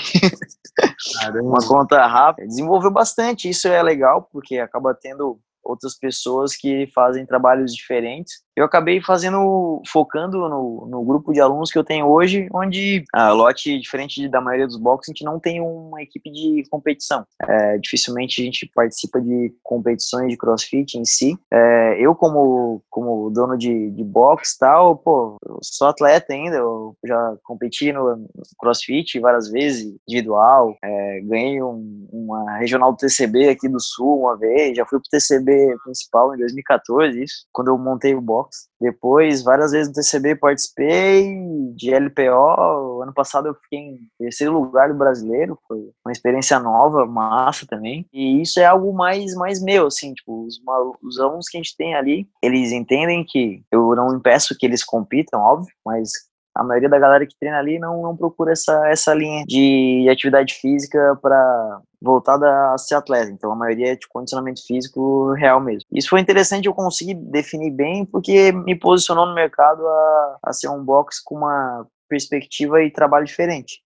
uma 1.42 1.66
conta 1.66 2.07
rápida. 2.07 2.46
Desenvolveu 2.46 2.90
bastante, 2.90 3.48
isso 3.48 3.66
é 3.68 3.83
legal, 3.83 4.29
porque 4.33 4.59
acaba 4.59 4.94
tendo 4.94 5.38
outras 5.62 5.96
pessoas 5.96 6.57
que 6.57 6.88
fazem 6.94 7.27
trabalhos 7.27 7.75
diferentes. 7.75 8.42
Eu 8.54 8.64
acabei 8.64 9.00
fazendo, 9.00 9.82
focando 9.86 10.48
no, 10.48 10.86
no 10.86 11.04
grupo 11.04 11.32
de 11.32 11.40
alunos 11.40 11.70
que 11.70 11.78
eu 11.78 11.84
tenho 11.84 12.06
hoje, 12.06 12.48
onde 12.52 13.04
a 13.12 13.30
lote, 13.32 13.78
diferente 13.78 14.28
da 14.28 14.40
maioria 14.40 14.66
dos 14.66 14.76
boxes, 14.76 15.10
a 15.10 15.12
gente 15.12 15.24
não 15.24 15.40
tem 15.40 15.60
uma 15.60 16.02
equipe 16.02 16.30
de 16.30 16.64
competição. 16.70 17.24
É, 17.48 17.78
dificilmente 17.78 18.42
a 18.42 18.44
gente 18.44 18.70
participa 18.74 19.20
de 19.20 19.54
competições 19.62 20.28
de 20.28 20.36
crossfit 20.36 20.98
em 20.98 21.04
si. 21.04 21.38
É, 21.50 21.96
eu, 21.98 22.14
como, 22.14 22.82
como 22.90 23.30
dono 23.30 23.56
de, 23.56 23.90
de 23.90 24.04
box 24.04 24.58
tal, 24.58 24.96
pô, 24.96 25.36
eu 25.46 25.58
sou 25.62 25.88
atleta 25.88 26.32
ainda, 26.32 26.56
eu 26.56 26.94
já 27.04 27.34
competi 27.44 27.90
no 27.92 28.28
crossfit 28.58 29.18
várias 29.18 29.50
vezes, 29.50 29.94
individual, 30.06 30.76
é, 30.84 31.20
ganhei 31.22 31.62
um, 31.62 32.06
uma 32.12 32.58
regional 32.58 32.92
do 32.92 32.98
TCB 32.98 33.48
aqui 33.48 33.68
do 33.68 33.80
Sul 33.80 34.20
uma 34.20 34.36
vez, 34.36 34.76
já 34.76 34.84
fui 34.84 34.98
pro 34.98 35.08
TCB 35.08 35.76
principal 35.82 36.34
em 36.34 36.38
2014, 36.38 37.22
isso, 37.22 37.46
quando 37.52 37.68
eu 37.68 37.78
montei 37.78 38.14
o 38.14 38.20
box. 38.20 38.41
Depois, 38.81 39.42
várias 39.42 39.72
vezes 39.72 39.88
no 39.88 39.94
TCB 39.94 40.37
participei, 40.37 41.37
de 41.74 41.94
LPO, 41.94 43.02
ano 43.02 43.12
passado 43.14 43.48
eu 43.48 43.55
fiquei 43.55 43.78
em 43.78 43.98
terceiro 44.18 44.52
lugar 44.52 44.88
do 44.88 44.98
brasileiro, 44.98 45.59
foi 45.66 45.78
uma 46.05 46.12
experiência 46.12 46.59
nova, 46.59 47.07
massa 47.07 47.66
também. 47.66 48.07
E 48.12 48.40
isso 48.42 48.61
é 48.61 48.64
algo 48.64 48.92
mais, 48.92 49.35
mais 49.35 49.62
meu, 49.62 49.87
assim, 49.87 50.12
tipo, 50.14 50.44
os, 50.44 50.61
os 51.02 51.18
alunos 51.18 51.48
que 51.48 51.57
a 51.57 51.61
gente 51.61 51.76
tem 51.76 51.94
ali, 51.94 52.28
eles 52.42 52.72
entendem 52.72 53.24
que 53.26 53.62
eu 53.70 53.94
não 53.94 54.14
impeço 54.14 54.57
que 54.59 54.66
eles 54.66 54.85
compitam, 54.85 55.40
óbvio, 55.40 55.72
mas 55.85 56.11
a 56.54 56.62
maioria 56.62 56.88
da 56.88 56.98
galera 56.98 57.26
que 57.26 57.36
treina 57.38 57.58
ali 57.58 57.78
não, 57.78 58.02
não 58.02 58.16
procura 58.16 58.52
essa, 58.52 58.88
essa 58.88 59.14
linha 59.14 59.44
de 59.46 60.06
atividade 60.10 60.54
física 60.54 61.18
para 61.20 61.80
voltada 62.00 62.72
a 62.72 62.78
ser 62.78 62.94
atleta. 62.94 63.30
Então 63.30 63.52
a 63.52 63.56
maioria 63.56 63.92
é 63.92 63.96
de 63.96 64.08
condicionamento 64.08 64.64
físico 64.66 65.32
real 65.32 65.60
mesmo. 65.60 65.88
Isso 65.92 66.10
foi 66.10 66.20
interessante, 66.20 66.66
eu 66.66 66.74
consegui 66.74 67.14
definir 67.14 67.70
bem 67.70 68.04
porque 68.04 68.52
me 68.52 68.74
posicionou 68.74 69.26
no 69.26 69.34
mercado 69.34 69.86
a, 69.86 70.38
a 70.42 70.52
ser 70.52 70.68
um 70.68 70.84
box 70.84 71.22
com 71.24 71.36
uma 71.36 71.86
perspectiva 72.08 72.82
e 72.82 72.90
trabalho 72.90 73.24
diferente. 73.24 73.80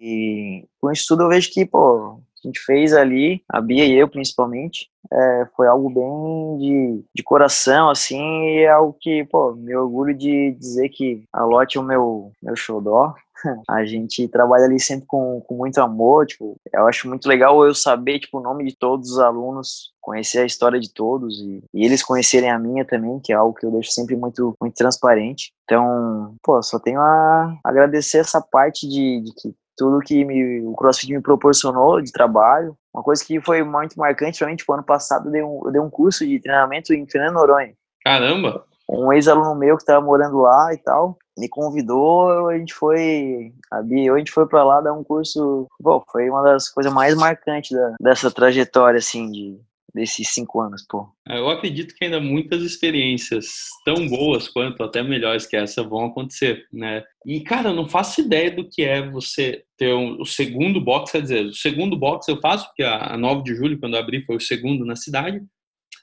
E 0.00 0.66
com 0.80 0.90
isso 0.90 1.04
tudo 1.08 1.24
eu 1.24 1.28
vejo 1.28 1.50
que, 1.52 1.64
pô, 1.64 2.20
a 2.46 2.48
gente 2.48 2.60
fez 2.60 2.92
ali, 2.92 3.42
a 3.48 3.60
Bia 3.60 3.84
e 3.84 3.98
eu 3.98 4.08
principalmente, 4.08 4.88
é, 5.12 5.46
foi 5.56 5.66
algo 5.66 5.90
bem 5.90 6.58
de, 6.58 7.04
de 7.14 7.22
coração, 7.22 7.90
assim, 7.90 8.20
e 8.20 8.62
é 8.62 8.68
algo 8.68 8.96
que, 9.00 9.24
pô, 9.24 9.52
me 9.54 9.74
orgulho 9.74 10.16
de 10.16 10.52
dizer 10.52 10.88
que 10.90 11.24
a 11.32 11.44
Lotte 11.44 11.76
é 11.76 11.80
o 11.80 11.84
meu, 11.84 12.32
meu 12.42 12.56
xodó. 12.56 13.14
A 13.68 13.84
gente 13.84 14.26
trabalha 14.28 14.64
ali 14.64 14.80
sempre 14.80 15.06
com, 15.06 15.42
com 15.42 15.56
muito 15.56 15.78
amor, 15.78 16.26
tipo, 16.26 16.56
eu 16.72 16.86
acho 16.86 17.06
muito 17.06 17.28
legal 17.28 17.62
eu 17.66 17.74
saber, 17.74 18.18
tipo, 18.18 18.38
o 18.38 18.42
nome 18.42 18.64
de 18.64 18.74
todos 18.74 19.10
os 19.10 19.18
alunos, 19.18 19.92
conhecer 20.00 20.38
a 20.38 20.46
história 20.46 20.80
de 20.80 20.90
todos 20.92 21.38
e, 21.40 21.62
e 21.74 21.84
eles 21.84 22.02
conhecerem 22.02 22.50
a 22.50 22.58
minha 22.58 22.84
também, 22.84 23.20
que 23.20 23.32
é 23.32 23.36
algo 23.36 23.54
que 23.54 23.66
eu 23.66 23.70
deixo 23.70 23.90
sempre 23.90 24.16
muito, 24.16 24.54
muito 24.58 24.74
transparente. 24.74 25.52
Então, 25.64 26.34
pô, 26.42 26.62
só 26.62 26.78
tenho 26.78 27.00
a 27.00 27.58
agradecer 27.62 28.18
essa 28.18 28.40
parte 28.40 28.88
de, 28.88 29.20
de 29.20 29.34
que 29.34 29.54
tudo 29.76 30.00
que 30.00 30.24
me, 30.24 30.62
o 30.62 30.74
CrossFit 30.74 31.12
me 31.12 31.20
proporcionou 31.20 32.00
de 32.00 32.10
trabalho. 32.10 32.76
Uma 32.94 33.02
coisa 33.02 33.24
que 33.24 33.40
foi 33.40 33.62
muito 33.62 33.98
marcante 33.98 34.38
para 34.38 34.48
mim, 34.48 34.56
tipo, 34.56 34.72
ano 34.72 34.82
passado 34.82 35.28
eu 35.28 35.32
dei, 35.32 35.42
um, 35.42 35.60
eu 35.64 35.72
dei 35.72 35.80
um 35.80 35.90
curso 35.90 36.26
de 36.26 36.40
treinamento 36.40 36.94
em 36.94 37.06
Fernando 37.06 37.34
Noronha. 37.34 37.74
Caramba! 38.04 38.64
Um 38.88 39.12
ex-aluno 39.12 39.54
meu 39.54 39.76
que 39.76 39.82
estava 39.82 40.04
morando 40.04 40.38
lá 40.38 40.72
e 40.72 40.78
tal, 40.78 41.18
me 41.36 41.48
convidou, 41.48 42.48
a 42.48 42.56
gente 42.56 42.72
foi, 42.72 43.52
a 43.70 43.82
Bia, 43.82 44.12
a 44.12 44.18
gente 44.18 44.30
foi 44.30 44.46
para 44.46 44.62
lá 44.62 44.80
dar 44.80 44.92
um 44.92 45.02
curso, 45.02 45.66
bom, 45.80 46.02
foi 46.10 46.30
uma 46.30 46.42
das 46.42 46.68
coisas 46.68 46.92
mais 46.92 47.16
marcantes 47.16 47.76
da, 47.76 47.94
dessa 48.00 48.30
trajetória, 48.30 48.98
assim, 48.98 49.30
de, 49.30 49.60
desses 49.96 50.28
cinco 50.28 50.60
anos, 50.60 50.84
pô. 50.88 51.08
É, 51.26 51.38
eu 51.38 51.48
acredito 51.48 51.94
que 51.94 52.04
ainda 52.04 52.20
muitas 52.20 52.62
experiências 52.62 53.46
tão 53.82 54.06
boas 54.06 54.46
quanto 54.46 54.82
até 54.82 55.02
melhores 55.02 55.46
que 55.46 55.56
essa 55.56 55.82
vão 55.82 56.04
acontecer, 56.04 56.66
né? 56.70 57.02
E, 57.24 57.40
cara, 57.40 57.70
eu 57.70 57.74
não 57.74 57.88
faço 57.88 58.20
ideia 58.20 58.50
do 58.50 58.68
que 58.68 58.82
é 58.82 59.08
você 59.08 59.64
ter 59.76 59.94
um, 59.94 60.20
o 60.20 60.26
segundo 60.26 60.80
box, 60.80 61.12
quer 61.12 61.22
dizer, 61.22 61.46
o 61.46 61.54
segundo 61.54 61.96
box 61.96 62.28
eu 62.28 62.38
faço, 62.40 62.66
porque 62.66 62.82
a, 62.82 63.14
a 63.14 63.16
9 63.16 63.42
de 63.42 63.54
julho, 63.54 63.80
quando 63.80 63.94
eu 63.94 64.00
abri, 64.00 64.22
foi 64.24 64.36
o 64.36 64.40
segundo 64.40 64.84
na 64.84 64.96
cidade, 64.96 65.42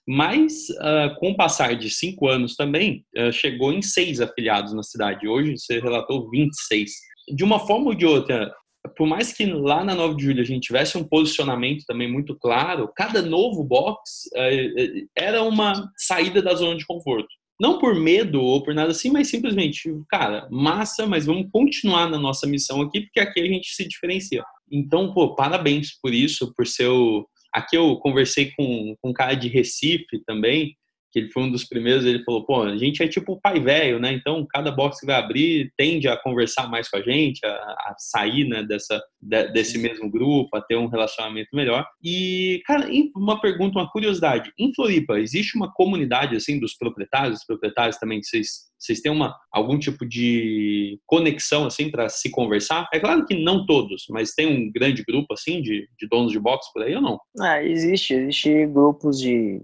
mas 0.07 0.69
uh, 0.71 1.15
com 1.19 1.29
o 1.31 1.37
passar 1.37 1.75
de 1.75 1.89
cinco 1.89 2.27
anos 2.27 2.55
também, 2.55 3.05
uh, 3.15 3.31
chegou 3.31 3.71
em 3.71 3.81
seis 3.81 4.19
afiliados 4.19 4.73
na 4.73 4.83
cidade. 4.83 5.27
Hoje 5.27 5.57
você 5.57 5.79
relatou 5.79 6.29
26. 6.31 6.91
De 7.35 7.43
uma 7.43 7.59
forma 7.59 7.87
ou 7.87 7.95
de 7.95 8.05
outra, 8.05 8.53
por 8.89 9.07
mais 9.07 9.31
que 9.31 9.45
lá 9.45 9.83
na 9.83 9.95
9 9.95 10.15
de 10.15 10.23
julho 10.23 10.41
a 10.41 10.45
gente 10.45 10.67
tivesse 10.67 10.97
um 10.97 11.03
posicionamento 11.03 11.85
também 11.85 12.11
muito 12.11 12.35
claro, 12.35 12.91
cada 12.95 13.21
novo 13.21 13.63
box 13.63 14.29
é, 14.35 14.65
é, 14.65 15.03
era 15.15 15.43
uma 15.43 15.89
saída 15.97 16.41
da 16.41 16.53
zona 16.53 16.77
de 16.77 16.85
conforto. 16.85 17.29
Não 17.59 17.79
por 17.79 17.95
medo 17.95 18.41
ou 18.41 18.63
por 18.63 18.73
nada 18.73 18.91
assim, 18.91 19.11
mas 19.11 19.29
simplesmente, 19.29 19.89
cara, 20.09 20.47
massa, 20.51 21.05
mas 21.05 21.25
vamos 21.25 21.49
continuar 21.51 22.09
na 22.09 22.17
nossa 22.17 22.47
missão 22.47 22.81
aqui, 22.81 23.01
porque 23.01 23.19
aqui 23.19 23.39
a 23.39 23.47
gente 23.47 23.73
se 23.73 23.87
diferencia. 23.87 24.43
Então, 24.71 25.13
pô, 25.13 25.35
parabéns 25.35 25.97
por 26.01 26.13
isso, 26.13 26.53
por 26.55 26.65
seu. 26.65 27.27
Aqui 27.53 27.77
eu 27.77 27.95
conversei 27.97 28.51
com, 28.57 28.95
com 28.99 29.11
um 29.11 29.13
cara 29.13 29.35
de 29.35 29.47
Recife 29.47 30.23
também, 30.25 30.75
que 31.13 31.19
ele 31.19 31.31
foi 31.31 31.43
um 31.43 31.51
dos 31.51 31.63
primeiros, 31.63 32.03
ele 32.05 32.23
falou, 32.23 32.43
pô, 32.43 32.63
a 32.63 32.75
gente 32.75 33.03
é 33.03 33.07
tipo 33.07 33.33
o 33.33 33.39
pai 33.39 33.59
velho, 33.59 33.99
né? 33.99 34.11
Então, 34.11 34.45
cada 34.49 34.71
box 34.71 34.99
que 34.99 35.05
vai 35.05 35.15
abrir 35.15 35.71
tende 35.77 36.07
a 36.07 36.17
conversar 36.17 36.67
mais 36.67 36.89
com 36.89 36.97
a 36.97 37.01
gente, 37.01 37.45
a, 37.45 37.49
a 37.49 37.95
sair, 37.99 38.47
né, 38.47 38.63
dessa, 38.63 38.99
de, 39.21 39.47
desse 39.51 39.77
mesmo 39.77 40.09
grupo, 40.09 40.57
a 40.57 40.61
ter 40.61 40.75
um 40.75 40.87
relacionamento 40.87 41.49
melhor. 41.53 41.85
E, 42.03 42.61
cara, 42.65 42.89
uma 43.15 43.39
pergunta, 43.39 43.77
uma 43.77 43.89
curiosidade. 43.89 44.51
Em 44.57 44.73
Floripa, 44.73 45.19
existe 45.19 45.55
uma 45.55 45.71
comunidade, 45.71 46.35
assim, 46.35 46.59
dos 46.59 46.75
proprietários, 46.75 47.39
os 47.39 47.45
proprietários 47.45 47.97
também, 47.97 48.19
que 48.19 48.25
vocês 48.25 48.73
vocês 48.83 48.99
têm 48.99 49.13
uma, 49.13 49.33
algum 49.49 49.79
tipo 49.79 50.05
de 50.05 50.99
conexão 51.05 51.65
assim 51.65 51.89
para 51.89 52.09
se 52.09 52.29
conversar? 52.29 52.85
É 52.93 52.99
claro 52.99 53.25
que 53.25 53.33
não 53.33 53.65
todos, 53.65 54.03
mas 54.09 54.33
tem 54.33 54.45
um 54.45 54.69
grande 54.69 55.05
grupo 55.07 55.33
assim 55.33 55.61
de, 55.61 55.87
de 55.97 56.05
donos 56.09 56.33
de 56.33 56.39
box 56.39 56.67
por 56.73 56.83
aí 56.83 56.93
ou 56.93 57.01
não? 57.01 57.17
Ah, 57.39 57.63
existe, 57.63 58.13
existe 58.13 58.65
grupos 58.65 59.21
de 59.21 59.61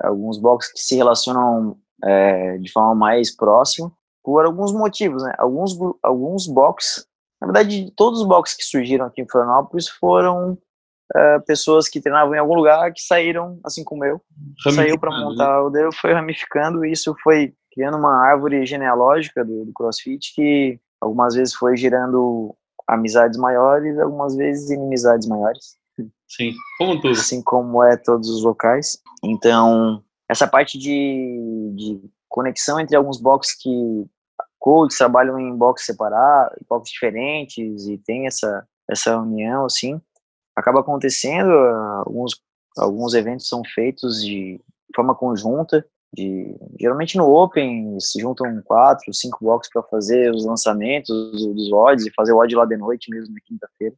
alguns 0.00 0.38
boxes 0.38 0.72
que 0.72 0.80
se 0.80 0.96
relacionam 0.96 1.76
é, 2.04 2.58
de 2.58 2.70
forma 2.70 2.94
mais 2.94 3.34
próxima 3.34 3.92
por 4.22 4.44
alguns 4.44 4.72
motivos, 4.72 5.22
né? 5.22 5.32
Alguns, 5.38 5.78
alguns 6.02 6.46
boxes, 6.46 7.06
na 7.40 7.46
verdade, 7.46 7.92
todos 7.96 8.20
os 8.20 8.26
boxes 8.26 8.56
que 8.56 8.64
surgiram 8.64 9.06
aqui 9.06 9.22
em 9.22 9.28
Florianópolis 9.28 9.88
foram 9.88 10.58
é, 11.14 11.38
pessoas 11.40 11.88
que 11.88 12.00
treinavam 12.00 12.34
em 12.34 12.38
algum 12.38 12.54
lugar 12.54 12.92
que 12.92 13.00
saíram, 13.00 13.60
assim 13.64 13.84
como 13.84 14.04
eu, 14.04 14.20
saiu 14.74 14.98
para 14.98 15.16
montar 15.16 15.62
o 15.62 15.70
dele, 15.70 15.90
foi 15.92 16.12
ramificando 16.12 16.84
e 16.84 16.90
isso 16.90 17.14
foi 17.22 17.54
criando 17.72 17.96
uma 17.96 18.26
árvore 18.26 18.66
genealógica 18.66 19.44
do, 19.44 19.64
do 19.64 19.72
CrossFit 19.72 20.34
que 20.34 20.80
algumas 21.00 21.34
vezes 21.34 21.54
foi 21.54 21.76
gerando 21.76 22.54
amizades 22.88 23.38
maiores, 23.38 23.98
algumas 23.98 24.34
vezes 24.34 24.70
inimizades 24.70 25.28
maiores. 25.28 25.76
Sim, 26.28 26.54
como 26.78 27.00
tudo. 27.00 27.12
Assim 27.12 27.42
como 27.42 27.82
é 27.82 27.96
todos 27.96 28.28
os 28.28 28.42
locais. 28.42 29.00
Então, 29.22 30.02
essa 30.28 30.46
parte 30.46 30.78
de, 30.78 31.72
de 31.74 32.00
conexão 32.28 32.80
entre 32.80 32.96
alguns 32.96 33.20
boxes 33.20 33.56
que 33.60 34.06
coaches 34.58 34.98
trabalham 34.98 35.38
em 35.38 35.56
boxes 35.56 35.86
separados, 35.86 36.58
boxes 36.68 36.92
diferentes 36.92 37.86
e 37.86 37.98
tem 37.98 38.26
essa, 38.26 38.66
essa 38.90 39.16
união, 39.16 39.64
assim, 39.64 40.00
acaba 40.56 40.80
acontecendo. 40.80 41.52
Alguns, 42.04 42.32
alguns 42.76 43.14
eventos 43.14 43.48
são 43.48 43.62
feitos 43.74 44.22
de 44.22 44.60
forma 44.94 45.14
conjunta. 45.14 45.86
De, 46.12 46.56
geralmente 46.80 47.16
no 47.16 47.30
Open 47.30 47.98
se 48.00 48.20
juntam 48.20 48.62
quatro, 48.64 49.12
cinco 49.12 49.44
boxes 49.44 49.70
para 49.72 49.82
fazer 49.82 50.32
os 50.32 50.46
lançamentos 50.46 51.08
dos 51.08 51.72
odds 51.72 52.06
e 52.06 52.14
fazer 52.14 52.32
o 52.32 52.38
odd 52.38 52.54
lá 52.54 52.64
de 52.64 52.76
noite 52.76 53.10
mesmo 53.10 53.34
na 53.34 53.40
quinta-feira. 53.44 53.94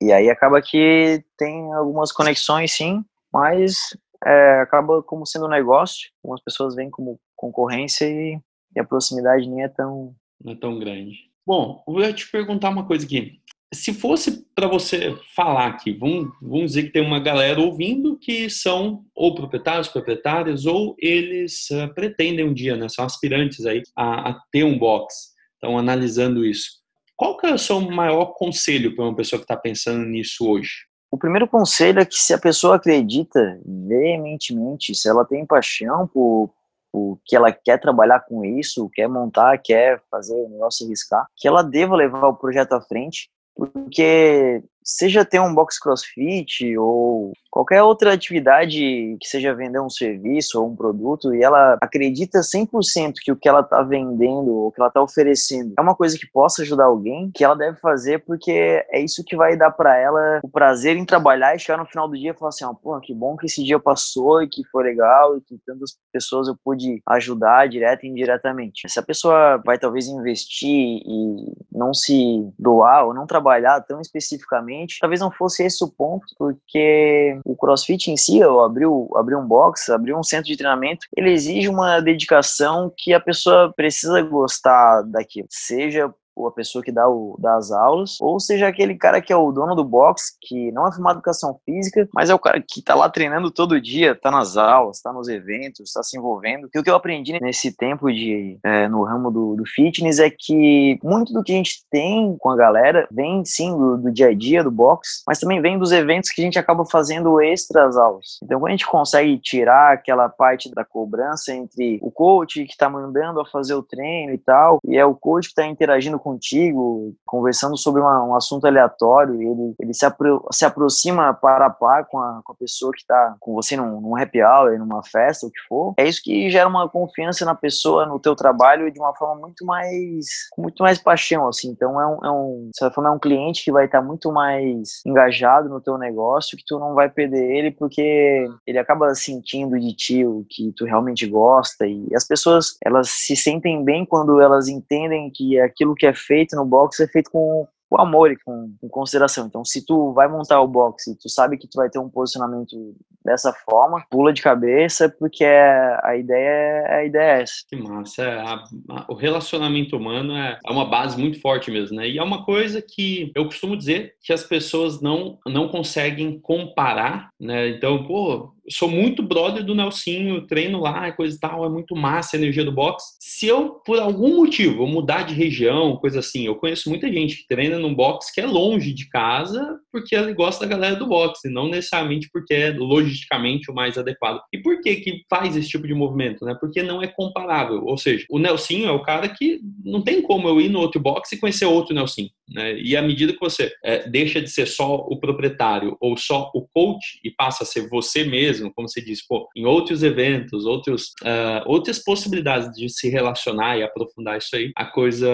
E 0.00 0.12
aí 0.12 0.28
acaba 0.28 0.60
que 0.60 1.24
tem 1.38 1.72
algumas 1.72 2.12
conexões, 2.12 2.72
sim, 2.72 3.02
mas 3.32 3.96
é, 4.24 4.60
acaba 4.60 5.02
como 5.02 5.26
sendo 5.26 5.46
um 5.46 5.50
negócio. 5.50 6.10
Algumas 6.22 6.42
pessoas 6.42 6.74
veem 6.74 6.90
como 6.90 7.18
concorrência 7.34 8.06
e, 8.06 8.38
e 8.74 8.80
a 8.80 8.84
proximidade 8.84 9.48
nem 9.48 9.64
é 9.64 9.68
tão. 9.68 10.14
Não 10.42 10.52
é 10.52 10.56
tão 10.56 10.78
grande. 10.78 11.16
Bom, 11.46 11.82
eu 11.86 11.94
vou 11.94 12.12
te 12.12 12.30
perguntar 12.30 12.70
uma 12.70 12.86
coisa 12.86 13.06
aqui. 13.06 13.40
Se 13.72 13.92
fosse 13.92 14.44
para 14.54 14.68
você 14.68 15.16
falar 15.34 15.66
aqui, 15.66 15.92
vamos, 15.92 16.30
vamos 16.40 16.66
dizer 16.66 16.84
que 16.84 16.92
tem 16.92 17.02
uma 17.02 17.20
galera 17.20 17.60
ouvindo 17.60 18.16
que 18.16 18.48
são 18.48 19.04
ou 19.14 19.34
proprietários, 19.34 19.88
proprietárias, 19.88 20.66
ou 20.66 20.94
eles 20.98 21.68
uh, 21.70 21.92
pretendem 21.94 22.46
um 22.46 22.54
dia, 22.54 22.76
né, 22.76 22.88
são 22.88 23.04
aspirantes 23.04 23.66
aí 23.66 23.82
a, 23.94 24.30
a 24.30 24.40
ter 24.52 24.64
um 24.64 24.78
box. 24.78 25.34
Estão 25.54 25.76
analisando 25.76 26.44
isso. 26.44 26.80
Qual 27.16 27.36
que 27.36 27.46
é 27.46 27.54
o 27.54 27.58
seu 27.58 27.80
maior 27.80 28.26
conselho 28.34 28.94
para 28.94 29.04
uma 29.04 29.16
pessoa 29.16 29.38
que 29.38 29.44
está 29.44 29.56
pensando 29.56 30.04
nisso 30.04 30.48
hoje? 30.48 30.86
O 31.10 31.16
primeiro 31.16 31.48
conselho 31.48 32.00
é 32.00 32.04
que 32.04 32.16
se 32.16 32.34
a 32.34 32.38
pessoa 32.38 32.76
acredita 32.76 33.60
veementemente, 33.64 34.94
se 34.94 35.08
ela 35.08 35.24
tem 35.24 35.46
paixão 35.46 36.06
por, 36.06 36.52
tipo, 36.96 37.20
que 37.24 37.36
ela 37.36 37.52
quer 37.52 37.78
trabalhar 37.78 38.20
com 38.20 38.44
isso, 38.44 38.90
quer 38.92 39.08
montar, 39.08 39.58
quer 39.58 40.02
fazer 40.10 40.34
o 40.34 40.48
negócio 40.48 40.88
riscar, 40.88 41.26
que 41.36 41.46
ela 41.46 41.62
deva 41.62 41.94
levar 41.94 42.26
o 42.26 42.36
projeto 42.36 42.72
à 42.72 42.80
frente, 42.80 43.28
porque 43.54 44.62
seja 44.86 45.24
ter 45.24 45.40
um 45.40 45.52
box 45.52 45.80
crossfit 45.80 46.78
ou 46.78 47.32
qualquer 47.50 47.82
outra 47.82 48.12
atividade 48.12 49.16
que 49.20 49.26
seja 49.26 49.54
vender 49.54 49.80
um 49.80 49.90
serviço 49.90 50.60
ou 50.60 50.68
um 50.68 50.76
produto 50.76 51.34
e 51.34 51.42
ela 51.42 51.76
acredita 51.82 52.40
100% 52.40 53.14
que 53.20 53.32
o 53.32 53.36
que 53.36 53.48
ela 53.48 53.60
está 53.60 53.82
vendendo 53.82 54.54
ou 54.54 54.70
que 54.70 54.80
ela 54.80 54.88
está 54.88 55.02
oferecendo 55.02 55.74
é 55.76 55.80
uma 55.80 55.94
coisa 55.94 56.16
que 56.16 56.30
possa 56.30 56.62
ajudar 56.62 56.84
alguém, 56.84 57.30
que 57.34 57.42
ela 57.42 57.56
deve 57.56 57.78
fazer 57.80 58.20
porque 58.20 58.84
é 58.90 59.00
isso 59.00 59.24
que 59.24 59.34
vai 59.34 59.56
dar 59.56 59.72
para 59.72 59.96
ela 59.96 60.38
o 60.42 60.48
prazer 60.48 60.96
em 60.96 61.04
trabalhar 61.04 61.56
e 61.56 61.58
chegar 61.58 61.78
no 61.78 61.86
final 61.86 62.08
do 62.08 62.16
dia 62.16 62.30
e 62.30 62.34
falar 62.34 62.50
assim, 62.50 62.64
ó, 62.64 62.70
oh, 62.70 62.74
pô, 62.74 63.00
que 63.00 63.12
bom 63.12 63.36
que 63.36 63.46
esse 63.46 63.64
dia 63.64 63.80
passou 63.80 64.42
e 64.42 64.48
que 64.48 64.62
foi 64.70 64.84
legal 64.84 65.36
e 65.36 65.40
que 65.40 65.58
tantas 65.66 65.96
pessoas 66.12 66.46
eu 66.46 66.56
pude 66.62 67.00
ajudar 67.08 67.68
direta 67.68 68.06
e 68.06 68.08
indiretamente. 68.08 68.88
Se 68.88 69.00
a 69.00 69.02
pessoa 69.02 69.60
vai 69.64 69.78
talvez 69.78 70.06
investir 70.06 71.00
e 71.04 71.52
não 71.72 71.92
se 71.92 72.48
doar 72.58 73.06
ou 73.06 73.14
não 73.14 73.26
trabalhar 73.26 73.80
tão 73.80 74.00
especificamente 74.00 74.75
talvez 75.00 75.20
não 75.20 75.30
fosse 75.30 75.64
esse 75.64 75.82
o 75.82 75.88
ponto, 75.88 76.26
porque 76.38 77.38
o 77.44 77.56
CrossFit 77.56 78.10
em 78.10 78.16
si, 78.16 78.42
ou 78.42 78.64
abrir, 78.64 78.86
abrir 79.14 79.36
um 79.36 79.46
box, 79.46 79.90
abrir 79.90 80.14
um 80.14 80.22
centro 80.22 80.46
de 80.46 80.56
treinamento, 80.56 81.06
ele 81.16 81.30
exige 81.30 81.68
uma 81.68 82.00
dedicação 82.00 82.92
que 82.96 83.14
a 83.14 83.20
pessoa 83.20 83.72
precisa 83.74 84.20
gostar 84.22 85.02
daquilo, 85.02 85.46
seja 85.50 86.12
ou 86.36 86.46
a 86.46 86.52
pessoa 86.52 86.84
que 86.84 86.92
dá, 86.92 87.08
o, 87.08 87.36
dá 87.38 87.56
as 87.56 87.70
aulas, 87.70 88.16
ou 88.20 88.38
seja 88.38 88.68
aquele 88.68 88.94
cara 88.94 89.20
que 89.22 89.32
é 89.32 89.36
o 89.36 89.50
dono 89.50 89.74
do 89.74 89.84
box, 89.84 90.36
que 90.40 90.70
não 90.72 90.86
é 90.86 90.92
formado 90.92 91.16
em 91.16 91.18
educação 91.18 91.58
física, 91.64 92.08
mas 92.14 92.28
é 92.28 92.34
o 92.34 92.38
cara 92.38 92.62
que 92.62 92.82
tá 92.82 92.94
lá 92.94 93.08
treinando 93.08 93.50
todo 93.50 93.80
dia, 93.80 94.14
tá 94.14 94.30
nas 94.30 94.56
aulas, 94.56 95.00
tá 95.00 95.12
nos 95.12 95.28
eventos, 95.28 95.92
tá 95.92 96.02
se 96.02 96.18
envolvendo. 96.18 96.68
E 96.74 96.78
o 96.78 96.82
que 96.82 96.90
eu 96.90 96.94
aprendi 96.94 97.40
nesse 97.40 97.74
tempo 97.74 98.12
de 98.12 98.58
é, 98.62 98.86
no 98.88 99.02
ramo 99.04 99.30
do, 99.30 99.56
do, 99.56 99.66
fitness 99.66 100.18
é 100.18 100.30
que 100.30 100.98
muito 101.02 101.32
do 101.32 101.42
que 101.42 101.52
a 101.52 101.56
gente 101.56 101.84
tem 101.90 102.36
com 102.38 102.50
a 102.50 102.56
galera 102.56 103.08
vem 103.10 103.44
sim 103.44 103.70
do, 103.76 103.96
do 103.96 104.12
dia 104.12 104.28
a 104.28 104.34
dia 104.34 104.62
do 104.62 104.70
box, 104.70 105.22
mas 105.26 105.38
também 105.38 105.60
vem 105.60 105.78
dos 105.78 105.92
eventos 105.92 106.30
que 106.30 106.42
a 106.42 106.44
gente 106.44 106.58
acaba 106.58 106.84
fazendo 106.84 107.40
extra 107.40 107.86
as 107.86 107.96
aulas. 107.96 108.38
Então, 108.42 108.60
quando 108.60 108.68
a 108.68 108.72
gente 108.72 108.86
consegue 108.86 109.38
tirar 109.38 109.92
aquela 109.92 110.28
parte 110.28 110.70
da 110.74 110.84
cobrança 110.84 111.54
entre 111.54 111.98
o 112.02 112.10
coach 112.10 112.64
que 112.64 112.76
tá 112.76 112.88
mandando 112.88 113.40
a 113.40 113.46
fazer 113.46 113.74
o 113.74 113.82
treino 113.82 114.32
e 114.32 114.38
tal, 114.38 114.78
e 114.84 114.96
é 114.96 115.04
o 115.04 115.14
coach 115.14 115.48
que 115.48 115.54
tá 115.54 115.66
interagindo 115.66 116.18
contigo, 116.26 117.14
conversando 117.24 117.76
sobre 117.76 118.02
uma, 118.02 118.24
um 118.24 118.34
assunto 118.34 118.66
aleatório, 118.66 119.40
ele, 119.40 119.74
ele 119.78 119.94
se, 119.94 120.04
apro 120.04 120.44
se 120.50 120.64
aproxima 120.64 121.32
para 121.32 121.66
a 121.66 121.70
par 121.70 122.04
com 122.06 122.18
a, 122.18 122.40
com 122.42 122.52
a 122.52 122.56
pessoa 122.56 122.90
que 122.90 122.98
está 122.98 123.36
com 123.38 123.54
você 123.54 123.76
num, 123.76 124.00
num 124.00 124.16
happy 124.16 124.42
hour, 124.42 124.76
numa 124.76 125.04
festa, 125.04 125.46
o 125.46 125.50
que 125.50 125.60
for, 125.68 125.94
é 125.96 126.08
isso 126.08 126.20
que 126.24 126.50
gera 126.50 126.68
uma 126.68 126.88
confiança 126.88 127.44
na 127.44 127.54
pessoa, 127.54 128.06
no 128.06 128.18
teu 128.18 128.34
trabalho, 128.34 128.90
de 128.90 128.98
uma 128.98 129.14
forma 129.14 129.40
muito 129.40 129.64
mais, 129.64 130.26
muito 130.58 130.82
mais 130.82 130.98
paixão, 130.98 131.46
assim. 131.46 131.68
Então, 131.68 132.00
é 132.00 132.06
um, 132.08 132.24
é 132.24 132.30
um, 132.32 132.70
forma, 132.92 133.10
é 133.10 133.12
um 133.12 133.20
cliente 133.20 133.62
que 133.62 133.70
vai 133.70 133.84
estar 133.84 134.02
muito 134.02 134.32
mais 134.32 135.00
engajado 135.06 135.68
no 135.68 135.80
teu 135.80 135.96
negócio, 135.96 136.58
que 136.58 136.64
tu 136.66 136.80
não 136.80 136.92
vai 136.94 137.08
perder 137.08 137.56
ele, 137.56 137.70
porque 137.70 138.48
ele 138.66 138.78
acaba 138.78 139.14
sentindo 139.14 139.78
de 139.78 139.94
ti 139.94 140.26
o 140.26 140.44
que 140.48 140.72
tu 140.76 140.84
realmente 140.84 141.24
gosta, 141.24 141.86
e 141.86 142.08
as 142.16 142.26
pessoas, 142.26 142.76
elas 142.84 143.08
se 143.10 143.36
sentem 143.36 143.84
bem 143.84 144.04
quando 144.04 144.40
elas 144.40 144.66
entendem 144.66 145.30
que 145.32 145.60
aquilo 145.60 145.94
que 145.94 146.06
é 146.06 146.15
feito 146.16 146.56
no 146.56 146.64
box 146.64 147.00
é 147.00 147.06
feito 147.06 147.30
com, 147.30 147.66
com 147.88 148.00
amor 148.00 148.30
e 148.32 148.36
com, 148.36 148.74
com, 148.80 148.88
consideração. 148.88 149.46
Então, 149.46 149.64
se 149.64 149.84
tu 149.84 150.12
vai 150.12 150.28
montar 150.28 150.60
o 150.60 150.68
box 150.68 151.08
e 151.08 151.16
tu 151.16 151.28
sabe 151.28 151.56
que 151.56 151.68
tu 151.68 151.76
vai 151.76 151.88
ter 151.88 151.98
um 151.98 152.08
posicionamento 152.08 152.94
dessa 153.24 153.52
forma, 153.52 154.04
pula 154.10 154.32
de 154.32 154.40
cabeça, 154.40 155.08
porque 155.08 155.44
é, 155.44 155.98
a 156.02 156.16
ideia 156.16 156.48
é 156.48 156.94
a 156.96 157.04
ideia 157.04 157.38
é 157.38 157.42
essa. 157.42 157.54
Que 157.68 157.76
massa. 157.76 158.22
É, 158.22 158.40
a, 158.40 158.64
a, 158.90 159.06
o 159.08 159.14
relacionamento 159.14 159.96
humano 159.96 160.34
é, 160.36 160.58
é, 160.64 160.72
uma 160.72 160.88
base 160.88 161.18
muito 161.18 161.40
forte 161.40 161.70
mesmo, 161.70 161.96
né? 161.96 162.08
E 162.08 162.18
é 162.18 162.22
uma 162.22 162.44
coisa 162.44 162.80
que 162.80 163.32
eu 163.34 163.44
costumo 163.44 163.76
dizer 163.76 164.14
que 164.22 164.32
as 164.32 164.44
pessoas 164.44 165.00
não, 165.00 165.38
não 165.46 165.68
conseguem 165.68 166.38
comparar, 166.40 167.30
né? 167.38 167.68
Então, 167.68 168.04
pô, 168.04 168.52
sou 168.70 168.88
muito 168.88 169.22
brother 169.22 169.64
do 169.64 169.74
Nelsinho, 169.74 170.46
treino 170.46 170.80
lá, 170.80 171.12
coisa 171.12 171.36
e 171.36 171.40
tal, 171.40 171.64
é 171.64 171.68
muito 171.68 171.94
massa 171.94 172.36
a 172.36 172.38
energia 172.38 172.64
do 172.64 172.72
box. 172.72 173.16
Se 173.20 173.46
eu, 173.46 173.80
por 173.84 173.98
algum 173.98 174.36
motivo, 174.36 174.86
mudar 174.86 175.22
de 175.22 175.34
região, 175.34 175.96
coisa 175.96 176.20
assim, 176.20 176.46
eu 176.46 176.56
conheço 176.56 176.88
muita 176.88 177.10
gente 177.12 177.36
que 177.36 177.46
treina 177.48 177.78
num 177.78 177.94
box 177.94 178.32
que 178.32 178.40
é 178.40 178.46
longe 178.46 178.92
de 178.92 179.08
casa 179.08 179.78
porque 179.92 180.14
ele 180.14 180.34
gosta 180.34 180.66
da 180.66 180.70
galera 180.70 180.96
do 180.96 181.06
boxe, 181.06 181.48
não 181.48 181.68
necessariamente 181.68 182.28
porque 182.32 182.52
é 182.52 182.70
logisticamente 182.70 183.70
o 183.70 183.74
mais 183.74 183.96
adequado. 183.96 184.40
E 184.52 184.58
por 184.58 184.80
que 184.80 184.96
que 184.96 185.22
faz 185.28 185.56
esse 185.56 185.68
tipo 185.68 185.86
de 185.86 185.94
movimento, 185.94 186.44
né? 186.44 186.54
Porque 186.60 186.82
não 186.82 187.02
é 187.02 187.06
comparável. 187.06 187.82
Ou 187.84 187.96
seja, 187.96 188.24
o 188.30 188.38
Nelsinho 188.38 188.86
é 188.86 188.92
o 188.92 189.02
cara 189.02 189.28
que 189.28 189.60
não 189.84 190.02
tem 190.02 190.20
como 190.20 190.48
eu 190.48 190.60
ir 190.60 190.68
no 190.68 190.80
outro 190.80 191.00
box 191.00 191.32
e 191.32 191.38
conhecer 191.38 191.64
outro 191.64 191.94
Nelsinho, 191.94 192.30
né? 192.48 192.78
E 192.78 192.96
à 192.96 193.02
medida 193.02 193.32
que 193.32 193.40
você 193.40 193.72
é, 193.84 194.08
deixa 194.08 194.40
de 194.40 194.50
ser 194.50 194.66
só 194.66 194.96
o 194.96 195.18
proprietário 195.18 195.96
ou 196.00 196.16
só 196.16 196.50
o 196.54 196.66
coach 196.68 197.18
e 197.24 197.30
passa 197.30 197.62
a 197.62 197.66
ser 197.66 197.88
você 197.88 198.24
mesmo 198.24 198.55
mesmo, 198.56 198.72
como 198.74 198.88
se 198.88 199.04
diz, 199.04 199.26
pô, 199.26 199.48
em 199.54 199.64
outros 199.64 200.02
eventos, 200.02 200.64
outros, 200.64 201.12
uh, 201.22 201.62
outras 201.66 202.02
possibilidades 202.02 202.70
de 202.72 202.88
se 202.88 203.08
relacionar 203.08 203.76
e 203.76 203.82
aprofundar 203.82 204.38
isso 204.38 204.54
aí, 204.54 204.72
a 204.76 204.84
coisa 204.84 205.28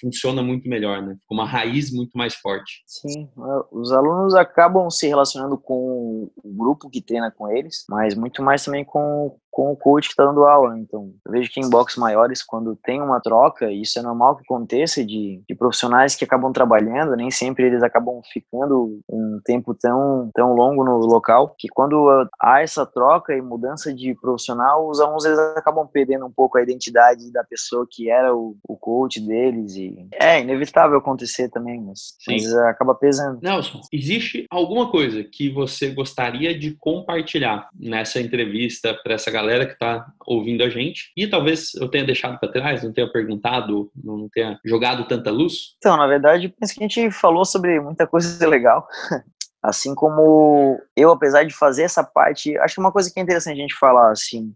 funciona 0.00 0.42
muito 0.42 0.68
melhor, 0.68 1.02
né? 1.02 1.16
Com 1.26 1.34
uma 1.34 1.46
raiz 1.46 1.92
muito 1.92 2.16
mais 2.16 2.34
forte. 2.34 2.82
Sim, 2.86 3.28
os 3.70 3.92
alunos 3.92 4.34
acabam 4.34 4.90
se 4.90 5.06
relacionando 5.06 5.58
com 5.58 6.30
o 6.36 6.54
grupo 6.54 6.90
que 6.90 7.02
treina 7.02 7.30
com 7.30 7.50
eles, 7.50 7.84
mas 7.88 8.14
muito 8.14 8.42
mais 8.42 8.64
também 8.64 8.84
com, 8.84 9.36
com 9.52 9.70
o 9.70 9.76
coach 9.76 10.08
que 10.08 10.14
está 10.14 10.24
dando 10.24 10.44
aula. 10.44 10.78
Então, 10.78 11.12
eu 11.26 11.30
vejo 11.30 11.50
que 11.50 11.60
em 11.60 11.68
boxes 11.68 11.98
maiores, 11.98 12.42
quando 12.42 12.74
tem 12.74 13.02
uma 13.02 13.20
troca, 13.20 13.70
isso 13.70 13.98
é 13.98 14.02
normal 14.02 14.36
que 14.36 14.42
aconteça, 14.42 15.04
de, 15.04 15.42
de 15.46 15.54
profissionais 15.54 16.16
que 16.16 16.24
acabam 16.24 16.50
trabalhando, 16.52 17.14
nem 17.14 17.30
sempre 17.30 17.66
eles 17.66 17.82
acabam 17.82 18.20
ficando 18.32 19.00
um 19.08 19.38
tempo 19.44 19.74
tão, 19.74 20.30
tão 20.34 20.54
longo 20.54 20.82
no 20.82 20.96
local, 20.98 21.54
que 21.58 21.68
quando 21.68 22.26
há 22.40 22.62
essa 22.62 22.86
troca 22.86 23.36
e 23.36 23.42
mudança 23.42 23.92
de 23.92 24.14
profissional, 24.14 24.88
os 24.88 25.00
alunos 25.00 25.26
eles 25.26 25.38
acabam 25.38 25.86
perdendo 25.86 26.24
um 26.24 26.32
pouco 26.32 26.56
a 26.56 26.62
identidade 26.62 27.30
da 27.30 27.44
pessoa 27.44 27.86
que 27.88 28.10
era 28.10 28.34
o, 28.34 28.56
o 28.66 28.74
coach 28.76 29.20
deles. 29.20 29.76
e 29.76 30.08
É 30.14 30.40
inevitável 30.40 30.96
acontecer 30.96 31.50
também, 31.50 31.78
mas, 31.78 32.16
mas 32.26 32.54
acaba 32.54 32.94
pesando. 32.94 33.38
Nelson, 33.42 33.82
existe 33.92 34.46
alguma 34.50 34.90
coisa 34.90 35.22
que 35.22 35.50
você 35.50 35.90
gostaria 35.90 36.58
de 36.58 36.74
compartilhar 36.80 37.68
nessa 37.78 38.18
entrevista 38.18 38.94
para 39.02 39.14
essa 39.14 39.30
galera? 39.30 39.41
Galera 39.42 39.66
que 39.66 39.72
está 39.72 40.06
ouvindo 40.26 40.62
a 40.62 40.68
gente. 40.68 41.12
E 41.16 41.26
talvez 41.26 41.74
eu 41.74 41.88
tenha 41.88 42.04
deixado 42.04 42.38
para 42.38 42.50
trás, 42.50 42.82
não 42.82 42.92
tenha 42.92 43.10
perguntado, 43.10 43.90
não 44.02 44.28
tenha 44.32 44.58
jogado 44.64 45.06
tanta 45.06 45.30
luz. 45.30 45.74
Então, 45.78 45.96
na 45.96 46.06
verdade, 46.06 46.48
penso 46.48 46.74
que 46.74 46.84
a 46.84 46.88
gente 46.88 47.10
falou 47.10 47.44
sobre 47.44 47.80
muita 47.80 48.06
coisa 48.06 48.46
legal. 48.48 48.86
Assim 49.62 49.94
como 49.94 50.80
eu, 50.96 51.12
apesar 51.12 51.44
de 51.44 51.54
fazer 51.54 51.84
essa 51.84 52.02
parte, 52.02 52.58
acho 52.58 52.74
que 52.74 52.80
uma 52.80 52.90
coisa 52.90 53.12
que 53.12 53.20
é 53.20 53.22
interessante 53.22 53.58
a 53.58 53.62
gente 53.62 53.76
falar, 53.76 54.10
assim, 54.10 54.52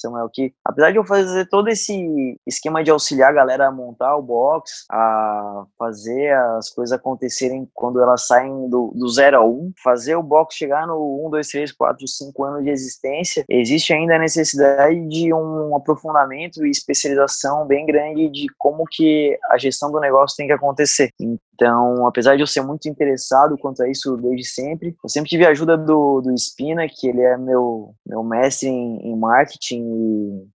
Samuel, 0.00 0.28
que 0.32 0.52
apesar 0.64 0.90
de 0.90 0.98
eu 0.98 1.04
fazer 1.04 1.46
todo 1.48 1.68
esse 1.68 2.38
esquema 2.46 2.82
de 2.82 2.90
auxiliar 2.90 3.30
a 3.30 3.34
galera 3.34 3.68
a 3.68 3.72
montar 3.72 4.16
o 4.16 4.22
box, 4.22 4.84
a 4.90 5.64
fazer 5.78 6.32
as 6.56 6.70
coisas 6.70 6.92
acontecerem 6.92 7.68
quando 7.74 8.00
elas 8.02 8.26
saem 8.26 8.68
do, 8.68 8.92
do 8.94 9.08
zero 9.08 9.38
a 9.38 9.44
um, 9.44 9.72
fazer 9.82 10.16
o 10.16 10.22
box 10.22 10.54
chegar 10.54 10.86
no 10.86 11.26
1, 11.26 11.30
2, 11.30 11.48
3, 11.48 11.72
4, 11.72 12.08
5 12.08 12.44
anos 12.44 12.64
de 12.64 12.70
existência, 12.70 13.44
existe 13.48 13.92
ainda 13.92 14.16
a 14.16 14.18
necessidade 14.18 15.06
de 15.08 15.32
um 15.32 15.76
aprofundamento 15.76 16.64
e 16.64 16.70
especialização 16.70 17.66
bem 17.66 17.86
grande 17.86 18.28
de 18.28 18.46
como 18.58 18.84
que 18.90 19.38
a 19.50 19.58
gestão 19.58 19.90
do 19.90 20.00
negócio 20.00 20.36
tem 20.36 20.46
que 20.46 20.52
acontecer. 20.52 21.10
Então, 21.20 22.06
apesar 22.06 22.36
de 22.36 22.42
eu 22.42 22.46
ser 22.46 22.60
muito 22.60 22.88
interessado 22.88 23.56
quanto 23.56 23.82
a 23.82 23.88
isso 23.88 24.16
desde 24.18 24.44
sempre, 24.44 24.94
eu 25.02 25.08
sempre 25.08 25.30
tive 25.30 25.46
a 25.46 25.50
ajuda 25.50 25.76
do, 25.76 26.20
do 26.20 26.36
Spina, 26.36 26.86
que 26.88 27.08
ele 27.08 27.22
é 27.22 27.36
meu, 27.36 27.94
meu 28.06 28.22
mestre 28.22 28.68
em, 28.68 28.98
em 28.98 29.16
marketing 29.16 29.85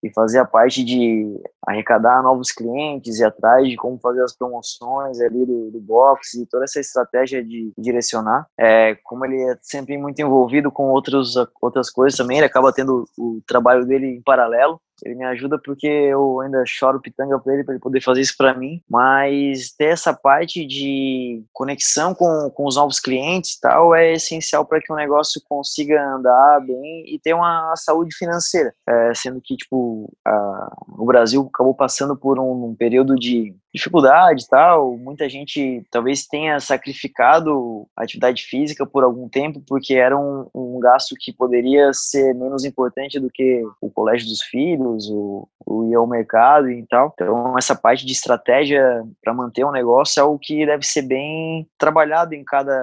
e, 0.03 0.11
fazer 0.13 0.39
a 0.39 0.45
parte 0.45 0.84
de 0.84 1.25
arrecadar 1.65 2.21
novos 2.21 2.51
clientes 2.51 3.19
e 3.19 3.23
atrás 3.23 3.67
de 3.67 3.75
como 3.75 3.99
fazer 3.99 4.23
as 4.23 4.36
promoções 4.36 5.19
ali 5.21 5.45
do, 5.45 5.71
do 5.71 5.79
box 5.79 6.34
e 6.36 6.45
toda 6.45 6.65
essa 6.65 6.79
estratégia 6.79 7.43
de 7.43 7.71
direcionar. 7.77 8.47
É, 8.59 8.95
como 9.03 9.25
ele 9.25 9.41
é 9.41 9.57
sempre 9.61 9.97
muito 9.97 10.21
envolvido 10.21 10.71
com 10.71 10.89
outros, 10.89 11.36
outras 11.61 11.89
coisas 11.89 12.17
também, 12.17 12.38
ele 12.38 12.45
acaba 12.45 12.73
tendo 12.73 13.05
o 13.17 13.41
trabalho 13.47 13.86
dele 13.86 14.07
em 14.07 14.21
paralelo. 14.21 14.79
Ele 15.04 15.16
me 15.16 15.26
ajuda 15.26 15.60
porque 15.64 15.88
eu 15.88 16.39
ainda 16.41 16.64
choro 16.66 17.02
pitanga 17.02 17.39
para 17.39 17.54
ele, 17.54 17.64
para 17.64 17.74
ele 17.74 17.82
poder 17.82 18.02
fazer 18.02 18.22
isso 18.22 18.36
para 18.38 18.54
mim. 18.54 18.82
Mas 18.89 19.72
ter 19.72 19.86
essa 19.86 20.14
parte 20.14 20.66
de 20.66 21.43
conexão 21.54 22.14
com, 22.14 22.49
com 22.54 22.66
os 22.66 22.76
novos 22.76 22.99
clientes 22.99 23.60
tal 23.60 23.95
é 23.95 24.14
essencial 24.14 24.66
para 24.66 24.80
que 24.82 24.91
o 24.91 24.95
negócio 24.95 25.41
consiga 25.47 26.04
andar 26.16 26.60
bem 26.62 27.04
e 27.08 27.20
ter 27.20 27.34
uma 27.34 27.74
saúde 27.76 28.16
financeira. 28.16 28.74
É, 28.88 29.14
sendo 29.14 29.41
que, 29.41 29.56
tipo, 29.56 30.12
a, 30.26 30.76
o 30.97 31.06
Brasil 31.06 31.49
acabou 31.54 31.74
passando 31.74 32.16
por 32.16 32.39
um, 32.39 32.66
um 32.66 32.76
período 32.76 33.16
de 33.16 33.56
dificuldade 33.74 34.43
e 34.43 34.47
tal. 34.47 34.97
Muita 34.97 35.30
gente 35.30 35.86
talvez 35.89 36.26
tenha 36.26 36.59
sacrificado 36.59 37.88
a 37.95 38.03
atividade 38.03 38.43
física 38.43 38.86
por 38.86 39.03
algum 39.03 39.30
tempo 39.30 39.61
porque 39.67 39.95
era 39.95 40.17
um, 40.17 40.47
um 40.53 40.80
gasto 40.80 41.15
que 41.19 41.34
poderia 41.34 41.91
ser 41.93 42.34
menos 42.36 42.65
importante 42.65 43.19
do 43.19 43.30
que 43.30 43.63
o 43.80 43.89
colégio 43.89 44.28
dos 44.28 44.41
filhos, 44.41 45.09
o, 45.09 45.47
o 45.65 45.89
ir 45.89 45.95
ao 45.95 46.07
mercado 46.07 46.69
e 46.69 46.86
tal. 46.88 47.11
Então, 47.13 47.57
essa 47.57 47.76
parte 47.76 48.05
de 48.05 48.11
estratégia 48.11 49.03
para 49.24 49.34
manter 49.34 49.65
um 49.65 49.72
negócio 49.72 50.19
é 50.19 50.24
algo 50.24 50.39
que 50.39 50.65
deve 50.65 50.86
ser 50.86 51.03
bem 51.03 51.67
trabalhado 51.78 52.34
em 52.34 52.43
cada 52.43 52.74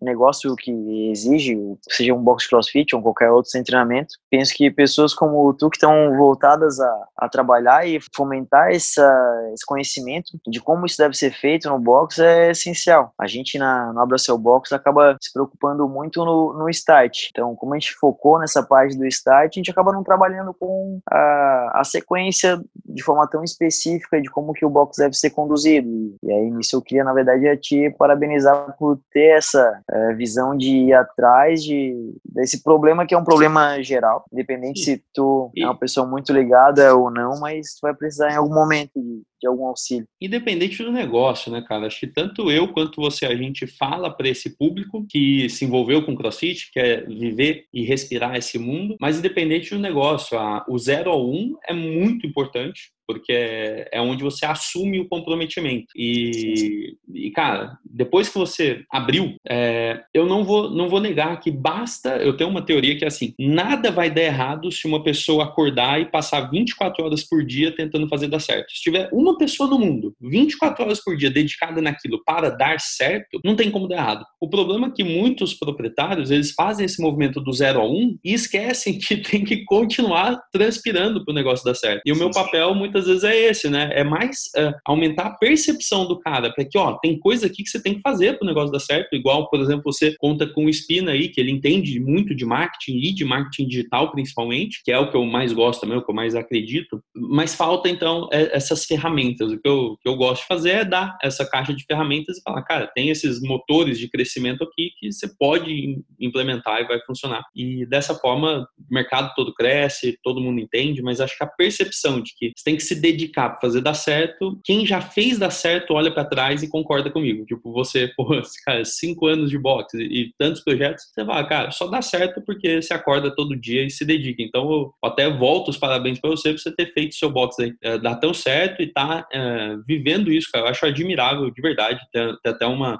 negócio 0.00 0.54
que 0.56 1.10
exige, 1.10 1.56
seja 1.88 2.14
um 2.14 2.22
box 2.22 2.48
crossfit 2.48 2.94
ou 2.94 3.02
qualquer 3.02 3.30
outro 3.30 3.50
sem 3.50 3.62
treinamento. 3.62 4.14
Penso 4.30 4.54
que 4.54 4.70
pessoas 4.70 5.14
como 5.14 5.52
tu 5.54 5.70
que 5.70 5.76
estão 5.76 6.16
voltadas 6.16 6.80
a, 6.80 7.08
a 7.16 7.28
trabalhar 7.28 7.86
e 7.86 7.98
fomentar 8.14 8.70
essa, 8.70 9.50
esse 9.52 9.64
conhecimento 9.64 10.38
de 10.46 10.60
como 10.60 10.86
isso 10.86 10.98
deve 10.98 11.16
ser 11.16 11.32
feito 11.32 11.68
no 11.68 11.78
box 11.78 12.18
é 12.18 12.50
essencial. 12.50 13.12
A 13.18 13.26
gente 13.26 13.58
na, 13.58 13.92
no 13.92 14.00
Abra 14.00 14.18
Seu 14.18 14.38
Box 14.38 14.72
acaba 14.72 15.16
se 15.20 15.32
preocupando 15.32 15.88
muito 15.88 16.24
no, 16.24 16.52
no 16.52 16.68
start. 16.70 17.28
Então, 17.30 17.54
como 17.54 17.74
a 17.74 17.78
gente 17.78 17.94
focou 17.94 18.38
nessa 18.38 18.62
parte 18.62 18.96
do 18.96 19.06
start, 19.06 19.52
a 19.54 19.58
gente 19.58 19.70
acaba 19.70 19.92
não 19.92 20.02
trabalhando 20.02 20.54
com 20.54 21.00
a, 21.10 21.80
a 21.80 21.84
sequência 21.84 22.60
de 22.84 23.02
forma 23.02 23.26
tão 23.28 23.42
específica 23.42 24.20
de 24.20 24.30
como 24.30 24.52
que 24.52 24.64
o 24.64 24.70
box 24.70 24.96
deve 24.98 25.14
ser 25.14 25.30
conduzido. 25.30 26.16
E 26.22 26.32
aí, 26.32 26.50
nisso 26.50 26.76
eu 26.76 26.82
queria, 26.82 27.04
na 27.04 27.12
verdade, 27.12 27.46
é 27.46 27.56
te 27.56 27.90
parabenizar 27.98 28.76
por 28.78 28.98
ter 29.12 29.36
essa 29.36 29.80
é, 29.90 30.14
visão 30.14 30.56
de 30.56 30.68
ir 30.68 30.94
atrás 30.94 31.62
de, 31.62 32.14
desse 32.24 32.62
problema 32.62 33.06
que 33.06 33.14
é 33.14 33.18
um 33.18 33.24
problema 33.24 33.80
geral, 33.82 34.24
independente 34.32 34.80
se 34.80 35.04
tu 35.14 35.50
é 35.56 35.64
uma 35.64 35.78
pessoa 35.78 36.06
muito 36.06 36.32
ligada 36.32 36.94
ou 36.94 37.10
não, 37.10 37.38
mas 37.38 37.74
tu 37.74 37.82
vai 37.82 37.94
precisar 37.94 38.32
em 38.32 38.36
algum 38.36 38.54
momento 38.54 38.92
de, 38.96 39.22
de 39.40 39.48
algum 39.48 39.66
auxílio. 39.66 40.06
Independente 40.20 40.82
do 40.82 40.92
negócio, 40.92 41.50
né, 41.50 41.62
cara? 41.66 41.86
Acho 41.86 42.00
que 42.00 42.06
tanto 42.06 42.50
eu 42.50 42.68
quanto 42.68 43.00
você, 43.00 43.26
a 43.26 43.34
gente 43.34 43.66
fala 43.66 44.10
para 44.10 44.28
esse 44.28 44.56
público 44.56 45.06
que 45.08 45.48
se 45.48 45.64
envolveu 45.64 46.04
com 46.04 46.16
CrossFit, 46.16 46.70
quer 46.72 47.06
viver 47.06 47.66
e 47.72 47.84
respirar 47.84 48.36
esse 48.36 48.58
mundo, 48.58 48.96
mas 49.00 49.18
independente 49.18 49.70
do 49.70 49.78
negócio, 49.78 50.38
a, 50.38 50.64
o 50.68 50.78
0 50.78 51.10
ao 51.10 51.28
1 51.28 51.34
um 51.34 51.56
é 51.68 51.72
muito 51.72 52.26
importante 52.26 52.96
porque 53.06 53.32
é, 53.32 53.88
é 53.92 54.00
onde 54.00 54.24
você 54.24 54.44
assume 54.44 54.98
o 54.98 55.08
comprometimento. 55.08 55.86
E, 55.94 56.96
e 57.14 57.30
cara, 57.30 57.78
depois 57.84 58.28
que 58.28 58.36
você 58.36 58.84
abriu, 58.90 59.36
é, 59.48 60.02
eu 60.12 60.26
não 60.26 60.44
vou, 60.44 60.70
não 60.70 60.88
vou 60.88 61.00
negar 61.00 61.38
que 61.40 61.50
basta. 61.50 62.16
Eu 62.16 62.36
tenho 62.36 62.50
uma 62.50 62.62
teoria 62.62 62.96
que 62.98 63.04
é 63.04 63.08
assim: 63.08 63.32
nada 63.38 63.90
vai 63.90 64.10
dar 64.10 64.22
errado 64.22 64.72
se 64.72 64.86
uma 64.86 65.02
pessoa 65.02 65.44
acordar 65.44 66.00
e 66.00 66.10
passar 66.10 66.50
24 66.50 67.04
horas 67.04 67.22
por 67.22 67.44
dia 67.44 67.74
tentando 67.74 68.08
fazer 68.08 68.26
dar 68.26 68.40
certo. 68.40 68.72
Se 68.72 68.82
tiver 68.82 69.08
uma 69.12 69.35
pessoa 69.36 69.68
no 69.68 69.78
mundo 69.78 70.14
24 70.20 70.84
horas 70.84 71.02
por 71.02 71.16
dia 71.16 71.30
dedicada 71.30 71.80
naquilo 71.80 72.22
para 72.24 72.50
dar 72.50 72.80
certo, 72.80 73.40
não 73.44 73.56
tem 73.56 73.70
como 73.70 73.88
dar 73.88 73.96
errado. 73.96 74.24
O 74.40 74.48
problema 74.48 74.88
é 74.88 74.90
que 74.90 75.04
muitos 75.04 75.54
proprietários 75.54 76.30
eles 76.30 76.52
fazem 76.52 76.86
esse 76.86 77.00
movimento 77.00 77.40
do 77.40 77.52
zero 77.52 77.80
a 77.80 77.88
um 77.88 78.16
e 78.24 78.32
esquecem 78.32 78.98
que 78.98 79.16
tem 79.22 79.44
que 79.44 79.64
continuar 79.64 80.40
transpirando 80.52 81.24
para 81.24 81.32
o 81.32 81.34
negócio 81.34 81.64
dar 81.64 81.74
certo. 81.74 82.02
E 82.04 82.12
o 82.12 82.16
meu 82.16 82.30
papel, 82.30 82.74
muitas 82.74 83.06
vezes 83.06 83.24
é 83.24 83.36
esse, 83.36 83.68
né? 83.68 83.90
É 83.92 84.04
mais 84.04 84.50
uh, 84.56 84.72
aumentar 84.84 85.26
a 85.26 85.36
percepção 85.36 86.06
do 86.06 86.18
cara, 86.18 86.52
para 86.52 86.64
que, 86.64 86.78
ó, 86.78 86.98
tem 86.98 87.18
coisa 87.18 87.46
aqui 87.46 87.62
que 87.62 87.70
você 87.70 87.82
tem 87.82 87.94
que 87.94 88.00
fazer 88.00 88.38
para 88.38 88.44
o 88.44 88.48
negócio 88.48 88.72
dar 88.72 88.80
certo. 88.80 89.14
Igual, 89.14 89.48
por 89.48 89.60
exemplo, 89.60 89.92
você 89.92 90.14
conta 90.18 90.46
com 90.46 90.66
o 90.66 90.72
Spina 90.72 91.12
aí, 91.12 91.28
que 91.28 91.40
ele 91.40 91.50
entende 91.50 91.98
muito 92.00 92.34
de 92.34 92.44
marketing 92.44 92.98
e 92.98 93.12
de 93.12 93.24
marketing 93.24 93.68
digital, 93.68 94.10
principalmente, 94.10 94.80
que 94.84 94.92
é 94.92 94.98
o 94.98 95.10
que 95.10 95.16
eu 95.16 95.24
mais 95.24 95.52
gosto 95.52 95.80
também, 95.80 95.98
o 95.98 96.04
que 96.04 96.10
eu 96.10 96.14
mais 96.14 96.34
acredito. 96.34 97.00
Mas 97.14 97.54
falta, 97.54 97.88
então, 97.88 98.28
é, 98.32 98.56
essas 98.56 98.84
ferramentas. 98.84 99.15
O 99.24 99.60
que 99.60 99.68
eu, 99.68 99.96
que 100.02 100.08
eu 100.08 100.16
gosto 100.16 100.42
de 100.42 100.48
fazer 100.48 100.70
é 100.70 100.84
dar 100.84 101.16
essa 101.22 101.48
caixa 101.48 101.72
de 101.74 101.84
ferramentas 101.84 102.38
e 102.38 102.42
falar, 102.42 102.62
cara, 102.62 102.86
tem 102.88 103.08
esses 103.08 103.40
motores 103.40 103.98
de 103.98 104.08
crescimento 104.08 104.64
aqui 104.64 104.90
que 104.98 105.12
você 105.12 105.28
pode 105.38 106.02
implementar 106.20 106.80
e 106.80 106.86
vai 106.86 107.00
funcionar. 107.06 107.42
E 107.54 107.86
dessa 107.86 108.14
forma, 108.14 108.68
o 108.78 108.94
mercado 108.94 109.32
todo 109.34 109.54
cresce, 109.54 110.18
todo 110.22 110.40
mundo 110.40 110.60
entende, 110.60 111.02
mas 111.02 111.20
acho 111.20 111.36
que 111.36 111.44
a 111.44 111.46
percepção 111.46 112.20
de 112.20 112.32
que 112.36 112.52
você 112.56 112.64
tem 112.64 112.76
que 112.76 112.82
se 112.82 112.94
dedicar 112.94 113.50
para 113.50 113.60
fazer 113.60 113.80
dar 113.80 113.94
certo. 113.94 114.58
Quem 114.64 114.86
já 114.86 115.00
fez 115.00 115.38
dar 115.38 115.50
certo 115.50 115.94
olha 115.94 116.12
para 116.12 116.24
trás 116.24 116.62
e 116.62 116.68
concorda 116.68 117.10
comigo. 117.10 117.44
Tipo, 117.44 117.72
você, 117.72 118.08
pô, 118.16 118.26
cara, 118.64 118.84
cinco 118.84 119.26
anos 119.26 119.50
de 119.50 119.58
boxe 119.58 119.98
e 119.98 120.32
tantos 120.38 120.62
projetos, 120.62 121.04
você 121.12 121.24
fala, 121.24 121.44
cara, 121.46 121.70
só 121.70 121.86
dá 121.86 122.02
certo 122.02 122.42
porque 122.44 122.80
você 122.82 122.92
acorda 122.92 123.34
todo 123.34 123.58
dia 123.58 123.84
e 123.84 123.90
se 123.90 124.04
dedica. 124.04 124.42
Então, 124.42 124.70
eu 124.70 124.94
até 125.02 125.30
volto 125.30 125.68
os 125.68 125.78
parabéns 125.78 126.18
para 126.18 126.30
você 126.30 126.50
por 126.50 126.58
você 126.58 126.74
ter 126.74 126.92
feito 126.92 127.14
seu 127.14 127.30
boxe 127.30 127.62
aí. 127.62 127.74
É, 127.82 127.98
dá 127.98 128.14
tão 128.14 128.34
certo 128.34 128.82
e 128.82 128.86
tá 128.86 129.05
é, 129.32 129.76
vivendo 129.86 130.32
isso, 130.32 130.48
cara. 130.52 130.66
Eu 130.66 130.70
acho 130.70 130.86
admirável, 130.86 131.50
de 131.50 131.62
verdade. 131.62 132.00
Tem, 132.12 132.36
tem 132.42 132.52
até 132.52 132.66
uma, 132.66 132.98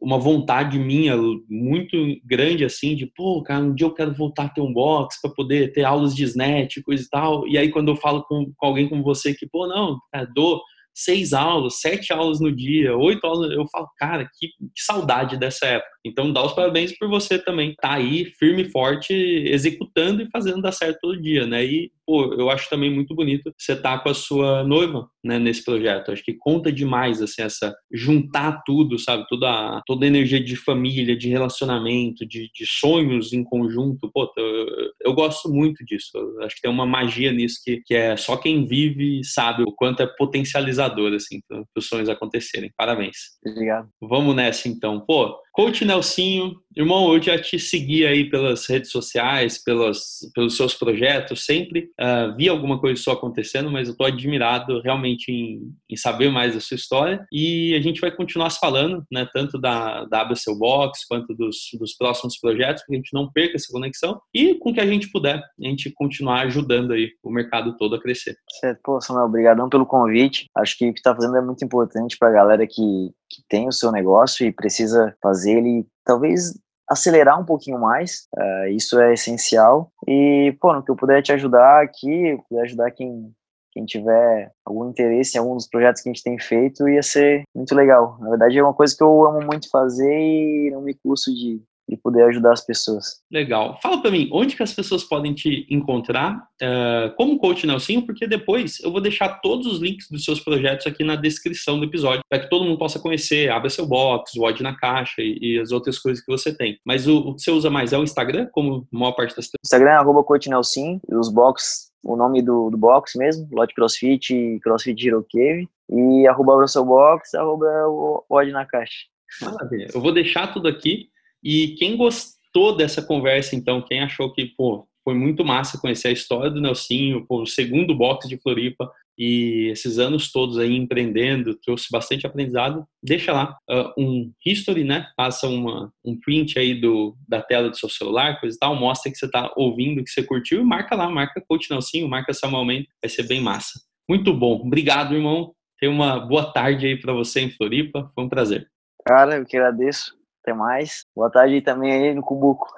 uma 0.00 0.18
vontade 0.18 0.78
minha 0.78 1.16
muito 1.48 1.96
grande 2.24 2.64
assim 2.64 2.94
de 2.94 3.06
pô, 3.06 3.42
cara, 3.42 3.64
um 3.64 3.74
dia 3.74 3.86
eu 3.86 3.94
quero 3.94 4.14
voltar 4.14 4.44
a 4.44 4.48
ter 4.48 4.60
um 4.60 4.72
box 4.72 5.20
para 5.20 5.30
poder 5.30 5.72
ter 5.72 5.84
aulas 5.84 6.14
de 6.14 6.24
snatch, 6.24 6.82
coisa 6.84 7.04
e 7.04 7.08
tal. 7.08 7.46
E 7.48 7.58
aí 7.58 7.70
quando 7.70 7.88
eu 7.88 7.96
falo 7.96 8.24
com, 8.24 8.52
com 8.56 8.66
alguém 8.66 8.88
como 8.88 9.02
você 9.02 9.34
que 9.34 9.46
pô, 9.46 9.66
não, 9.66 9.98
cara, 10.12 10.28
dou 10.34 10.60
seis 10.96 11.34
aulas, 11.34 11.78
sete 11.78 12.10
aulas 12.10 12.40
no 12.40 12.50
dia, 12.50 12.96
oito 12.96 13.24
aulas, 13.26 13.52
eu 13.52 13.66
falo, 13.68 13.86
cara, 13.98 14.24
que, 14.24 14.48
que 14.48 14.82
saudade 14.82 15.36
dessa 15.36 15.66
época. 15.66 15.90
Então, 16.02 16.32
dá 16.32 16.42
os 16.42 16.54
parabéns 16.54 16.96
por 16.96 17.06
você 17.06 17.38
também 17.38 17.74
tá 17.74 17.92
aí 17.92 18.24
firme 18.38 18.62
e 18.62 18.70
forte, 18.70 19.12
executando 19.12 20.22
e 20.22 20.30
fazendo 20.30 20.62
dar 20.62 20.72
certo 20.72 20.98
todo 21.02 21.20
dia, 21.20 21.46
né? 21.46 21.66
E, 21.66 21.92
pô, 22.06 22.32
eu 22.34 22.48
acho 22.48 22.70
também 22.70 22.90
muito 22.90 23.14
bonito 23.14 23.52
você 23.58 23.72
estar 23.72 23.98
tá 23.98 24.02
com 24.02 24.08
a 24.08 24.14
sua 24.14 24.62
noiva, 24.62 25.08
né, 25.24 25.38
nesse 25.38 25.64
projeto. 25.64 26.12
Acho 26.12 26.22
que 26.22 26.34
conta 26.34 26.72
demais, 26.72 27.20
assim, 27.20 27.42
essa 27.42 27.74
juntar 27.92 28.62
tudo, 28.64 28.98
sabe? 28.98 29.26
Toda, 29.28 29.48
a, 29.48 29.82
toda 29.84 30.06
a 30.06 30.08
energia 30.08 30.42
de 30.42 30.56
família, 30.56 31.16
de 31.16 31.28
relacionamento, 31.28 32.26
de, 32.26 32.50
de 32.54 32.66
sonhos 32.66 33.32
em 33.32 33.42
conjunto. 33.42 34.10
Pô, 34.12 34.32
eu, 34.36 34.66
eu 35.04 35.14
gosto 35.14 35.48
muito 35.48 35.84
disso. 35.84 36.10
Eu 36.14 36.42
acho 36.42 36.54
que 36.54 36.62
tem 36.62 36.70
uma 36.70 36.86
magia 36.86 37.32
nisso 37.32 37.60
que, 37.64 37.82
que 37.84 37.94
é 37.94 38.16
só 38.16 38.36
quem 38.36 38.64
vive 38.64 39.24
sabe 39.24 39.62
o 39.62 39.72
quanto 39.72 40.02
é 40.02 40.06
potencializador, 40.06 41.12
assim, 41.12 41.40
para 41.48 41.64
os 41.76 41.88
sonhos 41.88 42.08
acontecerem. 42.08 42.70
Parabéns. 42.76 43.16
Obrigado. 43.44 43.88
Vamos 44.00 44.34
nessa, 44.36 44.68
então. 44.68 45.00
Pô, 45.06 45.36
Coach 45.56 45.86
Nelsinho, 45.86 46.54
irmão, 46.76 47.14
eu 47.14 47.22
já 47.22 47.40
te 47.40 47.58
segui 47.58 48.04
aí 48.04 48.28
pelas 48.28 48.66
redes 48.66 48.90
sociais, 48.90 49.56
pelos, 49.64 50.18
pelos 50.34 50.54
seus 50.54 50.74
projetos, 50.74 51.46
sempre 51.46 51.88
uh, 51.98 52.36
vi 52.36 52.46
alguma 52.46 52.78
coisa 52.78 53.00
só 53.02 53.12
acontecendo, 53.12 53.70
mas 53.70 53.88
eu 53.88 53.92
estou 53.92 54.06
admirado 54.06 54.82
realmente 54.82 55.32
em, 55.32 55.72
em, 55.90 55.96
saber 55.96 56.30
mais 56.30 56.52
da 56.52 56.60
sua 56.60 56.74
história 56.74 57.26
e 57.32 57.74
a 57.74 57.80
gente 57.80 58.02
vai 58.02 58.10
continuar 58.14 58.50
falando, 58.50 59.02
né, 59.10 59.26
tanto 59.32 59.58
da, 59.58 60.04
da 60.04 60.28
Box 60.58 61.06
quanto 61.08 61.34
dos, 61.34 61.56
dos 61.78 61.94
próximos 61.96 62.38
projetos, 62.38 62.82
para 62.82 62.88
que 62.88 62.92
a 62.92 62.96
gente 62.96 63.14
não 63.14 63.32
perca 63.32 63.56
essa 63.56 63.72
conexão 63.72 64.20
e 64.34 64.56
com 64.56 64.74
que 64.74 64.80
a 64.80 64.86
gente 64.86 65.10
puder, 65.10 65.38
a 65.38 65.66
gente 65.66 65.90
continuar 65.92 66.42
ajudando 66.42 66.92
aí 66.92 67.12
o 67.24 67.30
mercado 67.30 67.74
todo 67.78 67.94
a 67.94 68.02
crescer. 68.02 68.36
Certo, 68.60 68.78
pô, 68.84 69.00
Samuel, 69.00 69.24
obrigadão 69.24 69.70
pelo 69.70 69.86
convite. 69.86 70.50
Acho 70.54 70.76
que 70.76 70.90
o 70.90 70.92
que 70.92 71.00
está 71.00 71.14
fazendo 71.14 71.38
é 71.38 71.40
muito 71.40 71.64
importante 71.64 72.18
para 72.18 72.28
a 72.28 72.32
galera 72.32 72.66
que, 72.66 73.10
que 73.28 73.42
tem 73.48 73.68
o 73.68 73.72
seu 73.72 73.90
negócio 73.90 74.46
e 74.46 74.52
precisa 74.52 75.14
fazer 75.22 75.58
ele 75.58 75.86
talvez 76.04 76.54
acelerar 76.88 77.40
um 77.40 77.44
pouquinho 77.44 77.78
mais, 77.80 78.28
uh, 78.36 78.68
isso 78.68 78.98
é 79.00 79.12
essencial. 79.12 79.90
E, 80.06 80.56
pô, 80.60 80.72
no 80.72 80.84
que 80.84 80.90
eu 80.90 80.96
puder 80.96 81.22
te 81.22 81.32
ajudar 81.32 81.82
aqui, 81.82 82.38
puder 82.48 82.62
ajudar 82.62 82.90
quem, 82.92 83.32
quem 83.72 83.84
tiver 83.84 84.52
algum 84.64 84.88
interesse 84.88 85.36
em 85.36 85.40
algum 85.40 85.54
dos 85.54 85.68
projetos 85.68 86.00
que 86.00 86.08
a 86.08 86.12
gente 86.12 86.22
tem 86.22 86.38
feito, 86.38 86.88
ia 86.88 87.02
ser 87.02 87.42
muito 87.54 87.74
legal. 87.74 88.16
Na 88.20 88.30
verdade, 88.30 88.58
é 88.58 88.62
uma 88.62 88.74
coisa 88.74 88.94
que 88.96 89.02
eu 89.02 89.26
amo 89.26 89.44
muito 89.44 89.68
fazer 89.68 90.16
e 90.16 90.70
não 90.70 90.80
me 90.80 90.94
custo 90.94 91.32
de, 91.32 91.60
e 91.88 91.96
poder 91.96 92.24
ajudar 92.24 92.52
as 92.52 92.64
pessoas. 92.64 93.20
Legal. 93.30 93.78
Fala 93.80 94.00
para 94.00 94.10
mim, 94.10 94.28
onde 94.32 94.56
que 94.56 94.62
as 94.62 94.72
pessoas 94.72 95.04
podem 95.04 95.34
te 95.34 95.66
encontrar 95.70 96.36
uh, 96.36 97.14
como 97.16 97.38
coach 97.38 97.66
Nelsinho, 97.66 98.04
porque 98.04 98.26
depois 98.26 98.80
eu 98.80 98.90
vou 98.90 99.00
deixar 99.00 99.40
todos 99.40 99.66
os 99.66 99.80
links 99.80 100.08
dos 100.10 100.24
seus 100.24 100.40
projetos 100.40 100.86
aqui 100.86 101.04
na 101.04 101.14
descrição 101.14 101.78
do 101.78 101.84
episódio, 101.84 102.22
para 102.28 102.40
que 102.40 102.50
todo 102.50 102.64
mundo 102.64 102.78
possa 102.78 102.98
conhecer, 102.98 103.50
abra 103.50 103.70
seu 103.70 103.86
box, 103.86 104.36
o 104.36 104.42
Odd 104.42 104.62
na 104.62 104.76
caixa 104.76 105.20
e, 105.22 105.38
e, 105.40 105.60
as 105.60 105.70
outras 105.70 105.98
coisas 105.98 106.24
que 106.24 106.30
você 106.30 106.54
tem. 106.54 106.78
Mas 106.84 107.06
o, 107.06 107.18
o, 107.18 107.34
que 107.34 107.42
você 107.42 107.50
usa 107.50 107.70
mais 107.70 107.92
é 107.92 107.98
o 107.98 108.02
Instagram, 108.02 108.48
como 108.52 108.86
a 108.92 108.98
maior 108.98 109.12
parte 109.12 109.36
das 109.36 109.46
pessoas? 109.46 109.60
Instagram 109.64 109.90
é 109.90 109.96
arroba 109.96 110.24
coach 110.24 110.50
Nelsinho, 110.50 111.00
os 111.08 111.32
box, 111.32 111.92
o 112.02 112.16
nome 112.16 112.42
do, 112.42 112.70
do 112.70 112.76
box 112.76 113.16
mesmo, 113.16 113.48
Lot 113.52 113.72
CrossFit 113.74 114.34
e 114.34 114.60
CrossFit 114.60 115.06
Hero 115.06 115.24
Cave, 115.30 115.68
e 115.88 116.26
arroba 116.26 116.56
o 116.56 116.66
seu 116.66 116.84
box, 116.84 117.34
arroba 117.34 117.66
o 117.88 118.24
Odd 118.28 118.50
na 118.50 118.66
caixa. 118.66 119.06
Maravilha. 119.42 119.88
Eu 119.94 120.00
vou 120.00 120.12
deixar 120.12 120.52
tudo 120.52 120.68
aqui 120.68 121.08
e 121.46 121.76
quem 121.76 121.96
gostou 121.96 122.76
dessa 122.76 123.00
conversa, 123.00 123.54
então, 123.54 123.80
quem 123.80 124.00
achou 124.00 124.32
que, 124.32 124.46
pô, 124.46 124.88
foi 125.04 125.14
muito 125.14 125.44
massa 125.44 125.78
conhecer 125.78 126.08
a 126.08 126.12
história 126.12 126.50
do 126.50 126.60
Nelsinho, 126.60 127.24
pô, 127.24 127.42
o 127.42 127.46
segundo 127.46 127.94
box 127.94 128.28
de 128.28 128.36
Floripa 128.36 128.90
e 129.16 129.68
esses 129.70 130.00
anos 130.00 130.32
todos 130.32 130.58
aí 130.58 130.74
empreendendo, 130.74 131.54
trouxe 131.54 131.86
bastante 131.88 132.26
aprendizado, 132.26 132.84
deixa 133.00 133.32
lá 133.32 133.56
uh, 133.70 133.92
um 133.96 134.32
history, 134.44 134.82
né? 134.82 135.06
Faça 135.16 135.46
uma, 135.46 135.92
um 136.04 136.18
print 136.18 136.58
aí 136.58 136.74
do, 136.74 137.16
da 137.28 137.40
tela 137.40 137.70
do 137.70 137.78
seu 137.78 137.88
celular, 137.88 138.40
coisa 138.40 138.56
e 138.56 138.58
tal, 138.58 138.74
mostra 138.74 139.12
que 139.12 139.16
você 139.16 139.26
está 139.26 139.52
ouvindo, 139.56 140.02
que 140.02 140.10
você 140.10 140.24
curtiu 140.24 140.60
e 140.60 140.64
marca 140.64 140.96
lá, 140.96 141.08
marca 141.08 141.40
Coach 141.48 141.70
Nelsinho, 141.70 142.08
marca 142.08 142.34
Samuel 142.34 142.64
Mendes, 142.64 142.88
vai 143.00 143.08
ser 143.08 143.22
bem 143.22 143.40
massa. 143.40 143.80
Muito 144.08 144.34
bom. 144.34 144.56
Obrigado, 144.56 145.14
irmão. 145.14 145.54
Tenha 145.78 145.92
uma 145.92 146.18
boa 146.18 146.52
tarde 146.52 146.86
aí 146.86 147.00
para 147.00 147.12
você 147.12 147.40
em 147.42 147.50
Floripa. 147.50 148.10
Foi 148.16 148.24
um 148.24 148.28
prazer. 148.28 148.68
Cara, 149.06 149.36
eu 149.36 149.46
que 149.46 149.56
agradeço. 149.56 150.16
Até 150.46 150.54
mais. 150.54 151.04
Boa 151.12 151.28
tarde 151.28 151.60
também 151.60 151.92
aí 151.92 152.14
no 152.14 152.22
Cubuco. 152.22 152.68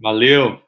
Valeu. 0.00 0.58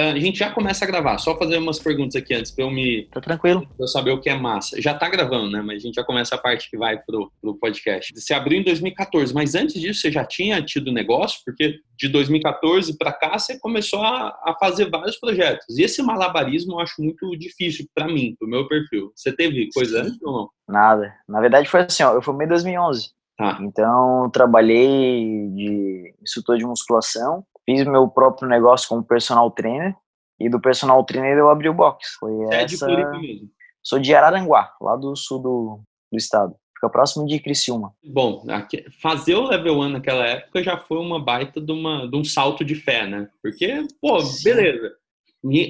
A 0.00 0.18
gente 0.18 0.38
já 0.38 0.50
começa 0.50 0.84
a 0.84 0.88
gravar. 0.88 1.18
Só 1.18 1.36
fazer 1.36 1.58
umas 1.58 1.78
perguntas 1.78 2.16
aqui 2.16 2.34
antes 2.34 2.50
para 2.50 2.64
eu 2.64 2.70
me. 2.70 3.08
Tá 3.12 3.20
tranquilo. 3.20 3.62
Pra 3.62 3.84
eu 3.84 3.88
saber 3.88 4.10
o 4.10 4.20
que 4.20 4.28
é 4.28 4.36
massa. 4.36 4.80
Já 4.80 4.94
tá 4.94 5.08
gravando, 5.08 5.50
né? 5.50 5.62
Mas 5.62 5.76
a 5.76 5.86
gente 5.86 5.94
já 5.94 6.04
começa 6.04 6.34
a 6.34 6.38
parte 6.38 6.70
que 6.70 6.76
vai 6.76 6.98
pro, 6.98 7.32
pro 7.40 7.54
podcast. 7.54 8.12
Você 8.14 8.34
abriu 8.34 8.60
em 8.60 8.64
2014, 8.64 9.32
mas 9.34 9.54
antes 9.54 9.80
disso 9.80 10.00
você 10.00 10.12
já 10.12 10.24
tinha 10.24 10.62
tido 10.62 10.92
negócio? 10.92 11.40
Porque 11.44 11.80
de 11.96 12.08
2014 12.08 12.96
para 12.96 13.12
cá 13.12 13.38
você 13.38 13.58
começou 13.58 14.02
a, 14.02 14.28
a, 14.44 14.56
fazer 14.58 14.90
vários 14.90 15.16
projetos. 15.16 15.78
E 15.78 15.82
esse 15.82 16.02
malabarismo 16.02 16.74
eu 16.74 16.80
acho 16.80 17.02
muito 17.02 17.30
difícil 17.36 17.86
para 17.94 18.06
mim, 18.06 18.34
pro 18.38 18.48
meu 18.48 18.66
perfil. 18.68 19.12
Você 19.14 19.32
teve 19.32 19.68
coisa 19.72 20.02
antes 20.02 20.20
ou 20.22 20.32
não? 20.32 20.50
Nada. 20.68 21.14
Na 21.28 21.40
verdade 21.40 21.68
foi 21.68 21.80
assim, 21.80 22.02
ó. 22.02 22.12
Eu 22.12 22.22
formei 22.22 22.46
em 22.46 22.50
2011. 22.50 23.10
Ah. 23.40 23.56
Então, 23.60 24.28
trabalhei 24.32 25.48
de 25.54 26.14
instrutor 26.20 26.58
de 26.58 26.64
musculação 26.64 27.44
fiz 27.68 27.84
meu 27.84 28.08
próprio 28.08 28.48
negócio 28.48 28.88
como 28.88 29.04
personal 29.04 29.50
trainer 29.50 29.94
e 30.40 30.48
do 30.48 30.58
personal 30.58 31.04
trainer 31.04 31.36
eu 31.36 31.50
abri 31.50 31.68
o 31.68 31.74
box. 31.74 32.16
Foi 32.18 32.32
é 32.50 32.62
essa... 32.62 32.86
de 32.86 33.18
mesmo? 33.20 33.50
Sou 33.82 33.98
de 33.98 34.14
Araranguá, 34.14 34.72
lá 34.80 34.96
do 34.96 35.14
sul 35.14 35.38
do, 35.38 35.80
do 36.10 36.16
estado. 36.16 36.54
Fica 36.74 36.88
próximo 36.88 37.26
de 37.26 37.40
Criciúma. 37.40 37.92
Bom, 38.04 38.44
aqui, 38.48 38.84
fazer 39.02 39.34
o 39.34 39.48
level 39.48 39.80
1 39.80 39.88
naquela 39.90 40.24
época 40.24 40.62
já 40.62 40.78
foi 40.78 40.96
uma 40.98 41.22
baita 41.22 41.60
de, 41.60 41.72
uma, 41.72 42.08
de 42.08 42.16
um 42.16 42.24
salto 42.24 42.64
de 42.64 42.74
fé, 42.74 43.06
né? 43.06 43.28
Porque, 43.42 43.86
pô, 44.00 44.20
Sim. 44.20 44.44
beleza 44.44 44.96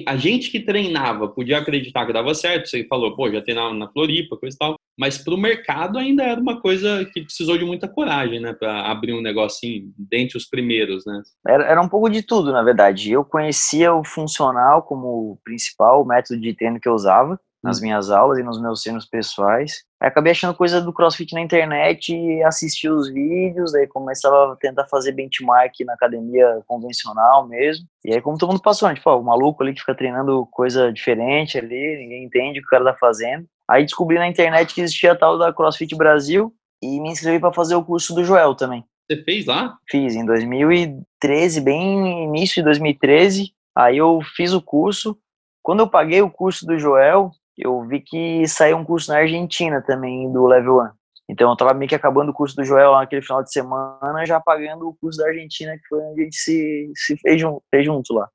a 0.07 0.17
gente 0.17 0.49
que 0.49 0.59
treinava 0.59 1.27
podia 1.27 1.59
acreditar 1.59 2.05
que 2.05 2.13
dava 2.13 2.33
certo, 2.33 2.67
você 2.67 2.83
falou, 2.85 3.15
pô, 3.15 3.31
já 3.31 3.41
treinava 3.41 3.73
na 3.73 3.87
Floripa, 3.87 4.35
coisa 4.35 4.55
e 4.55 4.57
tal, 4.57 4.75
mas 4.99 5.17
para 5.17 5.33
o 5.33 5.37
mercado 5.37 5.97
ainda 5.97 6.23
era 6.23 6.41
uma 6.41 6.59
coisa 6.59 7.05
que 7.05 7.21
precisou 7.21 7.57
de 7.57 7.63
muita 7.63 7.87
coragem, 7.87 8.41
né, 8.41 8.51
para 8.51 8.91
abrir 8.91 9.13
um 9.13 9.21
negocinho 9.21 9.93
dentre 9.97 10.37
os 10.37 10.45
primeiros, 10.45 11.05
né? 11.05 11.21
Era, 11.47 11.63
era 11.63 11.81
um 11.81 11.87
pouco 11.87 12.09
de 12.09 12.21
tudo, 12.21 12.51
na 12.51 12.61
verdade. 12.61 13.09
Eu 13.09 13.23
conhecia 13.23 13.93
o 13.93 14.03
funcional 14.03 14.83
como 14.83 15.39
principal 15.41 16.05
método 16.05 16.41
de 16.41 16.53
treino 16.53 16.81
que 16.81 16.89
eu 16.89 16.93
usava, 16.93 17.39
nas 17.63 17.81
minhas 17.81 18.09
aulas 18.09 18.39
e 18.39 18.43
nos 18.43 18.61
meus 18.61 18.81
treinos 18.81 19.05
pessoais. 19.05 19.83
Aí 20.01 20.07
acabei 20.07 20.31
achando 20.31 20.55
coisa 20.55 20.81
do 20.81 20.93
CrossFit 20.93 21.33
na 21.33 21.41
internet 21.41 22.13
e 22.13 22.41
assisti 22.43 22.89
os 22.89 23.09
vídeos, 23.09 23.73
daí 23.73 23.85
começava 23.87 24.53
a 24.53 24.55
tentar 24.55 24.85
fazer 24.87 25.11
benchmark 25.11 25.73
na 25.85 25.93
academia 25.93 26.61
convencional 26.65 27.47
mesmo. 27.47 27.85
E 28.03 28.13
aí 28.13 28.21
como 28.21 28.37
todo 28.37 28.49
mundo 28.49 28.61
passou, 28.61 28.87
né? 28.87 28.95
tipo, 28.95 29.09
ó, 29.09 29.19
o 29.19 29.23
maluco 29.23 29.61
ali 29.61 29.73
que 29.73 29.81
fica 29.81 29.95
treinando 29.95 30.45
coisa 30.51 30.91
diferente 30.91 31.57
ali, 31.57 31.97
ninguém 31.97 32.23
entende 32.23 32.59
o 32.59 32.61
que 32.61 32.67
o 32.67 32.71
cara 32.71 32.85
tá 32.85 32.97
fazendo. 32.97 33.45
Aí 33.69 33.83
descobri 33.83 34.17
na 34.17 34.27
internet 34.27 34.73
que 34.73 34.81
existia 34.81 35.11
a 35.11 35.15
tal 35.15 35.37
da 35.37 35.53
CrossFit 35.53 35.95
Brasil 35.95 36.51
e 36.81 36.99
me 36.99 37.11
inscrevi 37.11 37.39
para 37.39 37.53
fazer 37.53 37.75
o 37.75 37.83
curso 37.83 38.15
do 38.15 38.23
Joel 38.23 38.55
também. 38.55 38.83
Você 39.09 39.23
fez 39.23 39.45
lá? 39.45 39.77
Fiz 39.89 40.15
em 40.15 40.25
2013, 40.25 41.61
bem 41.61 42.23
início 42.23 42.55
de 42.55 42.63
2013. 42.63 43.51
Aí 43.75 43.97
eu 43.97 44.19
fiz 44.35 44.53
o 44.53 44.61
curso. 44.61 45.17
Quando 45.61 45.81
eu 45.81 45.87
paguei 45.87 46.21
o 46.21 46.31
curso 46.31 46.65
do 46.65 46.79
Joel, 46.79 47.31
eu 47.57 47.85
vi 47.87 47.99
que 47.99 48.47
saiu 48.47 48.77
um 48.77 48.85
curso 48.85 49.11
na 49.11 49.19
Argentina 49.19 49.81
também 49.81 50.31
do 50.31 50.47
Level 50.47 50.79
1. 50.79 50.89
Então 51.29 51.49
eu 51.49 51.55
tava 51.55 51.73
meio 51.73 51.87
que 51.87 51.95
acabando 51.95 52.29
o 52.29 52.33
curso 52.33 52.55
do 52.55 52.65
Joel 52.65 52.93
naquele 52.93 53.21
final 53.21 53.43
de 53.43 53.51
semana, 53.51 54.25
já 54.25 54.39
pagando 54.39 54.87
o 54.87 54.95
curso 54.99 55.19
da 55.19 55.27
Argentina, 55.27 55.77
que 55.77 55.87
foi 55.87 55.99
onde 55.99 56.21
a 56.21 56.23
gente 56.23 56.37
se, 56.37 56.91
se 56.95 57.17
fez, 57.17 57.41
fez 57.69 57.85
junto 57.85 58.13
lá, 58.13 58.27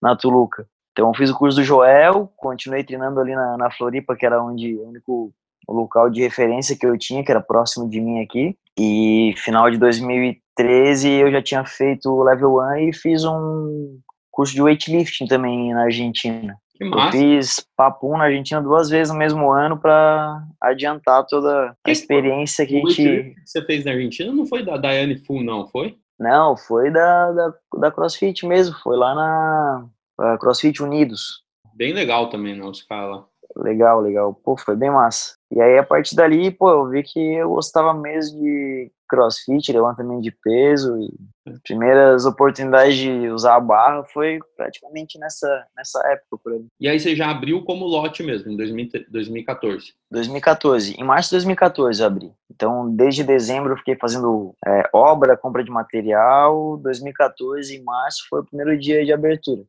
na 0.00 0.16
Tuluca. 0.16 0.66
Então 0.98 1.10
eu 1.10 1.14
fiz 1.14 1.30
o 1.30 1.38
curso 1.38 1.56
do 1.56 1.62
Joel, 1.62 2.28
continuei 2.36 2.82
treinando 2.82 3.20
ali 3.20 3.32
na, 3.32 3.56
na 3.56 3.70
Floripa, 3.70 4.16
que 4.16 4.26
era 4.26 4.42
onde 4.42 4.74
o 4.74 4.88
único 4.88 5.32
local 5.68 6.10
de 6.10 6.22
referência 6.22 6.76
que 6.76 6.84
eu 6.84 6.98
tinha, 6.98 7.22
que 7.22 7.30
era 7.30 7.40
próximo 7.40 7.88
de 7.88 8.00
mim 8.00 8.20
aqui. 8.20 8.56
E 8.76 9.32
final 9.36 9.70
de 9.70 9.78
2013 9.78 11.08
eu 11.08 11.30
já 11.30 11.40
tinha 11.40 11.64
feito 11.64 12.10
o 12.10 12.24
Level 12.24 12.56
1 12.56 12.76
e 12.88 12.92
fiz 12.92 13.24
um 13.24 14.00
curso 14.28 14.52
de 14.52 14.60
weightlifting 14.60 15.28
também 15.28 15.72
na 15.72 15.84
Argentina. 15.84 16.56
Que 16.74 16.84
massa. 16.84 17.16
Eu 17.16 17.20
fiz 17.20 17.64
papo 17.76 18.18
na 18.18 18.24
Argentina 18.24 18.60
duas 18.60 18.90
vezes 18.90 19.12
no 19.12 19.18
mesmo 19.20 19.52
ano 19.52 19.78
para 19.78 20.42
adiantar 20.60 21.24
toda 21.26 21.76
a 21.86 21.90
experiência 21.92 22.66
que 22.66 22.76
a 22.76 22.80
gente. 22.80 22.96
que 22.96 23.34
você 23.46 23.64
fez 23.64 23.84
na 23.84 23.92
Argentina 23.92 24.32
não 24.32 24.46
foi 24.46 24.64
da 24.64 24.76
Daiane 24.76 25.16
Fu, 25.16 25.44
não, 25.44 25.64
foi? 25.68 25.96
Não, 26.18 26.56
foi 26.56 26.90
da, 26.90 27.30
da, 27.30 27.54
da 27.78 27.90
CrossFit 27.92 28.44
mesmo. 28.44 28.74
Foi 28.82 28.96
lá 28.96 29.14
na 29.14 29.88
CrossFit 30.38 30.82
Unidos. 30.82 31.42
Bem 31.74 31.92
legal 31.92 32.28
também, 32.28 32.56
não, 32.56 32.70
os 32.70 32.82
caras 32.82 33.10
lá. 33.10 33.24
Legal, 33.56 34.00
legal. 34.00 34.34
Pô, 34.34 34.56
foi 34.56 34.76
bem 34.76 34.90
massa. 34.90 35.36
E 35.50 35.60
aí, 35.60 35.78
a 35.78 35.82
partir 35.82 36.14
dali, 36.14 36.50
pô, 36.50 36.70
eu 36.70 36.88
vi 36.88 37.02
que 37.02 37.18
eu 37.18 37.48
gostava 37.48 37.94
mesmo 37.94 38.38
de 38.38 38.92
crossfit, 39.08 39.72
levantamento 39.72 40.22
de 40.22 40.30
peso. 40.30 40.98
E 41.00 41.60
primeiras 41.64 42.26
oportunidades 42.26 42.96
de 42.96 43.28
usar 43.30 43.56
a 43.56 43.60
barra 43.60 44.04
foi 44.04 44.38
praticamente 44.56 45.18
nessa, 45.18 45.66
nessa 45.76 46.00
época 46.12 46.38
por 46.44 46.52
aí. 46.52 46.66
E 46.78 46.88
aí 46.88 47.00
você 47.00 47.16
já 47.16 47.30
abriu 47.30 47.64
como 47.64 47.86
lote 47.86 48.22
mesmo, 48.22 48.52
em 48.52 48.56
2014? 48.56 49.94
2014. 50.10 50.94
Em 51.00 51.04
março 51.04 51.30
de 51.30 51.36
2014 51.36 52.00
eu 52.00 52.06
abri. 52.06 52.32
Então, 52.50 52.94
desde 52.94 53.24
dezembro 53.24 53.72
eu 53.72 53.78
fiquei 53.78 53.96
fazendo 53.96 54.54
é, 54.66 54.88
obra, 54.92 55.36
compra 55.36 55.64
de 55.64 55.70
material. 55.70 56.76
2014, 56.76 57.74
em 57.74 57.82
março, 57.82 58.26
foi 58.28 58.40
o 58.40 58.44
primeiro 58.44 58.78
dia 58.78 59.04
de 59.04 59.12
abertura. 59.12 59.62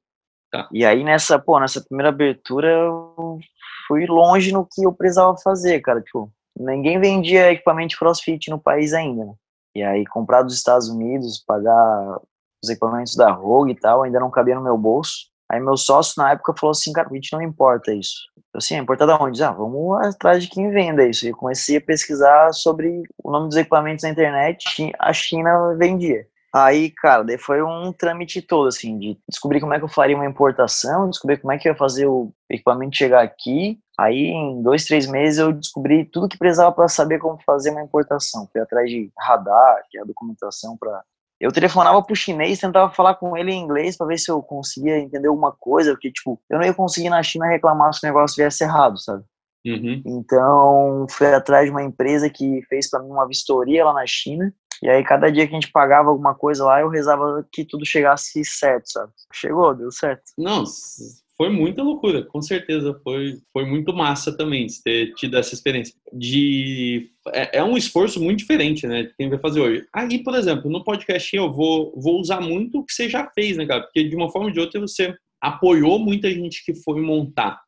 Tá. 0.52 0.68
E 0.72 0.86
aí 0.86 1.04
nessa, 1.04 1.38
pô, 1.38 1.60
nessa 1.60 1.82
primeira 1.82 2.10
abertura 2.10 2.68
eu 2.68 3.39
fui 3.88 4.06
longe 4.08 4.52
no 4.52 4.66
que 4.66 4.84
eu 4.84 4.91
precisava 4.91 5.36
fazer, 5.43 5.80
cara. 5.82 6.02
Tipo, 6.02 6.32
ninguém 6.58 7.00
vendia 7.00 7.52
equipamento 7.52 7.89
de 7.89 7.97
crossfit 7.97 8.50
no 8.50 8.60
país 8.60 8.93
ainda, 8.93 9.26
né? 9.26 9.34
E 9.76 9.84
aí 9.84 10.06
comprar 10.06 10.41
dos 10.41 10.56
Estados 10.56 10.89
Unidos, 10.89 11.43
pagar 11.45 12.20
os 12.64 12.70
equipamentos 12.70 13.16
da 13.16 13.32
Rogue 13.32 13.72
e 13.72 13.76
tal, 13.76 14.04
ainda 14.04 14.20
não 14.20 14.32
cabia 14.32 14.56
no 14.56 14.64
meu 14.64 14.78
bolso. 14.78 15.30
Aí 15.50 15.60
meu 15.60 15.78
sócio 15.78 16.22
na 16.22 16.32
época 16.32 16.54
falou 16.60 16.72
assim, 16.72 16.93
cara, 16.93 17.08
a 17.10 17.14
gente 17.14 17.34
não 17.34 17.41
importa 17.41 17.91
isso. 17.91 18.30
Eu 18.54 18.60
assim, 18.60 18.76
ah, 18.76 18.80
importa 18.80 19.08
da 19.08 19.18
onde? 19.18 19.43
Ah, 19.43 19.52
vamos 19.52 20.00
atrás 20.06 20.43
de 20.43 20.50
quem 20.50 20.70
venda 20.70 21.04
isso. 21.08 21.28
E 21.28 21.32
comecei 21.32 21.78
a 21.78 21.82
pesquisar 21.82 22.52
sobre 22.54 23.02
o 23.24 23.32
nome 23.32 23.47
dos 23.47 23.58
equipamentos 23.58 24.04
na 24.04 24.10
internet, 24.10 24.91
a 25.00 25.14
China 25.14 25.76
vendia. 25.76 26.28
Aí, 26.54 26.89
cara, 26.89 27.24
daí 27.24 27.38
foi 27.38 27.62
um 27.62 27.93
trâmite 27.93 28.41
todo, 28.41 28.68
assim, 28.68 28.97
de 28.97 29.18
descobrir 29.30 29.60
como 29.62 29.74
é 29.74 29.78
que 29.78 29.86
eu 29.86 29.89
faria 29.89 30.16
uma 30.16 30.26
importação, 30.26 31.10
descobrir 31.10 31.38
como 31.38 31.54
é 31.54 31.60
que 31.60 31.68
eu 31.68 31.74
ia 31.74 31.78
fazer 31.78 32.08
o 32.08 32.34
equipamento 32.50 32.97
chegar 32.97 33.22
aqui. 33.22 33.80
Aí, 34.00 34.28
em 34.28 34.62
dois, 34.64 34.86
três 34.86 35.06
meses, 35.06 35.38
eu 35.38 35.54
descobri 35.54 36.06
tudo 36.06 36.28
que 36.28 36.38
precisava 36.38 36.72
para 36.72 36.88
saber 36.88 37.20
como 37.20 37.39
fazer 37.45 37.70
uma 37.70 37.84
importação. 37.84 38.50
Fui 38.52 38.60
atrás 38.62 38.89
de 38.89 39.12
radar, 39.18 39.84
que 39.89 39.97
é 40.00 40.02
a 40.02 40.06
documentação 40.06 40.76
para. 40.76 41.04
Eu 41.39 41.52
telefonava 41.52 42.02
pro 42.02 42.16
chinês, 42.16 42.60
tentava 42.60 42.91
falar 42.91 43.16
com 43.16 43.38
ele 43.38 43.52
em 43.52 43.62
inglês 43.62 43.95
para 43.95 44.08
ver 44.08 44.18
se 44.18 44.30
eu 44.30 44.41
conseguia 44.41 44.97
entender 44.97 45.28
alguma 45.28 45.54
coisa, 45.58 45.91
porque, 45.91 46.12
tipo, 46.12 46.41
eu 46.50 46.58
não 46.58 46.66
ia 46.66 46.74
conseguir 46.74 47.10
na 47.10 47.24
China 47.24 47.45
reclamar 47.45 47.93
se 47.93 48.04
o 48.04 48.08
negócio 48.08 48.36
viesse 48.36 48.64
errado, 48.64 49.00
sabe? 49.00 49.24
Uhum. 49.66 50.02
Então, 50.06 51.06
fui 51.10 51.28
atrás 51.28 51.66
de 51.66 51.72
uma 51.72 51.84
empresa 51.84 52.30
que 52.30 52.62
fez 52.64 52.89
para 52.89 53.02
mim 53.02 53.12
uma 53.12 53.28
vistoria 53.28 53.86
lá 53.86 53.93
na 53.93 54.06
China 54.08 54.54
e 54.82 54.90
aí, 54.90 55.04
cada 55.04 55.30
dia 55.30 55.48
que 55.48 55.56
a 55.56 55.60
gente 55.60 55.72
pagava 55.72 56.10
alguma 56.10 56.34
coisa 56.34 56.64
lá, 56.64 56.82
eu 56.82 56.90
rezava 56.90 57.46
que 57.52 57.66
tudo 57.66 57.86
chegasse 57.86 58.44
certo, 58.46 58.92
sabe? 58.92 59.12
Chegou, 59.34 59.76
deu 59.76 59.92
certo. 59.92 60.24
Não, 60.38 60.64
foi 61.40 61.50
muita 61.50 61.82
loucura, 61.82 62.24
com 62.24 62.42
certeza. 62.42 63.00
Foi, 63.04 63.38
foi 63.54 63.66
muito 63.66 63.94
massa 63.94 64.36
também 64.36 64.68
ter 64.84 65.14
tido 65.14 65.38
essa 65.38 65.54
experiência. 65.54 65.96
De, 66.12 67.10
é, 67.34 67.60
é 67.60 67.64
um 67.64 67.78
esforço 67.78 68.22
muito 68.22 68.40
diferente, 68.40 68.86
né? 68.86 69.10
Quem 69.18 69.30
vai 69.30 69.40
fazer 69.40 69.62
hoje. 69.62 69.86
Aí, 69.94 70.22
por 70.24 70.36
exemplo, 70.36 70.70
no 70.70 70.84
podcast 70.84 71.34
eu 71.34 71.52
vou, 71.52 71.94
vou 71.96 72.20
usar 72.20 72.42
muito 72.42 72.80
o 72.80 72.86
que 72.86 72.92
você 72.94 73.08
já 73.08 73.30
fez, 73.32 73.56
né, 73.56 73.66
cara? 73.66 73.84
Porque 73.84 74.04
de 74.04 74.16
uma 74.16 74.30
forma 74.30 74.48
ou 74.48 74.54
de 74.54 74.60
outra 74.60 74.82
você 74.82 75.16
apoiou 75.42 75.98
muita 75.98 76.30
gente 76.30 76.64
que 76.66 76.76
foi 76.76 77.02
montar. 77.02 77.62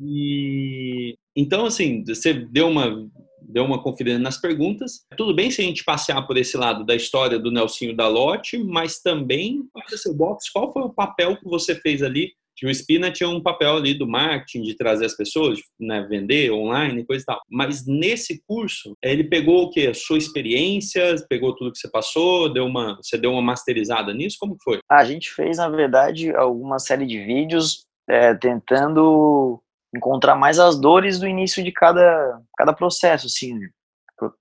E 0.00 1.14
então, 1.36 1.64
assim, 1.64 2.04
você 2.04 2.34
deu 2.34 2.68
uma 2.68 3.08
deu 3.52 3.64
uma 3.64 3.82
conferida 3.82 4.18
nas 4.18 4.40
perguntas. 4.40 5.04
Tudo 5.16 5.34
bem 5.34 5.50
se 5.50 5.60
a 5.60 5.64
gente 5.64 5.84
passear 5.84 6.26
por 6.26 6.36
esse 6.36 6.56
lado 6.56 6.84
da 6.84 6.94
história 6.94 7.38
do 7.38 7.50
Nelsinho 7.50 7.94
da 7.94 8.08
Lote, 8.08 8.58
mas 8.58 9.00
também, 9.00 9.62
seu 9.88 10.14
box, 10.14 10.50
qual 10.50 10.72
foi 10.72 10.82
o 10.82 10.92
papel 10.92 11.36
que 11.36 11.44
você 11.44 11.74
fez 11.74 12.02
ali? 12.02 12.32
Que 12.56 12.66
o 12.66 12.74
Spina 12.74 13.10
tinha 13.10 13.28
um 13.28 13.42
papel 13.42 13.76
ali 13.76 13.94
do 13.94 14.06
marketing, 14.06 14.62
de 14.62 14.76
trazer 14.76 15.06
as 15.06 15.16
pessoas, 15.16 15.58
né, 15.80 16.06
vender 16.08 16.52
online, 16.52 17.04
coisa 17.04 17.22
e 17.22 17.26
tal. 17.26 17.40
Mas 17.50 17.86
nesse 17.86 18.42
curso, 18.46 18.94
ele 19.02 19.24
pegou 19.24 19.64
o 19.64 19.70
quê? 19.70 19.88
A 19.88 19.94
sua 19.94 20.18
experiência, 20.18 21.14
pegou 21.28 21.54
tudo 21.56 21.72
que 21.72 21.78
você 21.78 21.90
passou, 21.90 22.52
deu 22.52 22.66
uma, 22.66 22.96
você 22.96 23.18
deu 23.18 23.32
uma 23.32 23.42
masterizada 23.42 24.12
nisso? 24.12 24.36
Como 24.38 24.56
foi? 24.62 24.78
A 24.90 25.04
gente 25.04 25.30
fez, 25.30 25.56
na 25.56 25.68
verdade, 25.68 26.34
alguma 26.34 26.78
série 26.78 27.06
de 27.06 27.18
vídeos 27.18 27.84
é, 28.08 28.34
tentando 28.34 29.61
encontrar 29.94 30.34
mais 30.34 30.58
as 30.58 30.78
dores 30.78 31.18
do 31.18 31.26
início 31.26 31.62
de 31.62 31.72
cada, 31.72 32.40
cada 32.56 32.72
processo, 32.72 33.26
assim, 33.26 33.58
né? 33.58 33.68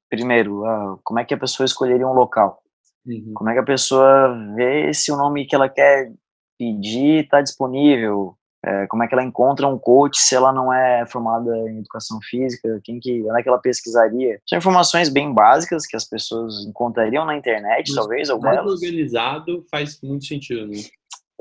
primeiro, 0.10 0.64
uh, 0.64 0.99
como 1.04 1.20
é 1.20 1.26
que 1.26 1.34
a 1.34 1.39
pessoa 1.39 1.66
escolheria 1.66 2.08
um 2.08 2.14
local? 2.14 2.62
Uhum. 3.06 3.32
Como 3.34 3.49
é 3.49 3.54
que 3.54 3.60
a 3.60 3.64
pessoa 3.64 4.38
vê 4.56 4.93
se 4.93 5.12
o 5.12 5.18
nome 5.18 5.45
que 5.45 5.56
ela 5.56 5.68
quer 5.68 6.12
pedir 6.58 7.24
está 7.24 7.41
disponível? 7.41 8.38
É, 8.64 8.86
como 8.86 9.02
é 9.02 9.08
que 9.08 9.16
ela 9.16 9.24
encontra 9.24 9.68
um 9.68 9.78
coach 9.78 10.20
se 10.20 10.36
ela 10.36 10.54
não 10.54 10.72
é 10.72 11.04
formada 11.08 11.52
em 11.68 11.80
educação 11.80 12.20
física? 12.22 12.80
Quem 12.84 12.99
que, 12.99 13.24
onde 13.24 13.39
é 13.39 13.41
que 13.41 13.49
ela 13.49 13.58
pesquisaria? 13.58 14.39
São 14.47 14.60
informações 14.60 15.10
bem 15.10 15.34
básicas 15.34 15.88
que 15.88 15.97
as 15.97 16.06
pessoas 16.06 16.64
encontrariam 16.68 17.26
na 17.26 17.36
internet, 17.36 17.88
Mas 17.88 17.95
talvez, 17.95 18.30
algumas. 18.30 18.64
Organizado 18.64 19.66
faz 19.72 19.99
muito 20.04 20.26
sentido, 20.26 20.68
né? 20.68 20.78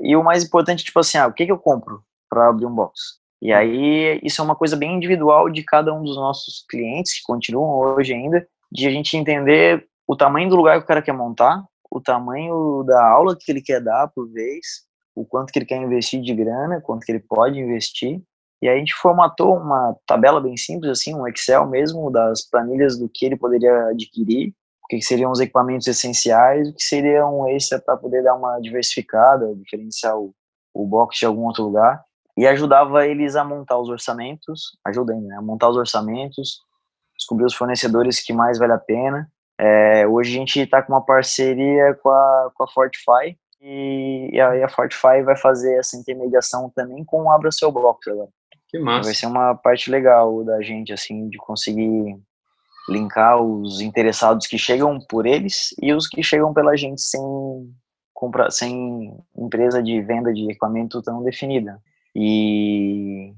E 0.02 0.16
o 0.16 0.24
mais 0.24 0.44
importante, 0.44 0.82
tipo 0.82 0.98
assim, 0.98 1.18
ah, 1.18 1.26
o 1.26 1.32
que, 1.34 1.44
que 1.44 1.52
eu 1.52 1.58
compro 1.58 2.02
para 2.26 2.48
abrir 2.48 2.64
um 2.64 2.74
box? 2.74 3.19
E 3.43 3.53
aí, 3.53 4.20
isso 4.22 4.41
é 4.41 4.45
uma 4.45 4.55
coisa 4.55 4.76
bem 4.76 4.95
individual 4.95 5.49
de 5.49 5.62
cada 5.62 5.95
um 5.95 6.03
dos 6.03 6.16
nossos 6.16 6.64
clientes, 6.68 7.18
que 7.18 7.22
continuam 7.24 7.78
hoje 7.78 8.12
ainda, 8.12 8.47
de 8.70 8.86
a 8.86 8.91
gente 8.91 9.16
entender 9.16 9.86
o 10.07 10.14
tamanho 10.14 10.51
do 10.51 10.57
lugar 10.57 10.78
que 10.78 10.84
o 10.84 10.86
cara 10.86 11.01
quer 11.01 11.12
montar, 11.12 11.64
o 11.91 12.01
tamanho 12.01 12.84
da 12.84 13.05
aula 13.09 13.36
que 13.38 13.51
ele 13.51 13.62
quer 13.62 13.80
dar 13.80 14.09
por 14.09 14.30
vez, 14.30 14.84
o 15.14 15.24
quanto 15.24 15.53
que 15.53 15.59
ele 15.59 15.66
quer 15.66 15.76
investir 15.76 16.20
de 16.20 16.34
grana, 16.34 16.80
quanto 16.80 17.05
que 17.05 17.12
ele 17.12 17.20
pode 17.20 17.59
investir. 17.59 18.22
E 18.62 18.68
aí 18.68 18.76
a 18.76 18.78
gente 18.78 18.95
formatou 18.95 19.57
uma 19.57 19.97
tabela 20.07 20.41
bem 20.41 20.57
simples, 20.57 20.91
assim, 20.91 21.14
um 21.14 21.26
Excel 21.26 21.66
mesmo, 21.66 22.11
das 22.11 22.43
planilhas 22.43 22.99
do 22.99 23.09
que 23.09 23.24
ele 23.24 23.36
poderia 23.36 23.86
adquirir, 23.86 24.55
o 24.84 24.86
que 24.86 25.01
seriam 25.01 25.30
os 25.30 25.41
equipamentos 25.41 25.86
essenciais, 25.86 26.68
o 26.68 26.74
que 26.74 26.82
seria 26.82 27.26
um 27.26 27.49
extra 27.49 27.80
para 27.80 27.97
poder 27.97 28.22
dar 28.22 28.34
uma 28.34 28.61
diversificada, 28.61 29.55
diferenciar 29.57 30.18
o, 30.18 30.34
o 30.74 30.86
box 30.86 31.18
de 31.18 31.26
algum 31.26 31.47
outro 31.47 31.64
lugar. 31.64 32.05
E 32.37 32.47
ajudava 32.47 33.07
eles 33.07 33.37
a 33.37 33.45
montar 33.45 33.78
os 33.78 33.89
orçamentos, 33.89 34.78
ajuda 34.85 35.12
ainda, 35.12 35.28
né? 35.28 35.37
a 35.37 35.43
montar 35.43 35.68
os 35.68 35.76
orçamentos, 35.76 36.61
descobrir 37.16 37.45
os 37.45 37.55
fornecedores 37.55 38.20
que 38.20 38.33
mais 38.33 38.59
vale 38.59 38.72
a 38.72 38.78
pena. 38.78 39.31
É, 39.59 40.07
hoje 40.07 40.31
a 40.31 40.39
gente 40.39 40.61
está 40.61 40.83
com 40.83 40.93
uma 40.93 41.05
parceria 41.05 41.95
com 42.03 42.09
a, 42.09 42.51
com 42.55 42.64
a 42.64 42.68
Fortify, 42.68 43.37
e, 43.61 44.31
e 44.33 44.41
aí 44.41 44.62
a 44.62 44.68
Fortify 44.68 45.22
vai 45.22 45.37
fazer 45.37 45.78
essa 45.78 45.97
intermediação 45.97 46.70
também 46.74 47.05
com 47.05 47.24
o 47.24 47.31
Abra 47.31 47.53
Seu 47.53 47.70
Bloco 47.70 48.01
agora. 48.09 48.31
Que 48.68 48.78
massa. 48.78 49.09
Vai 49.09 49.14
ser 49.14 49.26
uma 49.26 49.55
parte 49.55 49.91
legal 49.91 50.45
da 50.45 50.62
gente, 50.62 50.93
assim, 50.93 51.28
de 51.28 51.37
conseguir 51.37 52.18
linkar 52.89 53.41
os 53.43 53.81
interessados 53.81 54.47
que 54.47 54.57
chegam 54.57 54.99
por 55.09 55.26
eles 55.26 55.74
e 55.81 55.93
os 55.93 56.09
que 56.09 56.22
chegam 56.22 56.55
pela 56.55 56.76
gente 56.76 57.03
sem 57.03 57.20
comprar, 58.14 58.51
sem 58.51 59.14
empresa 59.37 59.83
de 59.83 60.01
venda 60.01 60.33
de 60.33 60.45
equipamento 60.51 61.03
tão 61.03 61.22
definida. 61.22 61.81
E, 62.14 63.32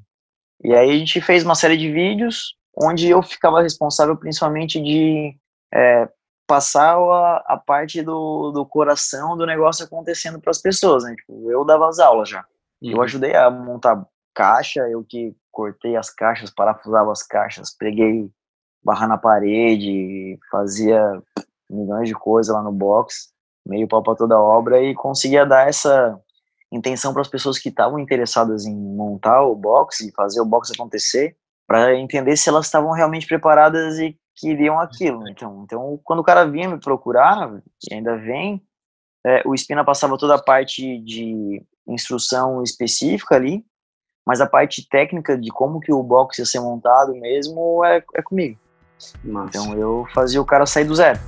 e 0.63 0.75
aí 0.75 0.91
a 0.91 0.99
gente 0.99 1.21
fez 1.21 1.45
uma 1.45 1.55
série 1.55 1.77
de 1.77 1.91
vídeos 1.91 2.57
onde 2.77 3.09
eu 3.09 3.23
ficava 3.23 3.63
responsável 3.63 4.17
principalmente 4.17 4.81
de 4.81 5.37
é, 5.73 6.09
passar 6.47 6.97
a, 6.97 7.45
a 7.47 7.57
parte 7.57 8.03
do, 8.03 8.51
do 8.51 8.67
coração 8.67 9.37
do 9.37 9.47
negócio 9.47 9.85
acontecendo 9.85 10.41
para 10.41 10.51
as 10.51 10.61
pessoas, 10.61 11.05
né? 11.05 11.15
Tipo, 11.15 11.51
eu 11.51 11.65
dava 11.65 11.89
as 11.89 11.99
aulas 11.99 12.29
já. 12.29 12.45
Uhum. 12.81 12.91
Eu 12.91 13.03
ajudei 13.03 13.35
a 13.35 13.51
montar 13.51 14.05
caixa, 14.35 14.81
eu 14.89 15.05
que 15.05 15.35
cortei 15.51 15.97
as 15.97 16.11
caixas, 16.11 16.51
parafusava 16.51 17.13
as 17.13 17.23
caixas, 17.23 17.77
preguei 17.77 18.31
barra 18.83 19.07
na 19.07 19.19
parede, 19.19 20.39
fazia 20.51 21.23
milhões 21.71 22.09
de 22.09 22.15
coisas 22.15 22.55
lá 22.55 22.63
no 22.63 22.73
box, 22.73 23.31
meio 23.67 23.87
pau 23.87 24.03
para 24.03 24.17
toda 24.17 24.35
a 24.35 24.41
obra 24.41 24.83
e 24.83 24.95
conseguia 24.95 25.47
dar 25.47 25.69
essa 25.69 26.19
intenção 26.73 27.13
para 27.13 27.23
as 27.23 27.29
pessoas 27.29 27.59
que 27.59 27.69
estavam 27.69 27.99
interessadas 27.99 28.65
em 28.65 28.75
montar 28.75 29.43
o 29.43 29.55
box 29.55 30.01
e 30.01 30.13
fazer 30.13 30.41
o 30.41 30.47
box 30.47 30.73
acontecer, 30.73 31.37
para 31.67 31.95
entender 31.95 32.37
se 32.37 32.49
elas 32.49 32.67
estavam 32.67 32.91
realmente 32.93 33.27
preparadas 33.27 33.99
e 33.99 34.17
queriam 34.35 34.81
aquilo. 34.81 35.29
Então, 35.29 35.63
então 35.65 36.01
quando 36.03 36.21
o 36.21 36.25
cara 36.25 36.45
vinha 36.45 36.69
me 36.69 36.81
procurar, 36.81 37.63
e 37.89 37.95
ainda 37.95 38.17
vem, 38.17 38.63
é, 39.25 39.43
o 39.47 39.55
Espina 39.55 39.85
passava 39.85 40.19
toda 40.19 40.35
a 40.35 40.43
parte 40.43 40.99
de 41.01 41.63
instrução 41.87 42.63
específica 42.63 43.37
ali, 43.37 43.65
mas 44.27 44.41
a 44.41 44.47
parte 44.47 44.89
técnica 44.89 45.37
de 45.37 45.51
como 45.51 45.81
que 45.81 45.93
o 45.93 46.03
box 46.03 46.39
ia 46.39 46.47
ser 46.47 46.61
montado 46.61 47.13
mesmo 47.15 47.85
é, 47.85 48.03
é 48.15 48.23
comigo. 48.23 48.59
Então 49.25 49.77
eu 49.77 50.07
fazia 50.15 50.41
o 50.41 50.47
cara 50.47 50.65
sair 50.65 50.85
do 50.85 50.95
zero. 50.95 51.19